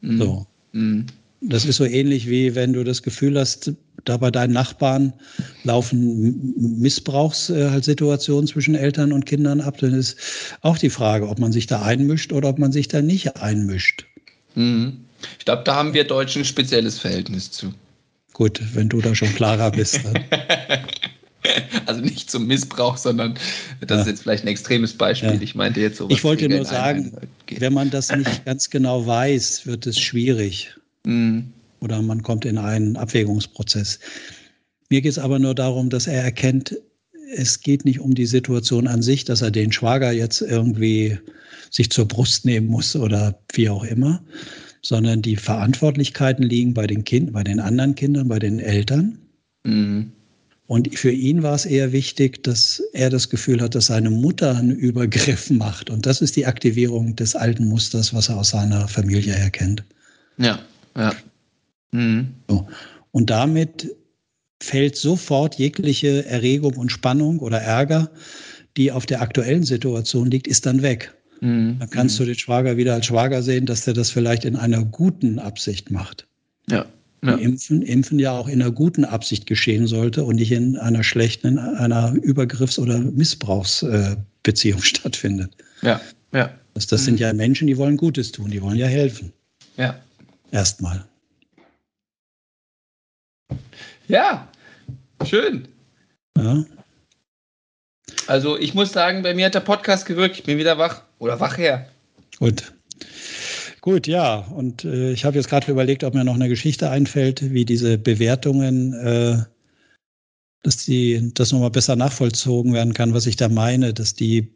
Mhm. 0.00 0.18
So. 0.18 0.46
Mhm. 0.72 1.06
Das 1.42 1.64
ist 1.64 1.76
so 1.76 1.86
ähnlich 1.86 2.28
wie 2.28 2.54
wenn 2.54 2.74
du 2.74 2.84
das 2.84 3.02
Gefühl 3.02 3.38
hast, 3.38 3.72
da 4.04 4.18
bei 4.18 4.30
deinen 4.30 4.52
Nachbarn 4.52 5.14
laufen 5.64 6.54
Missbrauchssituationen 6.80 8.46
zwischen 8.46 8.74
Eltern 8.74 9.12
und 9.12 9.24
Kindern 9.24 9.60
ab, 9.60 9.78
dann 9.78 9.94
ist 9.94 10.16
auch 10.60 10.76
die 10.76 10.90
Frage, 10.90 11.28
ob 11.28 11.38
man 11.38 11.52
sich 11.52 11.66
da 11.66 11.82
einmischt 11.82 12.32
oder 12.32 12.50
ob 12.50 12.58
man 12.58 12.72
sich 12.72 12.88
da 12.88 13.00
nicht 13.00 13.36
einmischt. 13.36 14.06
Mhm. 14.54 15.04
Ich 15.38 15.44
glaube, 15.44 15.62
da 15.64 15.74
haben 15.74 15.94
wir 15.94 16.04
Deutschen 16.04 16.42
ein 16.42 16.44
spezielles 16.44 16.98
Verhältnis 16.98 17.50
zu. 17.50 17.72
Gut, 18.32 18.60
wenn 18.74 18.88
du 18.88 19.00
da 19.00 19.14
schon 19.14 19.34
klarer 19.34 19.70
bist. 19.70 20.00
also 21.86 22.00
nicht 22.00 22.30
zum 22.30 22.46
Missbrauch, 22.46 22.96
sondern 22.96 23.34
das 23.80 23.90
ja. 23.90 24.00
ist 24.00 24.06
jetzt 24.06 24.22
vielleicht 24.22 24.44
ein 24.44 24.48
extremes 24.48 24.94
Beispiel. 24.94 25.34
Ja. 25.34 25.40
Ich 25.40 25.54
meinte 25.54 25.80
jetzt 25.80 25.98
so. 25.98 26.08
Ich 26.08 26.24
wollte 26.24 26.48
nur 26.48 26.64
sagen, 26.64 27.12
wenn 27.50 27.72
man 27.72 27.90
das 27.90 28.14
nicht 28.14 28.44
ganz 28.44 28.70
genau 28.70 29.06
weiß, 29.06 29.66
wird 29.66 29.86
es 29.86 29.98
schwierig. 29.98 30.74
Mhm. 31.04 31.52
Oder 31.80 32.02
man 32.02 32.22
kommt 32.22 32.44
in 32.44 32.58
einen 32.58 32.96
Abwägungsprozess. 32.96 33.98
Mir 34.90 35.00
geht 35.00 35.12
es 35.12 35.18
aber 35.18 35.38
nur 35.38 35.54
darum, 35.54 35.88
dass 35.88 36.06
er 36.06 36.22
erkennt, 36.22 36.76
es 37.34 37.60
geht 37.60 37.84
nicht 37.84 38.00
um 38.00 38.14
die 38.14 38.26
Situation 38.26 38.86
an 38.86 39.02
sich, 39.02 39.24
dass 39.24 39.42
er 39.42 39.50
den 39.50 39.72
Schwager 39.72 40.12
jetzt 40.12 40.40
irgendwie 40.40 41.18
sich 41.70 41.90
zur 41.90 42.06
Brust 42.06 42.44
nehmen 42.44 42.66
muss 42.66 42.96
oder 42.96 43.38
wie 43.52 43.68
auch 43.68 43.84
immer, 43.84 44.22
sondern 44.82 45.22
die 45.22 45.36
Verantwortlichkeiten 45.36 46.44
liegen 46.44 46.74
bei 46.74 46.86
den 46.86 47.04
Kindern, 47.04 47.32
bei 47.32 47.44
den 47.44 47.60
anderen 47.60 47.94
Kindern, 47.94 48.28
bei 48.28 48.38
den 48.38 48.58
Eltern. 48.58 49.18
Mhm. 49.64 50.12
Und 50.66 50.96
für 50.96 51.10
ihn 51.10 51.42
war 51.42 51.54
es 51.54 51.66
eher 51.66 51.92
wichtig, 51.92 52.44
dass 52.44 52.80
er 52.92 53.10
das 53.10 53.28
Gefühl 53.28 53.60
hat, 53.60 53.74
dass 53.74 53.86
seine 53.86 54.10
Mutter 54.10 54.56
einen 54.56 54.70
Übergriff 54.70 55.50
macht. 55.50 55.90
Und 55.90 56.06
das 56.06 56.20
ist 56.20 56.36
die 56.36 56.46
Aktivierung 56.46 57.16
des 57.16 57.34
alten 57.34 57.68
Musters, 57.68 58.14
was 58.14 58.28
er 58.28 58.38
aus 58.38 58.50
seiner 58.50 58.86
Familie 58.86 59.34
erkennt. 59.34 59.82
Ja, 60.38 60.60
ja. 60.96 61.12
Mhm. 61.90 62.28
So. 62.48 62.68
Und 63.10 63.30
damit 63.30 63.90
fällt 64.60 64.96
sofort 64.96 65.56
jegliche 65.56 66.24
Erregung 66.26 66.74
und 66.76 66.90
Spannung 66.90 67.38
oder 67.40 67.58
Ärger, 67.58 68.10
die 68.76 68.92
auf 68.92 69.06
der 69.06 69.22
aktuellen 69.22 69.64
Situation 69.64 70.30
liegt, 70.30 70.46
ist 70.46 70.66
dann 70.66 70.82
weg. 70.82 71.14
Mhm. 71.40 71.78
Dann 71.78 71.90
kannst 71.90 72.18
mhm. 72.18 72.24
du 72.24 72.30
den 72.30 72.38
Schwager 72.38 72.76
wieder 72.76 72.94
als 72.94 73.06
Schwager 73.06 73.42
sehen, 73.42 73.66
dass 73.66 73.84
der 73.84 73.94
das 73.94 74.10
vielleicht 74.10 74.44
in 74.44 74.56
einer 74.56 74.84
guten 74.84 75.38
Absicht 75.38 75.90
macht. 75.90 76.26
Ja, 76.68 76.86
ja. 77.24 77.34
Impfen, 77.34 77.82
Impfen 77.82 78.18
ja 78.18 78.32
auch 78.32 78.48
in 78.48 78.62
einer 78.62 78.70
guten 78.70 79.04
Absicht 79.04 79.46
geschehen 79.46 79.86
sollte 79.86 80.24
und 80.24 80.36
nicht 80.36 80.52
in 80.52 80.76
einer 80.76 81.02
schlechten, 81.02 81.48
in 81.48 81.58
einer 81.58 82.12
Übergriffs- 82.14 82.78
oder 82.78 82.98
Missbrauchsbeziehung 82.98 84.82
stattfindet. 84.82 85.52
Ja, 85.82 86.00
ja. 86.32 86.50
Das, 86.74 86.86
das 86.86 87.02
mhm. 87.02 87.04
sind 87.06 87.20
ja 87.20 87.32
Menschen, 87.32 87.66
die 87.66 87.76
wollen 87.76 87.96
Gutes 87.96 88.32
tun, 88.32 88.50
die 88.50 88.62
wollen 88.62 88.76
ja 88.76 88.86
helfen. 88.86 89.32
Ja. 89.76 89.98
Erstmal. 90.50 91.04
Ja, 94.08 94.49
schön. 95.26 95.68
Ja. 96.36 96.64
Also 98.26 98.58
ich 98.58 98.74
muss 98.74 98.92
sagen, 98.92 99.22
bei 99.22 99.34
mir 99.34 99.46
hat 99.46 99.54
der 99.54 99.60
Podcast 99.60 100.06
gewirkt. 100.06 100.36
Ich 100.36 100.44
bin 100.44 100.58
wieder 100.58 100.78
wach 100.78 101.02
oder 101.18 101.40
wach 101.40 101.58
her. 101.58 101.88
Gut. 102.38 102.72
Gut, 103.80 104.06
ja. 104.06 104.38
Und 104.54 104.84
äh, 104.84 105.12
ich 105.12 105.24
habe 105.24 105.36
jetzt 105.36 105.48
gerade 105.48 105.70
überlegt, 105.70 106.04
ob 106.04 106.14
mir 106.14 106.24
noch 106.24 106.34
eine 106.34 106.48
Geschichte 106.48 106.90
einfällt, 106.90 107.52
wie 107.52 107.64
diese 107.64 107.98
Bewertungen, 107.98 108.92
äh, 108.92 109.38
dass 110.62 110.84
die, 110.84 111.30
das 111.34 111.52
nochmal 111.52 111.70
besser 111.70 111.96
nachvollzogen 111.96 112.74
werden 112.74 112.92
kann, 112.92 113.14
was 113.14 113.26
ich 113.26 113.36
da 113.36 113.48
meine, 113.48 113.94
dass 113.94 114.14
die 114.14 114.52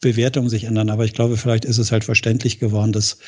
Bewertungen 0.00 0.50
sich 0.50 0.64
ändern. 0.64 0.90
Aber 0.90 1.04
ich 1.04 1.14
glaube, 1.14 1.36
vielleicht 1.36 1.64
ist 1.64 1.78
es 1.78 1.90
halt 1.90 2.04
verständlich 2.04 2.58
geworden, 2.58 2.92
dass 2.92 3.18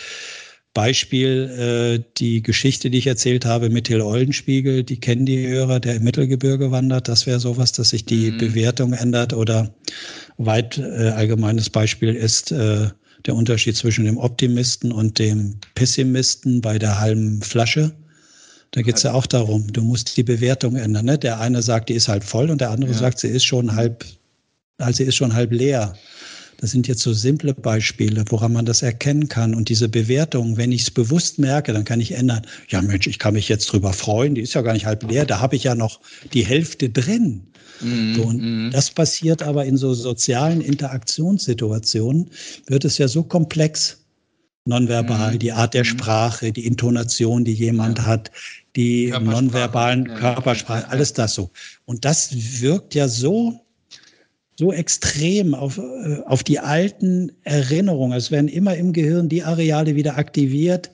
Beispiel 0.72 1.98
äh, 1.98 2.04
die 2.18 2.42
Geschichte, 2.42 2.90
die 2.90 2.98
ich 2.98 3.06
erzählt 3.06 3.44
habe 3.44 3.70
mit 3.70 3.86
Till 3.86 4.00
Eulenspiegel, 4.00 4.84
die 4.84 5.00
kennen 5.00 5.26
die 5.26 5.48
Hörer, 5.48 5.80
der 5.80 5.96
im 5.96 6.04
Mittelgebirge 6.04 6.70
wandert. 6.70 7.08
Das 7.08 7.26
wäre 7.26 7.40
sowas, 7.40 7.72
dass 7.72 7.90
sich 7.90 8.04
die 8.04 8.30
mhm. 8.30 8.38
Bewertung 8.38 8.92
ändert. 8.92 9.32
Oder 9.32 9.74
weit 10.38 10.78
äh, 10.78 11.10
allgemeines 11.10 11.70
Beispiel 11.70 12.14
ist 12.14 12.52
äh, 12.52 12.88
der 13.26 13.34
Unterschied 13.34 13.76
zwischen 13.76 14.04
dem 14.04 14.16
Optimisten 14.16 14.92
und 14.92 15.18
dem 15.18 15.56
Pessimisten 15.74 16.60
bei 16.60 16.78
der 16.78 17.00
halben 17.00 17.42
Flasche. 17.42 17.92
Da 18.70 18.82
geht 18.82 18.96
es 18.96 19.02
ja 19.02 19.12
auch 19.12 19.26
darum, 19.26 19.72
du 19.72 19.82
musst 19.82 20.16
die 20.16 20.22
Bewertung 20.22 20.76
ändern. 20.76 21.06
Ne? 21.06 21.18
Der 21.18 21.40
eine 21.40 21.62
sagt, 21.62 21.88
die 21.88 21.94
ist 21.94 22.06
halb 22.06 22.22
voll 22.22 22.48
und 22.48 22.60
der 22.60 22.70
andere 22.70 22.92
ja. 22.92 22.98
sagt, 22.98 23.18
sie 23.18 23.28
ist 23.28 23.44
schon 23.44 23.74
halb, 23.74 24.04
also 24.78 24.98
sie 24.98 25.04
ist 25.04 25.16
schon 25.16 25.34
halb 25.34 25.50
leer. 25.52 25.94
Das 26.60 26.72
sind 26.72 26.86
jetzt 26.88 27.00
so 27.00 27.14
simple 27.14 27.54
Beispiele, 27.54 28.22
woran 28.28 28.52
man 28.52 28.66
das 28.66 28.82
erkennen 28.82 29.28
kann. 29.28 29.54
Und 29.54 29.70
diese 29.70 29.88
Bewertung, 29.88 30.58
wenn 30.58 30.72
ich 30.72 30.82
es 30.82 30.90
bewusst 30.90 31.38
merke, 31.38 31.72
dann 31.72 31.84
kann 31.84 32.00
ich 32.00 32.12
ändern. 32.12 32.42
Ja, 32.68 32.82
Mensch, 32.82 33.06
ich 33.06 33.18
kann 33.18 33.32
mich 33.32 33.48
jetzt 33.48 33.66
drüber 33.72 33.94
freuen, 33.94 34.34
die 34.34 34.42
ist 34.42 34.52
ja 34.52 34.60
gar 34.60 34.74
nicht 34.74 34.84
halb 34.84 35.10
leer, 35.10 35.24
da 35.24 35.40
habe 35.40 35.56
ich 35.56 35.64
ja 35.64 35.74
noch 35.74 36.00
die 36.34 36.44
Hälfte 36.44 36.90
drin. 36.90 37.46
So, 37.80 38.22
und 38.24 38.42
mm. 38.42 38.70
das 38.72 38.90
passiert 38.90 39.42
aber 39.42 39.64
in 39.64 39.78
so 39.78 39.94
sozialen 39.94 40.60
Interaktionssituationen, 40.60 42.30
wird 42.66 42.84
es 42.84 42.98
ja 42.98 43.08
so 43.08 43.22
komplex. 43.22 43.96
Nonverbal, 44.66 45.36
mm. 45.36 45.38
die 45.38 45.52
Art 45.52 45.72
der 45.72 45.84
mm. 45.84 45.86
Sprache, 45.86 46.52
die 46.52 46.66
Intonation, 46.66 47.42
die 47.42 47.54
jemand 47.54 47.96
ja. 47.98 48.04
hat, 48.04 48.30
die 48.76 49.10
nonverbalen 49.18 50.04
ja. 50.06 50.14
Körpersprache, 50.14 50.88
alles 50.90 51.14
das 51.14 51.34
so. 51.34 51.50
Und 51.86 52.04
das 52.04 52.60
wirkt 52.60 52.94
ja 52.94 53.08
so 53.08 53.58
so 54.60 54.74
extrem 54.74 55.54
auf, 55.54 55.78
äh, 55.78 56.20
auf 56.26 56.44
die 56.44 56.58
alten 56.58 57.32
Erinnerungen. 57.44 58.16
Es 58.16 58.30
werden 58.30 58.46
immer 58.46 58.76
im 58.76 58.92
Gehirn 58.92 59.30
die 59.30 59.42
Areale 59.42 59.96
wieder 59.96 60.18
aktiviert, 60.18 60.90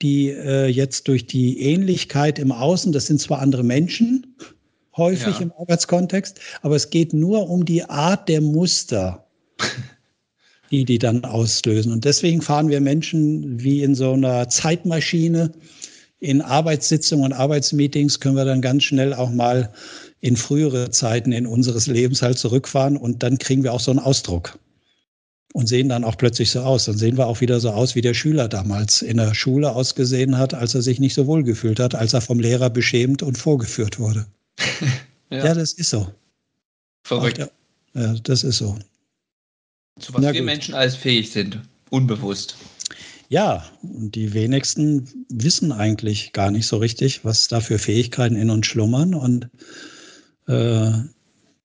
die 0.00 0.28
äh, 0.28 0.68
jetzt 0.68 1.08
durch 1.08 1.26
die 1.26 1.60
Ähnlichkeit 1.60 2.38
im 2.38 2.52
Außen, 2.52 2.92
das 2.92 3.06
sind 3.06 3.20
zwar 3.20 3.40
andere 3.40 3.64
Menschen, 3.64 4.36
häufig 4.96 5.34
ja. 5.34 5.40
im 5.40 5.52
Arbeitskontext, 5.58 6.38
aber 6.62 6.76
es 6.76 6.90
geht 6.90 7.12
nur 7.12 7.50
um 7.50 7.64
die 7.64 7.82
Art 7.82 8.28
der 8.28 8.40
Muster, 8.40 9.26
die 10.70 10.84
die 10.84 11.00
dann 11.00 11.24
auslösen. 11.24 11.92
Und 11.92 12.04
deswegen 12.04 12.40
fahren 12.40 12.68
wir 12.68 12.80
Menschen 12.80 13.60
wie 13.60 13.82
in 13.82 13.96
so 13.96 14.12
einer 14.12 14.48
Zeitmaschine. 14.48 15.50
In 16.20 16.42
Arbeitssitzungen 16.42 17.24
und 17.24 17.32
Arbeitsmeetings 17.32 18.20
können 18.20 18.36
wir 18.36 18.44
dann 18.44 18.60
ganz 18.60 18.84
schnell 18.84 19.14
auch 19.14 19.30
mal 19.30 19.72
in 20.20 20.36
frühere 20.36 20.90
Zeiten 20.90 21.32
in 21.32 21.46
unseres 21.46 21.86
Lebens 21.86 22.20
halt 22.20 22.38
zurückfahren 22.38 22.96
und 22.96 23.22
dann 23.22 23.38
kriegen 23.38 23.62
wir 23.62 23.72
auch 23.72 23.80
so 23.80 23.90
einen 23.90 24.00
Ausdruck 24.00 24.58
und 25.52 25.66
sehen 25.66 25.88
dann 25.88 26.04
auch 26.04 26.16
plötzlich 26.16 26.50
so 26.50 26.60
aus. 26.60 26.84
Dann 26.84 26.98
sehen 26.98 27.16
wir 27.16 27.26
auch 27.26 27.40
wieder 27.40 27.58
so 27.58 27.70
aus, 27.70 27.94
wie 27.94 28.02
der 28.02 28.14
Schüler 28.14 28.48
damals 28.48 29.02
in 29.02 29.16
der 29.16 29.34
Schule 29.34 29.72
ausgesehen 29.72 30.38
hat, 30.38 30.54
als 30.54 30.74
er 30.74 30.82
sich 30.82 31.00
nicht 31.00 31.14
so 31.14 31.26
wohl 31.26 31.42
gefühlt 31.42 31.80
hat, 31.80 31.94
als 31.94 32.12
er 32.12 32.20
vom 32.20 32.38
Lehrer 32.38 32.70
beschämt 32.70 33.22
und 33.22 33.38
vorgeführt 33.38 33.98
wurde. 33.98 34.26
ja. 35.30 35.44
ja. 35.44 35.54
das 35.54 35.72
ist 35.72 35.90
so. 35.90 36.06
Verrückt. 37.02 37.38
Der, 37.38 37.50
ja, 37.94 38.14
das 38.22 38.44
ist 38.44 38.58
so. 38.58 38.78
Zu 39.98 40.14
was 40.14 40.22
Na 40.22 40.32
wir 40.32 40.40
gut. 40.40 40.46
Menschen 40.46 40.74
alles 40.74 40.96
fähig 40.96 41.30
sind, 41.30 41.60
unbewusst. 41.90 42.56
Ja, 43.30 43.64
und 43.82 44.16
die 44.16 44.34
wenigsten 44.34 45.08
wissen 45.30 45.72
eigentlich 45.72 46.32
gar 46.32 46.50
nicht 46.50 46.66
so 46.66 46.76
richtig, 46.76 47.24
was 47.24 47.48
da 47.48 47.60
für 47.60 47.78
Fähigkeiten 47.78 48.36
in 48.36 48.50
uns 48.50 48.66
schlummern. 48.66 49.14
Und 49.14 49.48
äh, 50.46 50.90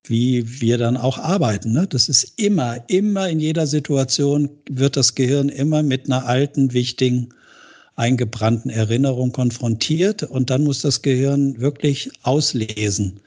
wie 0.09 0.61
wir 0.61 0.77
dann 0.77 0.97
auch 0.97 1.17
arbeiten. 1.17 1.71
Ne? 1.71 1.87
Das 1.87 2.09
ist 2.09 2.33
immer, 2.37 2.77
immer 2.87 3.29
in 3.29 3.39
jeder 3.39 3.67
Situation 3.67 4.49
wird 4.69 4.97
das 4.97 5.15
Gehirn 5.15 5.49
immer 5.49 5.83
mit 5.83 6.05
einer 6.05 6.25
alten, 6.25 6.73
wichtigen, 6.73 7.29
eingebrannten 7.95 8.69
Erinnerung 8.69 9.31
konfrontiert 9.31 10.23
und 10.23 10.49
dann 10.49 10.63
muss 10.63 10.81
das 10.81 11.01
Gehirn 11.01 11.59
wirklich 11.59 12.11
auslesen, 12.23 13.19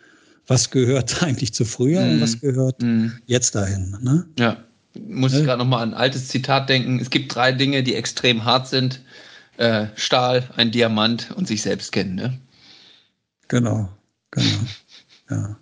was 0.46 0.70
gehört 0.70 1.22
eigentlich 1.24 1.54
zu 1.54 1.64
früher 1.64 2.04
mm. 2.04 2.10
und 2.10 2.20
was 2.20 2.36
mhm. 2.36 2.40
gehört 2.40 2.82
mm. 2.82 3.06
jetzt 3.26 3.54
dahin. 3.54 3.96
Ne? 4.02 4.26
Ja, 4.38 4.62
muss 4.94 5.34
ich 5.34 5.44
gerade 5.44 5.58
nochmal 5.58 5.82
an 5.82 5.94
ein 5.94 6.00
altes 6.00 6.28
Zitat 6.28 6.68
denken. 6.68 6.98
Es 6.98 7.10
gibt 7.10 7.34
drei 7.34 7.52
Dinge, 7.52 7.82
die 7.82 7.94
extrem 7.94 8.44
hart 8.44 8.68
sind. 8.68 9.00
Äh, 9.56 9.86
Stahl, 9.96 10.48
ein 10.56 10.70
Diamant 10.70 11.32
und 11.34 11.48
sich 11.48 11.62
selbst 11.62 11.92
kennen. 11.92 12.14
Ne? 12.14 12.38
Genau, 13.48 13.88
genau. 14.30 14.46
Ja. 15.30 15.58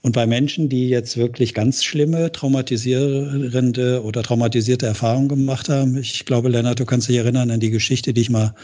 Und 0.00 0.12
bei 0.12 0.26
Menschen, 0.26 0.68
die 0.68 0.88
jetzt 0.88 1.16
wirklich 1.16 1.54
ganz 1.54 1.82
schlimme, 1.82 2.30
traumatisierende 2.30 4.02
oder 4.02 4.22
traumatisierte 4.22 4.86
Erfahrungen 4.86 5.28
gemacht 5.28 5.68
haben, 5.68 5.96
ich 5.96 6.24
glaube, 6.24 6.48
Lennart, 6.48 6.78
du 6.78 6.84
kannst 6.84 7.08
dich 7.08 7.16
erinnern 7.16 7.50
an 7.50 7.60
die 7.60 7.70
Geschichte, 7.70 8.14
die 8.14 8.20
ich 8.20 8.30
mal 8.30 8.54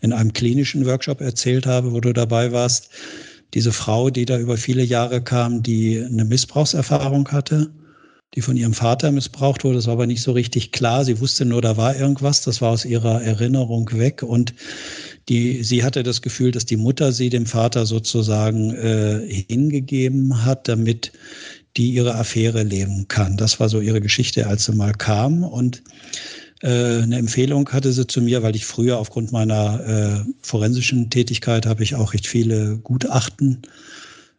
in 0.00 0.12
einem 0.12 0.32
klinischen 0.32 0.86
Workshop 0.86 1.20
erzählt 1.20 1.66
habe, 1.66 1.92
wo 1.92 2.00
du 2.00 2.12
dabei 2.12 2.52
warst. 2.52 2.90
Diese 3.52 3.72
Frau, 3.72 4.10
die 4.10 4.24
da 4.24 4.38
über 4.38 4.56
viele 4.56 4.82
Jahre 4.82 5.22
kam, 5.22 5.62
die 5.62 6.02
eine 6.02 6.24
Missbrauchserfahrung 6.24 7.28
hatte, 7.30 7.70
die 8.34 8.42
von 8.42 8.56
ihrem 8.56 8.74
Vater 8.74 9.10
missbraucht 9.10 9.64
wurde. 9.64 9.76
Das 9.76 9.86
war 9.86 9.94
aber 9.94 10.06
nicht 10.06 10.22
so 10.22 10.32
richtig 10.32 10.70
klar. 10.70 11.04
Sie 11.04 11.20
wusste 11.20 11.44
nur, 11.44 11.62
da 11.62 11.76
war 11.76 11.96
irgendwas. 11.96 12.42
Das 12.42 12.60
war 12.60 12.70
aus 12.70 12.84
ihrer 12.84 13.22
Erinnerung 13.22 13.90
weg. 13.92 14.22
Und 14.22 14.54
die, 15.28 15.64
sie 15.64 15.82
hatte 15.82 16.02
das 16.02 16.22
Gefühl, 16.22 16.52
dass 16.52 16.64
die 16.64 16.76
Mutter 16.76 17.12
sie 17.12 17.28
dem 17.28 17.46
Vater 17.46 17.86
sozusagen 17.86 18.74
äh, 18.74 19.44
hingegeben 19.48 20.44
hat, 20.44 20.68
damit 20.68 21.12
die 21.76 21.90
ihre 21.90 22.14
Affäre 22.14 22.62
leben 22.62 23.06
kann. 23.08 23.36
Das 23.36 23.58
war 23.58 23.68
so 23.68 23.80
ihre 23.80 24.00
Geschichte, 24.00 24.46
als 24.46 24.64
sie 24.64 24.72
mal 24.72 24.92
kam. 24.92 25.42
Und 25.42 25.82
äh, 26.62 27.02
eine 27.02 27.18
Empfehlung 27.18 27.68
hatte 27.70 27.92
sie 27.92 28.06
zu 28.06 28.20
mir, 28.20 28.42
weil 28.42 28.54
ich 28.54 28.64
früher 28.64 28.98
aufgrund 28.98 29.32
meiner 29.32 30.24
äh, 30.24 30.32
forensischen 30.42 31.10
Tätigkeit 31.10 31.66
habe 31.66 31.82
ich 31.82 31.94
auch 31.96 32.12
recht 32.12 32.26
viele 32.26 32.78
Gutachten 32.78 33.62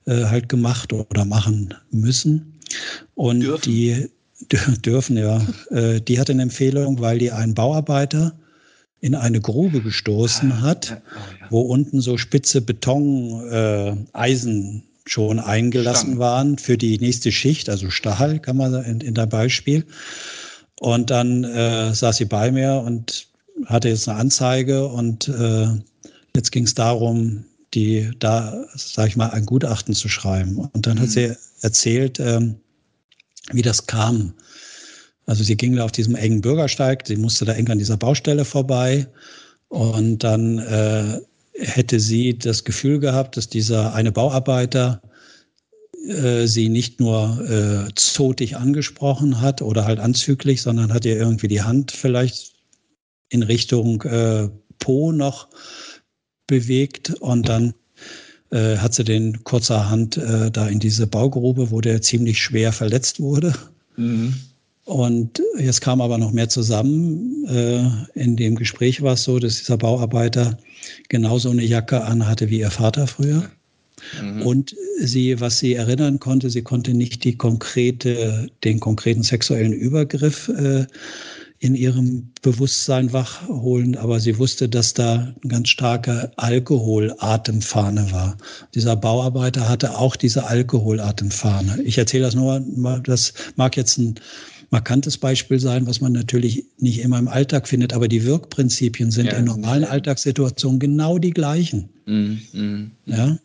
äh, 0.05 0.25
halt 0.25 0.49
gemacht 0.49 0.93
oder 0.93 1.25
machen 1.25 1.73
müssen. 1.91 2.50
Und 3.15 3.41
dürfen. 3.41 3.71
die 3.71 4.09
dürfen 4.83 5.17
ja, 5.17 5.41
äh, 5.69 6.01
die 6.01 6.19
hatte 6.19 6.31
eine 6.31 6.43
Empfehlung, 6.43 6.99
weil 6.99 7.19
die 7.19 7.31
einen 7.31 7.53
Bauarbeiter 7.53 8.33
in 8.99 9.15
eine 9.15 9.41
Grube 9.41 9.81
gestoßen 9.81 10.51
ah, 10.51 10.61
hat, 10.61 11.01
oh, 11.01 11.09
wo 11.49 11.61
unten 11.61 12.01
so 12.01 12.17
spitze 12.17 12.61
Betoneisen 12.61 14.75
äh, 14.77 14.81
schon 15.05 15.39
eingelassen 15.39 16.09
Stamm. 16.09 16.19
waren 16.19 16.57
für 16.59 16.77
die 16.77 16.99
nächste 16.99 17.31
Schicht, 17.31 17.69
also 17.69 17.89
Stahl 17.89 18.39
kann 18.39 18.57
man 18.57 18.73
in, 18.83 19.01
in 19.01 19.15
der 19.15 19.25
Beispiel. 19.25 19.85
Und 20.79 21.09
dann 21.09 21.43
äh, 21.43 21.93
saß 21.93 22.17
sie 22.17 22.25
bei 22.25 22.51
mir 22.51 22.83
und 22.85 23.27
hatte 23.65 23.89
jetzt 23.89 24.07
eine 24.07 24.19
Anzeige 24.19 24.87
und 24.87 25.27
äh, 25.27 25.67
jetzt 26.35 26.51
ging 26.51 26.63
es 26.63 26.75
darum, 26.75 27.45
die 27.73 28.11
da, 28.19 28.65
sag 28.75 29.09
ich 29.09 29.15
mal, 29.15 29.29
ein 29.29 29.45
Gutachten 29.45 29.93
zu 29.93 30.09
schreiben. 30.09 30.57
Und 30.57 30.87
dann 30.87 30.97
mhm. 30.97 31.01
hat 31.01 31.09
sie 31.09 31.35
erzählt, 31.61 32.19
ähm, 32.19 32.55
wie 33.51 33.61
das 33.61 33.87
kam. 33.87 34.33
Also 35.25 35.43
sie 35.43 35.55
ging 35.55 35.75
da 35.75 35.85
auf 35.85 35.91
diesem 35.91 36.15
engen 36.15 36.41
Bürgersteig, 36.41 37.07
sie 37.07 37.15
musste 37.15 37.45
da 37.45 37.53
eng 37.53 37.69
an 37.69 37.77
dieser 37.77 37.97
Baustelle 37.97 38.45
vorbei 38.45 39.07
und 39.69 40.23
dann 40.23 40.59
äh, 40.59 41.21
hätte 41.53 41.99
sie 41.99 42.37
das 42.37 42.63
Gefühl 42.63 42.99
gehabt, 42.99 43.37
dass 43.37 43.47
dieser 43.47 43.93
eine 43.93 44.11
Bauarbeiter 44.11 45.01
äh, 46.07 46.47
sie 46.47 46.69
nicht 46.69 46.99
nur 46.99 47.39
äh, 47.49 47.93
zotig 47.95 48.57
angesprochen 48.57 49.39
hat 49.39 49.61
oder 49.61 49.85
halt 49.85 49.99
anzüglich, 49.99 50.61
sondern 50.61 50.93
hat 50.93 51.05
ihr 51.05 51.15
irgendwie 51.15 51.47
die 51.47 51.61
Hand 51.61 51.91
vielleicht 51.91 52.53
in 53.29 53.43
Richtung 53.43 54.01
äh, 54.03 54.49
Po 54.79 55.11
noch 55.11 55.47
bewegt 56.47 57.13
und 57.21 57.47
dann 57.47 57.73
äh, 58.51 58.77
hat 58.77 58.93
sie 58.93 59.03
den 59.03 59.43
kurzerhand 59.43 60.17
äh, 60.17 60.51
da 60.51 60.67
in 60.67 60.79
diese 60.79 61.07
Baugrube, 61.07 61.71
wo 61.71 61.81
der 61.81 62.01
ziemlich 62.01 62.39
schwer 62.39 62.71
verletzt 62.71 63.19
wurde. 63.19 63.53
Mhm 63.97 64.35
Und 64.85 65.41
jetzt 65.57 65.81
kam 65.81 66.01
aber 66.01 66.17
noch 66.17 66.31
mehr 66.31 66.49
zusammen. 66.49 67.45
Äh, 67.47 68.19
in 68.19 68.35
dem 68.35 68.55
Gespräch 68.55 69.01
war 69.01 69.13
es 69.13 69.23
so, 69.23 69.39
dass 69.39 69.59
dieser 69.59 69.77
Bauarbeiter 69.77 70.57
genauso 71.07 71.49
eine 71.49 71.63
Jacke 71.63 72.03
anhatte 72.03 72.49
wie 72.49 72.59
ihr 72.59 72.71
Vater 72.71 73.07
früher. 73.07 73.49
Mhm. 74.21 74.41
Und 74.41 74.75
sie, 74.99 75.39
was 75.39 75.59
sie 75.59 75.75
erinnern 75.75 76.19
konnte, 76.19 76.49
sie 76.49 76.63
konnte 76.63 76.93
nicht 76.93 77.23
die 77.23 77.37
konkrete, 77.37 78.49
den 78.63 78.79
konkreten 78.79 79.21
sexuellen 79.21 79.73
Übergriff 79.73 80.49
äh, 80.49 80.87
in 81.61 81.75
ihrem 81.75 82.31
Bewusstsein 82.41 83.13
wachholen, 83.13 83.95
aber 83.95 84.19
sie 84.19 84.39
wusste, 84.39 84.67
dass 84.67 84.95
da 84.95 85.31
eine 85.41 85.47
ganz 85.47 85.69
starke 85.69 86.31
Alkoholatemfahne 86.35 88.11
war. 88.11 88.35
Dieser 88.73 88.95
Bauarbeiter 88.95 89.69
hatte 89.69 89.95
auch 89.95 90.15
diese 90.15 90.47
Alkoholatemfahne. 90.47 91.83
Ich 91.83 91.99
erzähle 91.99 92.23
das 92.23 92.33
nur, 92.33 92.65
das 93.03 93.35
mag 93.57 93.77
jetzt 93.77 93.99
ein 93.99 94.15
markantes 94.71 95.19
Beispiel 95.19 95.59
sein, 95.59 95.85
was 95.85 96.01
man 96.01 96.13
natürlich 96.13 96.65
nicht 96.79 96.99
immer 96.99 97.19
im 97.19 97.27
Alltag 97.27 97.67
findet, 97.67 97.93
aber 97.93 98.07
die 98.07 98.25
Wirkprinzipien 98.25 99.11
sind 99.11 99.27
ja, 99.27 99.33
in 99.33 99.45
normalen 99.45 99.83
Alltagssituationen 99.83 100.79
genau 100.79 101.19
die 101.19 101.31
gleichen. 101.31 101.89
Mm, 102.07 102.37
mm, 102.53 102.91
ja. 103.05 103.37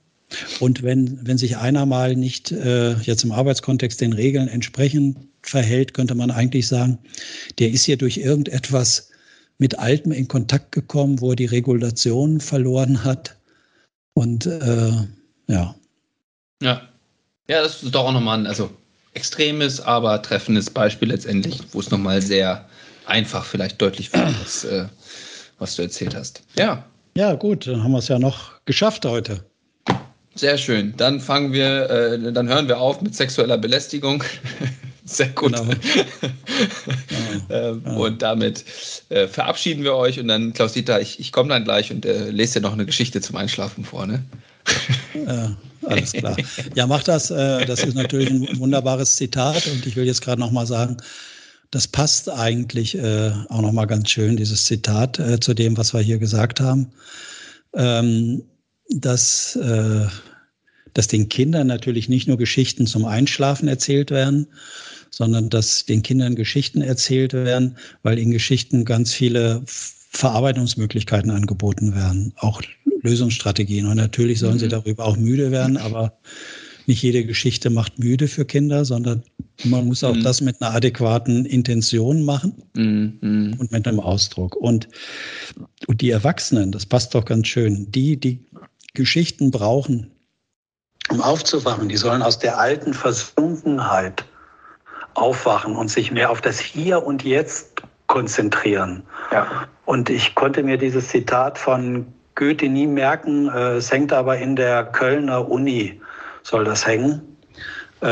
Und 0.58 0.82
wenn, 0.82 1.18
wenn 1.26 1.36
sich 1.36 1.58
einer 1.58 1.84
mal 1.84 2.16
nicht 2.16 2.50
äh, 2.50 2.94
jetzt 2.94 3.24
im 3.24 3.32
Arbeitskontext 3.32 4.00
den 4.00 4.14
Regeln 4.14 4.48
entsprechend 4.48 5.18
verhält, 5.48 5.94
könnte 5.94 6.14
man 6.14 6.30
eigentlich 6.30 6.68
sagen, 6.68 6.98
der 7.58 7.70
ist 7.70 7.84
hier 7.84 7.96
durch 7.96 8.18
irgendetwas 8.18 9.10
mit 9.58 9.78
Altem 9.78 10.12
in 10.12 10.28
Kontakt 10.28 10.72
gekommen, 10.72 11.20
wo 11.20 11.30
er 11.30 11.36
die 11.36 11.46
Regulation 11.46 12.40
verloren 12.40 13.04
hat. 13.04 13.36
Und 14.14 14.46
äh, 14.46 14.92
ja. 15.48 15.74
Ja. 16.62 16.88
Ja, 17.48 17.62
das 17.62 17.82
ist 17.82 17.94
doch 17.94 18.06
auch 18.06 18.12
nochmal 18.12 18.38
ein 18.38 18.46
also 18.46 18.70
extremes, 19.14 19.80
aber 19.80 20.20
treffendes 20.20 20.68
Beispiel 20.68 21.08
letztendlich, 21.08 21.60
wo 21.72 21.80
es 21.80 21.90
nochmal 21.90 22.20
sehr 22.20 22.68
einfach 23.06 23.44
vielleicht 23.44 23.80
deutlich 23.80 24.12
wird, 24.12 24.26
was, 24.40 24.64
äh, 24.64 24.86
was 25.58 25.76
du 25.76 25.82
erzählt 25.82 26.14
hast. 26.14 26.42
Ja. 26.58 26.84
Ja, 27.16 27.34
gut, 27.34 27.66
dann 27.66 27.82
haben 27.82 27.92
wir 27.92 27.98
es 27.98 28.08
ja 28.08 28.18
noch 28.18 28.52
geschafft 28.66 29.06
heute. 29.06 29.42
Sehr 30.34 30.58
schön. 30.58 30.92
Dann 30.98 31.18
fangen 31.18 31.52
wir, 31.52 31.88
äh, 31.88 32.32
dann 32.32 32.46
hören 32.46 32.68
wir 32.68 32.78
auf 32.78 33.00
mit 33.00 33.14
sexueller 33.14 33.56
Belästigung. 33.56 34.22
Sehr 35.06 35.28
gut. 35.28 35.54
Genau. 35.54 35.64
ähm, 37.50 37.82
ja. 37.84 37.92
Und 37.92 38.22
damit 38.22 38.64
äh, 39.08 39.28
verabschieden 39.28 39.84
wir 39.84 39.94
euch 39.94 40.18
und 40.18 40.28
dann, 40.28 40.52
Klaus-Dieter, 40.52 41.00
ich, 41.00 41.20
ich 41.20 41.32
komme 41.32 41.48
dann 41.48 41.64
gleich 41.64 41.92
und 41.92 42.04
äh, 42.04 42.30
lese 42.30 42.54
dir 42.54 42.62
noch 42.62 42.72
eine 42.72 42.86
Geschichte 42.86 43.20
zum 43.20 43.36
Einschlafen 43.36 43.84
vor, 43.84 44.06
ne? 44.06 44.24
Ja, 45.26 45.56
alles 45.86 46.12
klar. 46.12 46.36
Ja, 46.74 46.86
mach 46.86 47.04
das. 47.04 47.30
Äh, 47.30 47.64
das 47.66 47.84
ist 47.84 47.94
natürlich 47.94 48.30
ein 48.30 48.58
wunderbares 48.58 49.16
Zitat 49.16 49.66
und 49.68 49.86
ich 49.86 49.94
will 49.94 50.04
jetzt 50.04 50.22
gerade 50.22 50.40
nochmal 50.40 50.66
sagen, 50.66 50.96
das 51.70 51.86
passt 51.86 52.28
eigentlich 52.28 52.96
äh, 52.96 53.30
auch 53.48 53.60
nochmal 53.60 53.86
ganz 53.86 54.10
schön, 54.10 54.36
dieses 54.36 54.64
Zitat 54.64 55.18
äh, 55.18 55.38
zu 55.40 55.54
dem, 55.54 55.76
was 55.76 55.94
wir 55.94 56.00
hier 56.00 56.18
gesagt 56.18 56.60
haben. 56.60 56.92
Ähm, 57.74 58.42
dass, 58.88 59.56
äh, 59.56 60.06
dass 60.94 61.08
den 61.08 61.28
Kindern 61.28 61.66
natürlich 61.66 62.08
nicht 62.08 62.28
nur 62.28 62.38
Geschichten 62.38 62.86
zum 62.86 63.04
Einschlafen 63.04 63.68
erzählt 63.68 64.10
werden, 64.10 64.46
sondern 65.16 65.48
dass 65.48 65.86
den 65.86 66.02
Kindern 66.02 66.34
Geschichten 66.34 66.82
erzählt 66.82 67.32
werden, 67.32 67.78
weil 68.02 68.18
in 68.18 68.32
Geschichten 68.32 68.84
ganz 68.84 69.14
viele 69.14 69.62
Verarbeitungsmöglichkeiten 69.64 71.30
angeboten 71.30 71.94
werden, 71.94 72.34
auch 72.36 72.60
Lösungsstrategien. 73.00 73.86
Und 73.86 73.96
natürlich 73.96 74.40
sollen 74.40 74.56
mhm. 74.56 74.58
sie 74.58 74.68
darüber 74.68 75.06
auch 75.06 75.16
müde 75.16 75.50
werden, 75.50 75.78
aber 75.78 76.18
nicht 76.84 77.00
jede 77.00 77.24
Geschichte 77.24 77.70
macht 77.70 77.98
müde 77.98 78.28
für 78.28 78.44
Kinder, 78.44 78.84
sondern 78.84 79.22
man 79.64 79.86
muss 79.86 80.04
auch 80.04 80.14
mhm. 80.14 80.22
das 80.22 80.42
mit 80.42 80.60
einer 80.60 80.74
adäquaten 80.74 81.46
Intention 81.46 82.22
machen 82.22 82.52
mhm. 82.74 83.56
und 83.58 83.72
mit 83.72 83.88
einem 83.88 84.00
Ausdruck. 84.00 84.54
Und, 84.54 84.86
und 85.86 86.02
die 86.02 86.10
Erwachsenen, 86.10 86.72
das 86.72 86.84
passt 86.84 87.14
doch 87.14 87.24
ganz 87.24 87.46
schön, 87.46 87.90
die, 87.90 88.20
die 88.20 88.44
Geschichten 88.92 89.50
brauchen, 89.50 90.10
um 91.08 91.22
aufzuwachen, 91.22 91.88
die 91.88 91.96
sollen 91.96 92.20
aus 92.20 92.38
der 92.38 92.58
alten 92.58 92.92
Versunkenheit 92.92 94.26
aufwachen 95.16 95.76
und 95.76 95.88
sich 95.88 96.10
mehr 96.10 96.30
auf 96.30 96.40
das 96.40 96.58
Hier 96.58 97.04
und 97.04 97.24
Jetzt 97.24 97.82
konzentrieren. 98.06 99.02
Ja. 99.32 99.46
Und 99.84 100.10
ich 100.10 100.34
konnte 100.34 100.62
mir 100.62 100.78
dieses 100.78 101.08
Zitat 101.08 101.58
von 101.58 102.06
Goethe 102.34 102.68
nie 102.68 102.86
merken, 102.86 103.48
äh, 103.48 103.76
es 103.76 103.90
hängt 103.90 104.12
aber 104.12 104.36
in 104.36 104.56
der 104.56 104.84
Kölner 104.84 105.48
Uni, 105.48 106.00
soll 106.42 106.64
das 106.64 106.86
hängen. 106.86 107.36
Äh, 108.00 108.06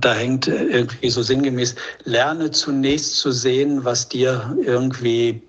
da 0.00 0.14
hängt 0.14 0.48
irgendwie 0.48 1.10
so 1.10 1.22
sinngemäß, 1.22 1.74
lerne 2.04 2.50
zunächst 2.50 3.18
zu 3.18 3.30
sehen, 3.30 3.84
was 3.84 4.08
dir 4.08 4.56
irgendwie 4.62 5.42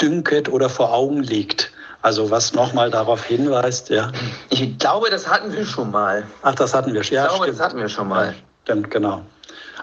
dünket 0.00 0.50
oder 0.50 0.68
vor 0.68 0.92
Augen 0.92 1.22
liegt. 1.22 1.72
Also 2.02 2.30
was 2.30 2.52
nochmal 2.52 2.90
darauf 2.90 3.24
hinweist, 3.24 3.88
ja. 3.88 4.12
Ich 4.50 4.78
glaube, 4.78 5.10
das 5.10 5.26
hatten 5.26 5.52
wir 5.52 5.64
schon 5.64 5.90
mal. 5.90 6.24
Ach, 6.42 6.54
das 6.54 6.74
hatten 6.74 6.92
wir 6.92 7.02
schon. 7.02 7.16
Ja, 7.16 7.24
ich 7.24 7.28
glaube, 7.30 7.44
stimmt. 7.44 7.58
das 7.58 7.66
hatten 7.66 7.78
wir 7.78 7.88
schon 7.88 8.08
mal. 8.08 8.26
Ja, 8.26 8.34
stimmt, 8.62 8.90
genau. 8.90 9.22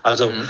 Also, 0.03 0.30
mhm. 0.30 0.49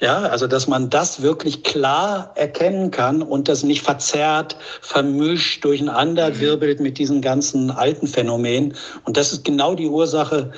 ja, 0.00 0.18
also, 0.22 0.46
dass 0.46 0.66
man 0.66 0.90
das 0.90 1.22
wirklich 1.22 1.62
klar 1.62 2.32
erkennen 2.34 2.90
kann 2.90 3.22
und 3.22 3.48
das 3.48 3.62
nicht 3.62 3.82
verzerrt, 3.82 4.56
vermischt, 4.80 5.64
durcheinander 5.64 6.30
mhm. 6.30 6.40
wirbelt 6.40 6.80
mit 6.80 6.98
diesen 6.98 7.22
ganzen 7.22 7.70
alten 7.70 8.06
Phänomenen. 8.06 8.74
Und 9.04 9.16
das 9.16 9.32
ist 9.32 9.44
genau 9.44 9.74
die 9.74 9.88
Ursache, 9.88 10.52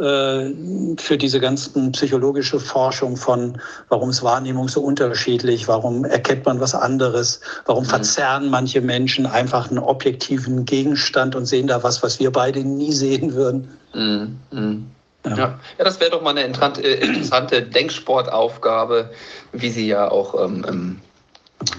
äh, 0.00 0.54
für 0.96 1.18
diese 1.18 1.40
ganzen 1.40 1.92
psychologische 1.92 2.58
Forschung 2.58 3.18
von, 3.18 3.60
warum 3.90 4.08
ist 4.08 4.22
Wahrnehmung 4.22 4.66
so 4.68 4.80
unterschiedlich, 4.80 5.68
warum 5.68 6.06
erkennt 6.06 6.46
man 6.46 6.58
was 6.58 6.74
anderes, 6.74 7.40
warum 7.66 7.84
mhm. 7.84 7.88
verzerren 7.88 8.48
manche 8.48 8.80
Menschen 8.80 9.26
einfach 9.26 9.68
einen 9.68 9.78
objektiven 9.78 10.64
Gegenstand 10.64 11.36
und 11.36 11.44
sehen 11.44 11.66
da 11.66 11.82
was, 11.82 12.02
was 12.02 12.18
wir 12.18 12.30
beide 12.30 12.64
nie 12.64 12.92
sehen 12.92 13.34
würden. 13.34 13.68
Mhm. 13.92 14.86
Ja. 15.26 15.36
ja. 15.36 15.58
Das 15.78 16.00
wäre 16.00 16.10
doch 16.10 16.22
mal 16.22 16.30
eine 16.30 16.42
äh, 16.44 17.04
interessante 17.04 17.62
Denksportaufgabe, 17.62 19.10
wie 19.52 19.70
sie 19.70 19.86
ja 19.86 20.10
auch 20.10 20.34
ähm, 20.42 20.64
ähm, 20.68 21.00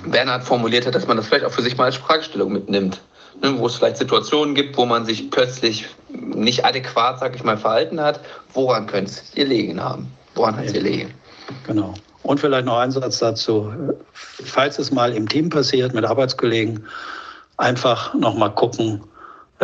Bernhard 0.05 0.43
formuliert 0.43 0.85
hat, 0.85 0.95
dass 0.95 1.07
man 1.07 1.17
das 1.17 1.27
vielleicht 1.27 1.45
auch 1.45 1.51
für 1.51 1.61
sich 1.61 1.77
mal 1.77 1.85
als 1.85 1.95
Fragestellung 1.95 2.51
mitnimmt. 2.51 3.01
Ne, 3.41 3.57
wo 3.57 3.65
es 3.65 3.75
vielleicht 3.75 3.97
Situationen 3.97 4.53
gibt, 4.53 4.77
wo 4.77 4.85
man 4.85 5.05
sich 5.05 5.31
plötzlich 5.31 5.87
nicht 6.09 6.65
adäquat, 6.65 7.19
sag 7.19 7.33
ich 7.35 7.43
mal, 7.43 7.57
verhalten 7.57 7.99
hat. 7.99 8.19
Woran 8.53 8.87
könnte 8.87 9.09
es 9.11 9.31
gelegen 9.31 9.81
haben? 9.81 10.11
Woran 10.35 10.57
hat 10.57 10.65
es 10.65 10.73
gelegen? 10.73 11.13
Genau. 11.65 11.93
Und 12.23 12.39
vielleicht 12.39 12.65
noch 12.65 12.77
ein 12.77 12.91
Satz 12.91 13.19
dazu. 13.19 13.73
Falls 14.13 14.77
es 14.79 14.91
mal 14.91 15.13
im 15.13 15.27
Team 15.27 15.49
passiert 15.49 15.93
mit 15.93 16.05
Arbeitskollegen, 16.05 16.85
einfach 17.57 18.13
nochmal 18.13 18.53
gucken, 18.53 19.01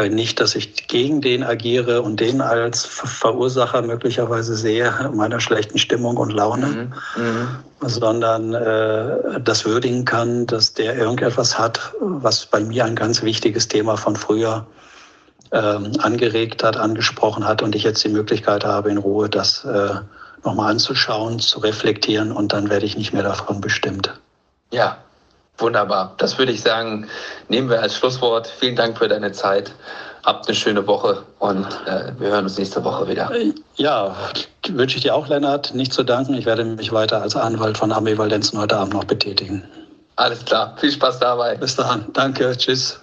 nicht, 0.05 0.39
dass 0.39 0.55
ich 0.55 0.87
gegen 0.87 1.21
den 1.21 1.43
agiere 1.43 2.01
und 2.01 2.19
den 2.19 2.41
als 2.41 2.85
Verursacher 2.85 3.81
möglicherweise 3.81 4.55
sehe 4.55 4.93
meiner 5.13 5.39
schlechten 5.39 5.77
Stimmung 5.77 6.17
und 6.17 6.31
Laune, 6.31 6.67
mhm. 6.67 7.23
Mhm. 7.23 7.47
sondern 7.81 8.53
äh, 8.53 9.41
das 9.41 9.65
würdigen 9.65 10.05
kann, 10.05 10.45
dass 10.45 10.73
der 10.73 10.95
irgendetwas 10.95 11.57
hat, 11.57 11.93
was 11.99 12.45
bei 12.45 12.59
mir 12.59 12.85
ein 12.85 12.95
ganz 12.95 13.23
wichtiges 13.23 13.67
Thema 13.67 13.97
von 13.97 14.15
früher 14.15 14.67
ähm, 15.51 15.93
angeregt 15.99 16.63
hat, 16.63 16.77
angesprochen 16.77 17.47
hat 17.47 17.61
und 17.61 17.75
ich 17.75 17.83
jetzt 17.83 18.03
die 18.03 18.09
Möglichkeit 18.09 18.65
habe, 18.65 18.91
in 18.91 18.97
Ruhe 18.97 19.29
das 19.29 19.65
äh, 19.65 19.95
nochmal 20.43 20.71
anzuschauen, 20.71 21.39
zu 21.39 21.59
reflektieren 21.59 22.31
und 22.31 22.53
dann 22.53 22.69
werde 22.69 22.85
ich 22.85 22.97
nicht 22.97 23.13
mehr 23.13 23.23
davon 23.23 23.61
bestimmt. 23.61 24.19
Ja, 24.71 24.97
Wunderbar. 25.57 26.13
Das 26.17 26.37
würde 26.37 26.51
ich 26.51 26.61
sagen, 26.61 27.07
nehmen 27.49 27.69
wir 27.69 27.81
als 27.81 27.95
Schlusswort. 27.95 28.47
Vielen 28.47 28.75
Dank 28.75 28.97
für 28.97 29.07
deine 29.07 29.31
Zeit. 29.31 29.71
Habt 30.23 30.47
eine 30.47 30.55
schöne 30.55 30.85
Woche 30.85 31.23
und 31.39 31.65
äh, 31.85 32.11
wir 32.19 32.29
hören 32.29 32.43
uns 32.43 32.57
nächste 32.57 32.83
Woche 32.83 33.07
wieder. 33.07 33.31
Ja, 33.77 34.15
wünsche 34.67 34.97
ich 34.97 35.03
dir 35.03 35.15
auch, 35.15 35.27
Lennart, 35.27 35.73
nicht 35.73 35.93
zu 35.93 36.03
danken. 36.03 36.33
Ich 36.33 36.45
werde 36.45 36.65
mich 36.65 36.91
weiter 36.91 37.21
als 37.21 37.35
Anwalt 37.35 37.77
von 37.77 37.91
Ambivalenzen 37.91 38.59
heute 38.59 38.77
Abend 38.77 38.93
noch 38.93 39.05
betätigen. 39.05 39.63
Alles 40.17 40.43
klar. 40.43 40.75
Viel 40.77 40.91
Spaß 40.91 41.19
dabei. 41.19 41.55
Bis 41.55 41.75
dann. 41.75 42.05
Danke. 42.13 42.55
Tschüss. 42.57 42.99